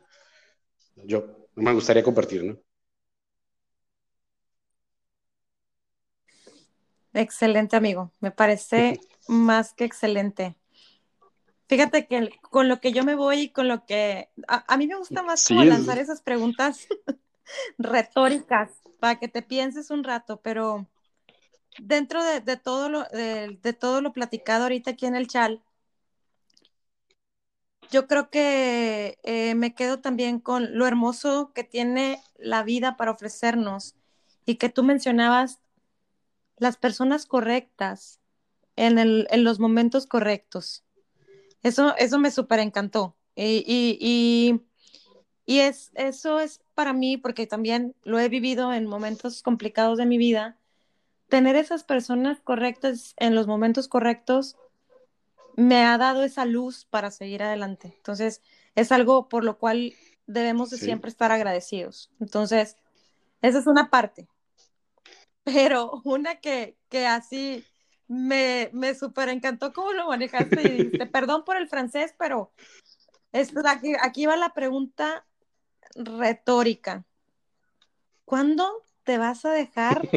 yo 0.96 1.48
me 1.54 1.72
gustaría 1.72 2.02
compartir, 2.02 2.44
¿no? 2.44 2.58
Excelente, 7.14 7.76
amigo. 7.76 8.12
Me 8.20 8.30
parece 8.30 9.00
más 9.28 9.72
que 9.72 9.84
excelente. 9.84 10.56
Fíjate 11.68 12.06
que 12.06 12.30
con 12.50 12.68
lo 12.68 12.80
que 12.80 12.92
yo 12.92 13.02
me 13.04 13.16
voy 13.16 13.40
y 13.40 13.48
con 13.48 13.66
lo 13.66 13.84
que 13.86 14.30
a, 14.46 14.76
mí 14.76 14.86
me 14.86 14.96
gusta 14.96 15.22
más 15.22 15.46
como 15.46 15.64
lanzar 15.64 15.98
esas 15.98 16.22
preguntas 16.22 16.86
retóricas 17.78 18.70
para 19.00 19.18
que 19.18 19.26
te 19.26 19.42
pienses 19.42 19.90
un 19.90 20.04
rato, 20.04 20.40
pero 20.42 20.86
dentro 21.78 22.22
de, 22.22 22.56
todo 22.56 22.88
lo, 22.88 23.02
de, 23.04 23.76
todo 23.78 24.00
lo 24.00 24.12
platicado 24.12 24.64
ahorita 24.64 24.92
aquí 24.92 25.06
en 25.06 25.16
el 25.16 25.26
chal, 25.26 25.62
yo 27.90 28.06
creo 28.06 28.30
que 28.30 29.18
eh, 29.24 29.54
me 29.56 29.74
quedo 29.74 30.00
también 30.00 30.40
con 30.40 30.78
lo 30.78 30.86
hermoso 30.86 31.52
que 31.52 31.64
tiene 31.64 32.22
la 32.36 32.62
vida 32.62 32.96
para 32.96 33.10
ofrecernos 33.10 33.96
y 34.44 34.56
que 34.56 34.68
tú 34.68 34.84
mencionabas 34.84 35.60
las 36.58 36.76
personas 36.76 37.26
correctas 37.26 38.20
en, 38.76 38.98
el, 38.98 39.26
en 39.30 39.44
los 39.44 39.58
momentos 39.58 40.06
correctos. 40.06 40.85
Eso, 41.66 41.96
eso 41.96 42.20
me 42.20 42.30
súper 42.30 42.60
encantó. 42.60 43.16
Y, 43.34 43.64
y, 43.66 44.60
y, 45.46 45.58
es, 45.58 45.90
eso 45.94 46.38
es 46.38 46.60
para 46.74 46.92
mí, 46.92 47.16
porque 47.16 47.48
también 47.48 47.96
lo 48.04 48.20
he 48.20 48.28
vivido 48.28 48.72
en 48.72 48.86
momentos 48.86 49.42
complicados 49.42 49.98
de 49.98 50.06
mi 50.06 50.16
vida, 50.16 50.56
tener 51.28 51.56
esas 51.56 51.82
personas 51.82 52.40
correctas 52.40 53.14
en 53.16 53.34
los 53.34 53.48
momentos 53.48 53.88
correctos 53.88 54.56
me 55.56 55.84
ha 55.84 55.98
dado 55.98 56.22
esa 56.22 56.44
luz 56.44 56.84
para 56.84 57.10
seguir 57.10 57.42
adelante. 57.42 57.94
Entonces, 57.96 58.42
es 58.76 58.92
algo 58.92 59.28
por 59.28 59.42
lo 59.42 59.58
cual 59.58 59.92
debemos 60.28 60.70
de 60.70 60.76
siempre 60.76 61.10
estar 61.10 61.32
agradecidos. 61.32 62.12
Entonces, 62.20 62.76
esa 63.42 63.58
es 63.58 63.66
una 63.66 63.90
parte. 63.90 64.28
Pero 65.42 66.00
una 66.04 66.36
que, 66.36 66.76
que 66.90 67.08
así 67.08 67.64
me, 68.08 68.70
me 68.72 68.94
súper 68.94 69.28
encantó 69.28 69.72
cómo 69.72 69.92
lo 69.92 70.08
manejaste 70.08 70.62
y 70.62 70.68
dijiste, 70.68 71.06
perdón 71.06 71.44
por 71.44 71.56
el 71.56 71.68
francés, 71.68 72.14
pero 72.18 72.52
aquí, 73.32 73.92
aquí 74.00 74.26
va 74.26 74.36
la 74.36 74.54
pregunta 74.54 75.26
retórica. 75.94 77.04
¿Cuándo 78.24 78.84
te 79.04 79.18
vas 79.18 79.44
a 79.44 79.52
dejar 79.52 80.08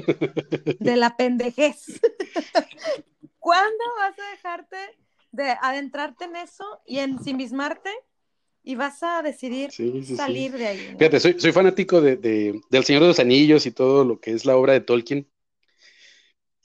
de 0.80 0.96
la 0.96 1.16
pendejez? 1.16 2.02
¿Cuándo 3.40 3.84
vas 3.98 4.18
a 4.20 4.32
dejarte 4.32 4.78
de 5.32 5.56
adentrarte 5.62 6.26
en 6.26 6.36
eso 6.36 6.82
y 6.86 7.00
ensimismarte 7.00 7.92
y 8.64 8.76
vas 8.76 9.02
a 9.04 9.22
decidir 9.22 9.72
salir 10.16 10.52
de 10.54 10.68
ahí? 10.68 10.96
Fíjate, 10.98 11.20
soy, 11.20 11.40
soy 11.40 11.52
fanático 11.52 12.02
de, 12.02 12.18
del 12.70 12.84
Señor 12.84 13.04
de 13.04 13.08
los 13.10 13.20
Anillos 13.20 13.66
y 13.66 13.72
todo 13.72 14.04
lo 14.04 14.20
que 14.20 14.32
es 14.32 14.46
la 14.46 14.58
obra 14.58 14.74
de 14.74 14.82
Tolkien. 14.82 15.28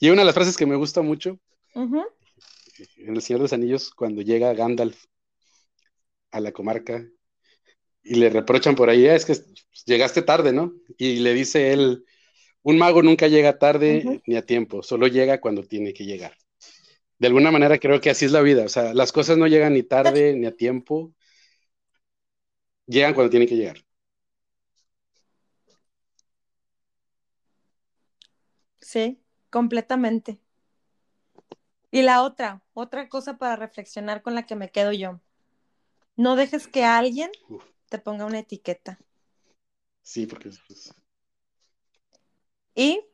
Y 0.05 0.11
una 0.11 0.21
de 0.21 0.27
las 0.27 0.35
frases 0.35 0.59
que 0.59 0.67
me 0.67 0.77
gusta 0.77 1.01
mucho 1.01 1.41
en 1.75 3.17
El 3.17 3.23
Señor 3.23 3.39
de 3.39 3.45
los 3.45 3.55
Anillos, 3.55 3.91
cuando 3.91 4.21
llega 4.21 4.53
Gandalf 4.53 5.07
a 6.31 6.41
la 6.41 6.53
comarca 6.53 7.09
y 8.03 8.17
le 8.17 8.29
reprochan 8.29 8.75
por 8.75 8.91
ahí, 8.91 9.07
ah, 9.07 9.15
es 9.15 9.25
que 9.25 9.35
llegaste 9.87 10.21
tarde, 10.21 10.53
¿no? 10.53 10.75
Y 10.99 11.21
le 11.21 11.33
dice 11.33 11.73
él, 11.73 12.05
un 12.61 12.77
mago 12.77 13.03
nunca 13.03 13.29
llega 13.29 13.59
tarde 13.59 14.21
ni 14.27 14.37
a 14.37 14.45
tiempo, 14.45 14.83
solo 14.83 15.07
llega 15.07 15.41
cuando 15.41 15.63
tiene 15.63 15.95
que 15.95 16.05
llegar. 16.05 16.37
De 17.19 17.29
alguna 17.29 17.51
manera 17.51 17.79
creo 17.79 17.99
que 18.03 18.11
así 18.11 18.27
es 18.27 18.33
la 18.33 18.43
vida, 18.43 18.67
o 18.67 18.69
sea, 18.69 18.93
las 18.93 19.11
cosas 19.11 19.39
no 19.39 19.47
llegan 19.47 19.73
ni 19.73 19.85
tarde 19.85 20.35
ni 20.35 20.45
a 20.45 20.55
tiempo, 20.55 21.15
llegan 22.87 23.15
cuando 23.15 23.31
tienen 23.31 23.49
que 23.49 23.57
llegar. 23.57 23.79
Sí, 28.83 29.24
completamente. 29.55 30.41
Y 31.93 32.03
la 32.03 32.25
otra, 32.25 32.65
otra 32.73 33.09
cosa 33.09 33.39
para 33.39 33.55
reflexionar 33.55 34.21
con 34.21 34.35
la 34.35 34.47
que 34.47 34.57
me 34.57 34.73
quedo 34.73 34.91
yo. 34.91 35.21
No 36.17 36.35
dejes 36.35 36.67
que 36.67 36.83
alguien 36.83 37.31
te 37.89 38.01
ponga 38.01 38.25
una 38.25 38.41
etiqueta. 38.41 38.99
Sí, 40.03 40.27
porque 40.27 40.51
Y 42.75 43.07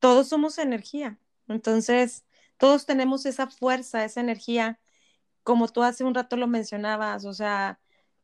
todos 0.00 0.28
somos 0.28 0.58
energía. 0.58 1.20
Entonces, 1.46 2.24
todos 2.56 2.84
tenemos 2.84 3.24
esa 3.24 3.46
fuerza, 3.46 4.04
esa 4.04 4.20
energía, 4.20 4.80
como 5.44 5.68
tú 5.68 5.84
hace 5.84 6.02
un 6.02 6.16
rato 6.16 6.36
lo 6.36 6.48
mencionabas, 6.48 7.26
o 7.26 7.32
sea, 7.32 7.78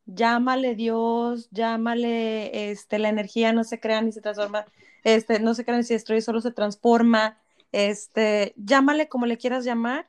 llámale 0.09 0.75
Dios, 0.75 1.49
llámale, 1.51 2.71
este, 2.71 2.99
la 2.99 3.09
energía 3.09 3.53
no 3.53 3.63
se 3.63 3.79
crea 3.79 4.03
ni 4.03 4.13
se 4.13 4.21
transforma, 4.21 4.67
este, 5.05 5.39
no 5.39 5.55
se 5.55 5.65
crea 5.65 5.77
ni 5.77 5.85
se 5.85 5.95
destruye, 5.95 6.21
solo 6.21 6.41
se 6.41 6.51
transforma, 6.51 7.39
este, 7.73 8.55
llámale 8.57 9.09
como 9.09 9.27
le 9.27 9.39
quieras 9.39 9.65
llamar, 9.65 10.09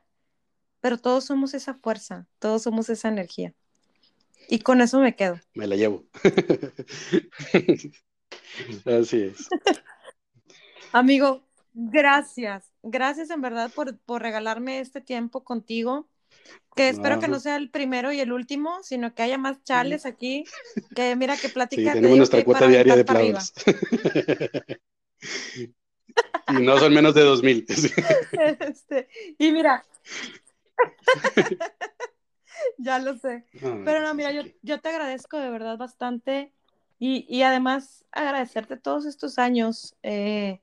pero 0.80 0.98
todos 0.98 1.24
somos 1.24 1.54
esa 1.54 1.74
fuerza, 1.74 2.26
todos 2.38 2.62
somos 2.62 2.88
esa 2.88 3.08
energía. 3.08 3.54
Y 4.48 4.60
con 4.60 4.80
eso 4.80 4.98
me 4.98 5.14
quedo. 5.14 5.38
Me 5.54 5.66
la 5.66 5.76
llevo. 5.76 6.04
Así 8.84 9.22
es. 9.22 9.48
Amigo, 10.92 11.44
gracias. 11.72 12.72
Gracias 12.82 13.30
en 13.30 13.40
verdad 13.42 13.70
por, 13.72 13.96
regalarme 14.20 14.80
este 14.80 15.00
tiempo 15.00 15.44
contigo. 15.44 16.08
Que 16.76 16.88
espero 16.88 17.18
que 17.18 17.28
no 17.28 17.40
sea 17.40 17.56
el 17.56 17.70
primero 17.70 18.12
y 18.12 18.20
el 18.20 18.32
último, 18.32 18.82
sino 18.82 19.14
que 19.14 19.22
haya 19.22 19.38
más 19.38 19.62
chales 19.64 20.06
aquí. 20.06 20.44
Que 20.94 21.16
mira 21.16 21.36
que 21.36 21.48
plática. 21.48 21.82
Sí, 21.82 21.92
tenemos 21.92 22.16
nuestra 22.16 22.44
cuota 22.44 22.68
diaria 22.68 22.94
de 22.94 23.02
aplausos. 23.02 23.52
y 26.48 26.62
no 26.62 26.78
son 26.78 26.94
menos 26.94 27.14
de 27.14 27.22
dos 27.22 27.42
mil. 27.42 27.66
Este, 28.60 29.08
y 29.38 29.52
mira. 29.52 29.84
ya 32.78 32.98
lo 32.98 33.16
sé. 33.18 33.44
Pero 33.60 34.00
no, 34.00 34.14
mira, 34.14 34.32
yo, 34.32 34.42
yo 34.62 34.80
te 34.80 34.88
agradezco 34.88 35.38
de 35.38 35.50
verdad 35.50 35.76
bastante 35.76 36.52
Y, 36.98 37.26
y 37.28 37.42
además 37.42 38.04
agradecerte 38.12 38.76
todos 38.76 39.06
estos 39.06 39.38
años 39.38 39.96
eh, 40.02 40.60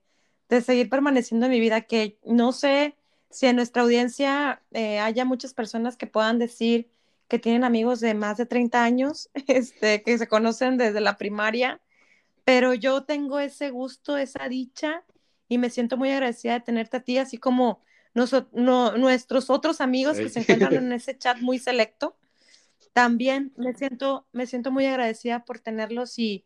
de 0.49 0.61
seguir 0.61 0.89
permaneciendo 0.89 1.45
en 1.45 1.51
mi 1.51 1.59
vida, 1.59 1.81
que 1.81 2.17
no 2.23 2.51
sé 2.51 2.95
si 3.29 3.47
en 3.47 3.55
nuestra 3.55 3.81
audiencia 3.83 4.61
eh, 4.71 4.99
haya 4.99 5.25
muchas 5.25 5.53
personas 5.53 5.97
que 5.97 6.07
puedan 6.07 6.39
decir 6.39 6.89
que 7.27 7.39
tienen 7.39 7.63
amigos 7.63 7.99
de 7.99 8.13
más 8.13 8.37
de 8.37 8.45
30 8.45 8.83
años, 8.83 9.29
este, 9.47 10.01
que 10.03 10.17
se 10.17 10.27
conocen 10.27 10.77
desde 10.77 11.01
la 11.01 11.17
primaria, 11.17 11.81
pero 12.45 12.73
yo 12.73 13.03
tengo 13.03 13.39
ese 13.39 13.69
gusto, 13.69 14.17
esa 14.17 14.47
dicha, 14.47 15.03
y 15.49 15.57
me 15.57 15.69
siento 15.69 15.97
muy 15.97 16.11
agradecida 16.11 16.53
de 16.53 16.61
tenerte 16.61 16.97
a 16.97 17.01
ti, 17.01 17.17
así 17.17 17.37
como 17.37 17.81
no, 18.13 18.97
nuestros 18.97 19.49
otros 19.49 19.81
amigos 19.81 20.17
que 20.17 20.29
se 20.29 20.39
encuentran 20.39 20.73
en 20.73 20.91
ese 20.93 21.17
chat 21.17 21.37
muy 21.39 21.59
selecto. 21.59 22.17
También 22.93 23.53
me 23.57 23.73
siento, 23.73 24.27
me 24.31 24.47
siento 24.47 24.71
muy 24.71 24.85
agradecida 24.85 25.45
por 25.45 25.59
tenerlos 25.59 26.17
y, 26.17 26.45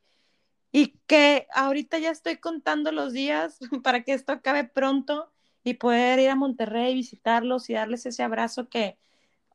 y 0.71 0.99
que 1.07 1.47
ahorita 1.53 1.97
ya 1.99 2.11
estoy 2.11 2.37
contando 2.37 2.91
los 2.91 3.13
días 3.13 3.59
para 3.83 4.03
que 4.03 4.13
esto 4.13 4.33
acabe 4.33 4.65
pronto 4.65 5.31
y 5.63 5.75
poder 5.75 6.19
ir 6.19 6.29
a 6.29 6.35
Monterrey, 6.35 6.93
visitarlos 6.93 7.69
y 7.69 7.73
darles 7.73 8.05
ese 8.05 8.23
abrazo 8.23 8.69
que 8.69 8.97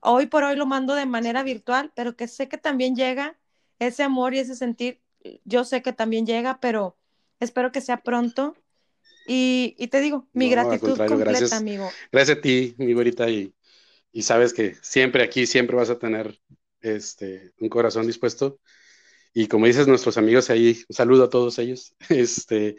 hoy 0.01 0.27
por 0.27 0.45
hoy 0.45 0.57
lo 0.57 0.67
mando 0.67 0.95
de 0.95 1.07
manera 1.07 1.43
virtual, 1.43 1.93
pero 1.95 2.17
que 2.17 2.29
sé 2.29 2.49
que 2.49 2.59
también 2.59 2.95
llega 2.95 3.39
ese 3.79 4.03
amor 4.03 4.35
y 4.35 4.39
ese 4.39 4.55
sentir, 4.55 5.01
yo 5.45 5.65
sé 5.65 5.83
que 5.83 5.93
también 5.93 6.27
llega, 6.27 6.61
pero 6.61 6.97
espero 7.41 7.73
que 7.73 7.81
sea 7.81 7.99
pronto. 8.03 8.57
Y, 9.27 9.75
y 9.79 9.89
te 9.89 10.01
digo, 10.01 10.29
mi 10.33 10.49
gratitud 10.49 10.97
completa, 10.97 11.17
gracias, 11.17 11.53
amigo. 11.53 11.91
Gracias 12.13 12.39
a 12.39 12.41
ti, 12.41 12.75
mi 12.79 12.93
güerita, 12.93 13.29
y, 13.29 13.53
y 14.13 14.23
sabes 14.23 14.53
que 14.55 14.77
siempre 14.83 15.25
aquí, 15.25 15.47
siempre 15.47 15.77
vas 15.77 15.91
a 15.91 15.99
tener 15.99 16.41
este, 16.81 17.53
un 17.59 17.69
corazón 17.69 18.07
dispuesto. 18.07 18.61
Y 19.35 19.49
como 19.49 19.67
dices, 19.67 19.89
nuestros 19.89 20.17
amigos 20.17 20.49
ahí, 20.49 20.85
un 20.89 20.97
saludo 20.97 21.25
a 21.25 21.31
todos 21.31 21.59
ellos. 21.59 21.95
Este, 22.09 22.77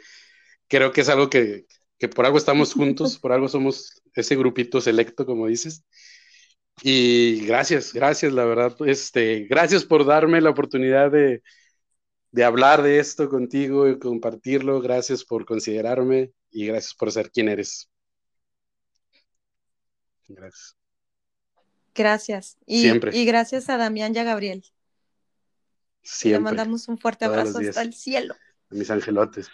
creo 0.68 0.92
que 0.92 1.02
es 1.02 1.10
algo 1.10 1.30
que, 1.30 1.66
que 1.98 2.08
por 2.08 2.26
algo 2.26 2.38
estamos 2.38 2.74
juntos, 2.74 3.18
por 3.20 3.32
algo 3.32 3.48
somos 3.48 4.02
ese 4.14 4.36
grupito 4.36 4.82
selecto, 4.82 5.26
como 5.26 5.48
dices. 5.48 5.84
Y 6.84 7.46
gracias, 7.46 7.92
gracias, 7.92 8.34
la 8.34 8.46
verdad. 8.46 8.76
Este, 8.86 9.46
gracias 9.50 9.84
por 9.84 10.06
darme 10.06 10.42
la 10.42 10.52
oportunidad 10.52 11.12
de, 11.12 11.42
de 12.32 12.44
hablar 12.44 12.84
de 12.84 13.00
esto 13.00 13.30
contigo 13.30 13.88
y 13.88 13.98
compartirlo. 13.98 14.80
Gracias 14.80 15.24
por 15.24 15.46
considerarme 15.46 16.32
y 16.52 16.68
gracias 16.68 16.94
por 16.94 17.12
ser 17.12 17.32
quien 17.32 17.50
eres. 17.50 17.90
Gracias. 20.28 20.76
Gracias. 21.96 22.58
Y, 22.68 22.82
Siempre. 22.82 23.18
y 23.18 23.26
gracias 23.26 23.70
a 23.70 23.78
Damián 23.78 24.16
y 24.16 24.20
a 24.20 24.24
Gabriel. 24.24 24.64
Siempre. 26.04 26.40
Le 26.40 26.44
mandamos 26.44 26.88
un 26.88 27.00
fuerte 27.00 27.26
Todos 27.26 27.40
abrazo 27.40 27.60
hasta 27.60 27.82
el 27.82 27.94
cielo. 27.94 28.36
A 28.70 28.76
mis 28.76 28.92
angelotes. 28.92 29.50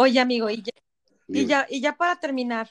Oye, 0.00 0.20
amigo, 0.20 0.48
y 0.48 0.62
ya, 0.62 0.72
y 1.26 1.46
ya, 1.46 1.66
y 1.68 1.80
ya 1.80 1.96
para 1.96 2.20
terminar, 2.20 2.70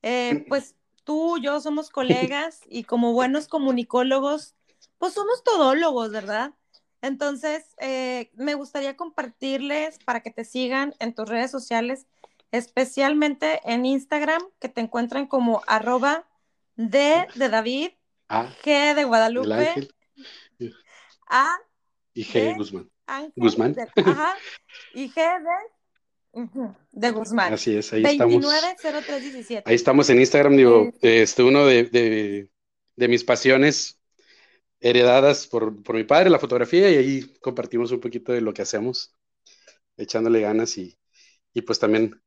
eh, 0.00 0.44
pues 0.48 0.76
tú, 1.02 1.38
yo 1.42 1.60
somos 1.60 1.90
colegas 1.90 2.60
y 2.68 2.84
como 2.84 3.12
buenos 3.14 3.48
comunicólogos, 3.48 4.54
pues 4.98 5.12
somos 5.12 5.42
todólogos, 5.42 6.12
¿verdad? 6.12 6.54
Entonces, 7.02 7.74
eh, 7.80 8.30
me 8.34 8.54
gustaría 8.54 8.96
compartirles 8.96 9.98
para 10.04 10.20
que 10.20 10.30
te 10.30 10.44
sigan 10.44 10.94
en 11.00 11.16
tus 11.16 11.28
redes 11.28 11.50
sociales, 11.50 12.06
especialmente 12.52 13.60
en 13.64 13.84
Instagram, 13.84 14.40
que 14.60 14.68
te 14.68 14.82
encuentran 14.82 15.26
como 15.26 15.62
arroba 15.66 16.28
D 16.76 17.26
de 17.34 17.48
David, 17.48 17.90
G 18.62 18.94
de 18.94 19.02
Guadalupe, 19.02 19.90
A 21.26 21.56
y 22.12 22.22
G. 22.22 22.34
de 22.34 22.54
Guzmán. 22.54 22.88
Ángel, 23.06 23.32
Guzmán. 23.34 23.72
de- 23.74 23.88
ajá, 23.96 24.36
y 24.92 25.10
G 25.10 25.14
de, 25.16 25.83
de 26.92 27.10
Guzmán. 27.10 27.52
Así 27.52 27.76
es, 27.76 27.92
ahí 27.92 28.02
estamos. 28.02 28.34
290317. 28.34 29.62
Ahí 29.70 29.74
estamos 29.74 30.10
en 30.10 30.20
Instagram, 30.20 30.56
digo, 30.56 30.92
Eh, 31.02 31.22
este, 31.22 31.42
uno 31.42 31.66
de, 31.66 31.84
de, 31.84 32.50
de 32.96 33.08
mis 33.08 33.24
pasiones 33.24 34.00
heredadas 34.80 35.46
por, 35.46 35.82
por 35.82 35.96
mi 35.96 36.04
padre, 36.04 36.30
la 36.30 36.38
fotografía, 36.38 36.90
y 36.90 36.96
ahí 36.96 37.34
compartimos 37.40 37.90
un 37.92 38.00
poquito 38.00 38.32
de 38.32 38.40
lo 38.40 38.52
que 38.52 38.62
hacemos, 38.62 39.14
echándole 39.96 40.40
ganas 40.40 40.76
y, 40.78 40.98
y 41.54 41.62
pues 41.62 41.78
también 41.78 42.20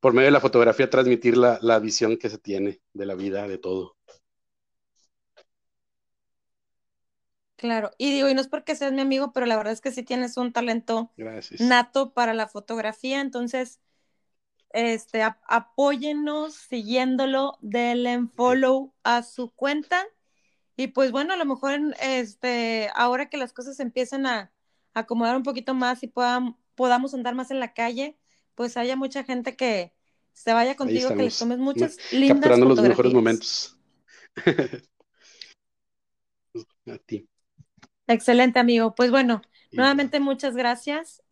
por 0.00 0.12
medio 0.14 0.26
de 0.26 0.32
la 0.32 0.40
fotografía 0.40 0.90
transmitir 0.90 1.36
la, 1.36 1.58
la 1.62 1.78
visión 1.78 2.16
que 2.16 2.30
se 2.30 2.38
tiene 2.38 2.80
de 2.92 3.06
la 3.06 3.14
vida, 3.14 3.48
de 3.48 3.58
todo. 3.58 3.96
Claro, 7.60 7.90
y 7.98 8.10
digo, 8.10 8.26
y 8.30 8.34
no 8.34 8.40
es 8.40 8.48
porque 8.48 8.74
seas 8.74 8.90
mi 8.94 9.02
amigo, 9.02 9.34
pero 9.34 9.44
la 9.44 9.58
verdad 9.58 9.74
es 9.74 9.82
que 9.82 9.92
sí 9.92 10.02
tienes 10.02 10.38
un 10.38 10.50
talento 10.50 11.10
Gracias. 11.18 11.60
nato 11.60 12.14
para 12.14 12.32
la 12.32 12.48
fotografía, 12.48 13.20
entonces, 13.20 13.80
este, 14.72 15.22
ap- 15.22 15.42
apóyennos 15.46 16.54
siguiéndolo, 16.54 17.58
denle 17.60 18.12
en 18.12 18.30
follow 18.30 18.94
a 19.02 19.22
su 19.22 19.50
cuenta, 19.50 20.06
y 20.74 20.86
pues 20.86 21.12
bueno, 21.12 21.34
a 21.34 21.36
lo 21.36 21.44
mejor, 21.44 21.78
este, 22.00 22.88
ahora 22.94 23.28
que 23.28 23.36
las 23.36 23.52
cosas 23.52 23.78
empiecen 23.78 24.24
a, 24.24 24.50
a 24.94 25.00
acomodar 25.00 25.36
un 25.36 25.42
poquito 25.42 25.74
más 25.74 26.02
y 26.02 26.06
puedan, 26.06 26.56
podamos 26.74 27.12
andar 27.12 27.34
más 27.34 27.50
en 27.50 27.60
la 27.60 27.74
calle, 27.74 28.16
pues 28.54 28.78
haya 28.78 28.96
mucha 28.96 29.22
gente 29.22 29.54
que 29.54 29.92
se 30.32 30.54
vaya 30.54 30.76
contigo, 30.76 31.10
que 31.14 31.24
les 31.24 31.38
tomes 31.38 31.58
muchas 31.58 31.98
lindas 32.10 32.38
capturando 32.40 32.68
los 32.70 32.80
mejores 32.80 33.12
momentos. 33.12 33.76
A 36.86 36.98
ti. 36.98 37.29
Excelente, 38.10 38.58
amigo. 38.58 38.94
Pues 38.94 39.10
bueno, 39.10 39.40
Y- 39.70 39.76
nuevamente 39.76 40.18
muchas 40.20 40.56
gracias. 40.56 41.22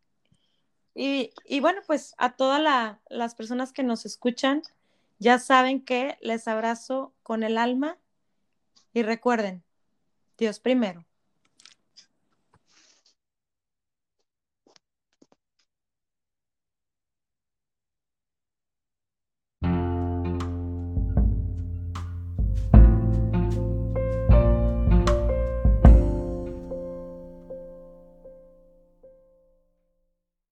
Y, 0.94 1.32
y 1.44 1.60
bueno, 1.60 1.80
pues 1.86 2.14
a 2.18 2.36
todas 2.36 2.60
la- 2.60 3.00
las 3.08 3.34
personas 3.34 3.72
que 3.72 3.82
nos 3.82 4.06
escuchan, 4.06 4.62
ya 5.18 5.38
saben 5.38 5.84
que 5.84 6.16
les 6.20 6.46
abrazo 6.48 7.12
con 7.22 7.42
el 7.42 7.58
alma 7.58 7.98
y 8.92 9.02
recuerden, 9.02 9.64
Dios 10.38 10.60
primero. 10.60 11.04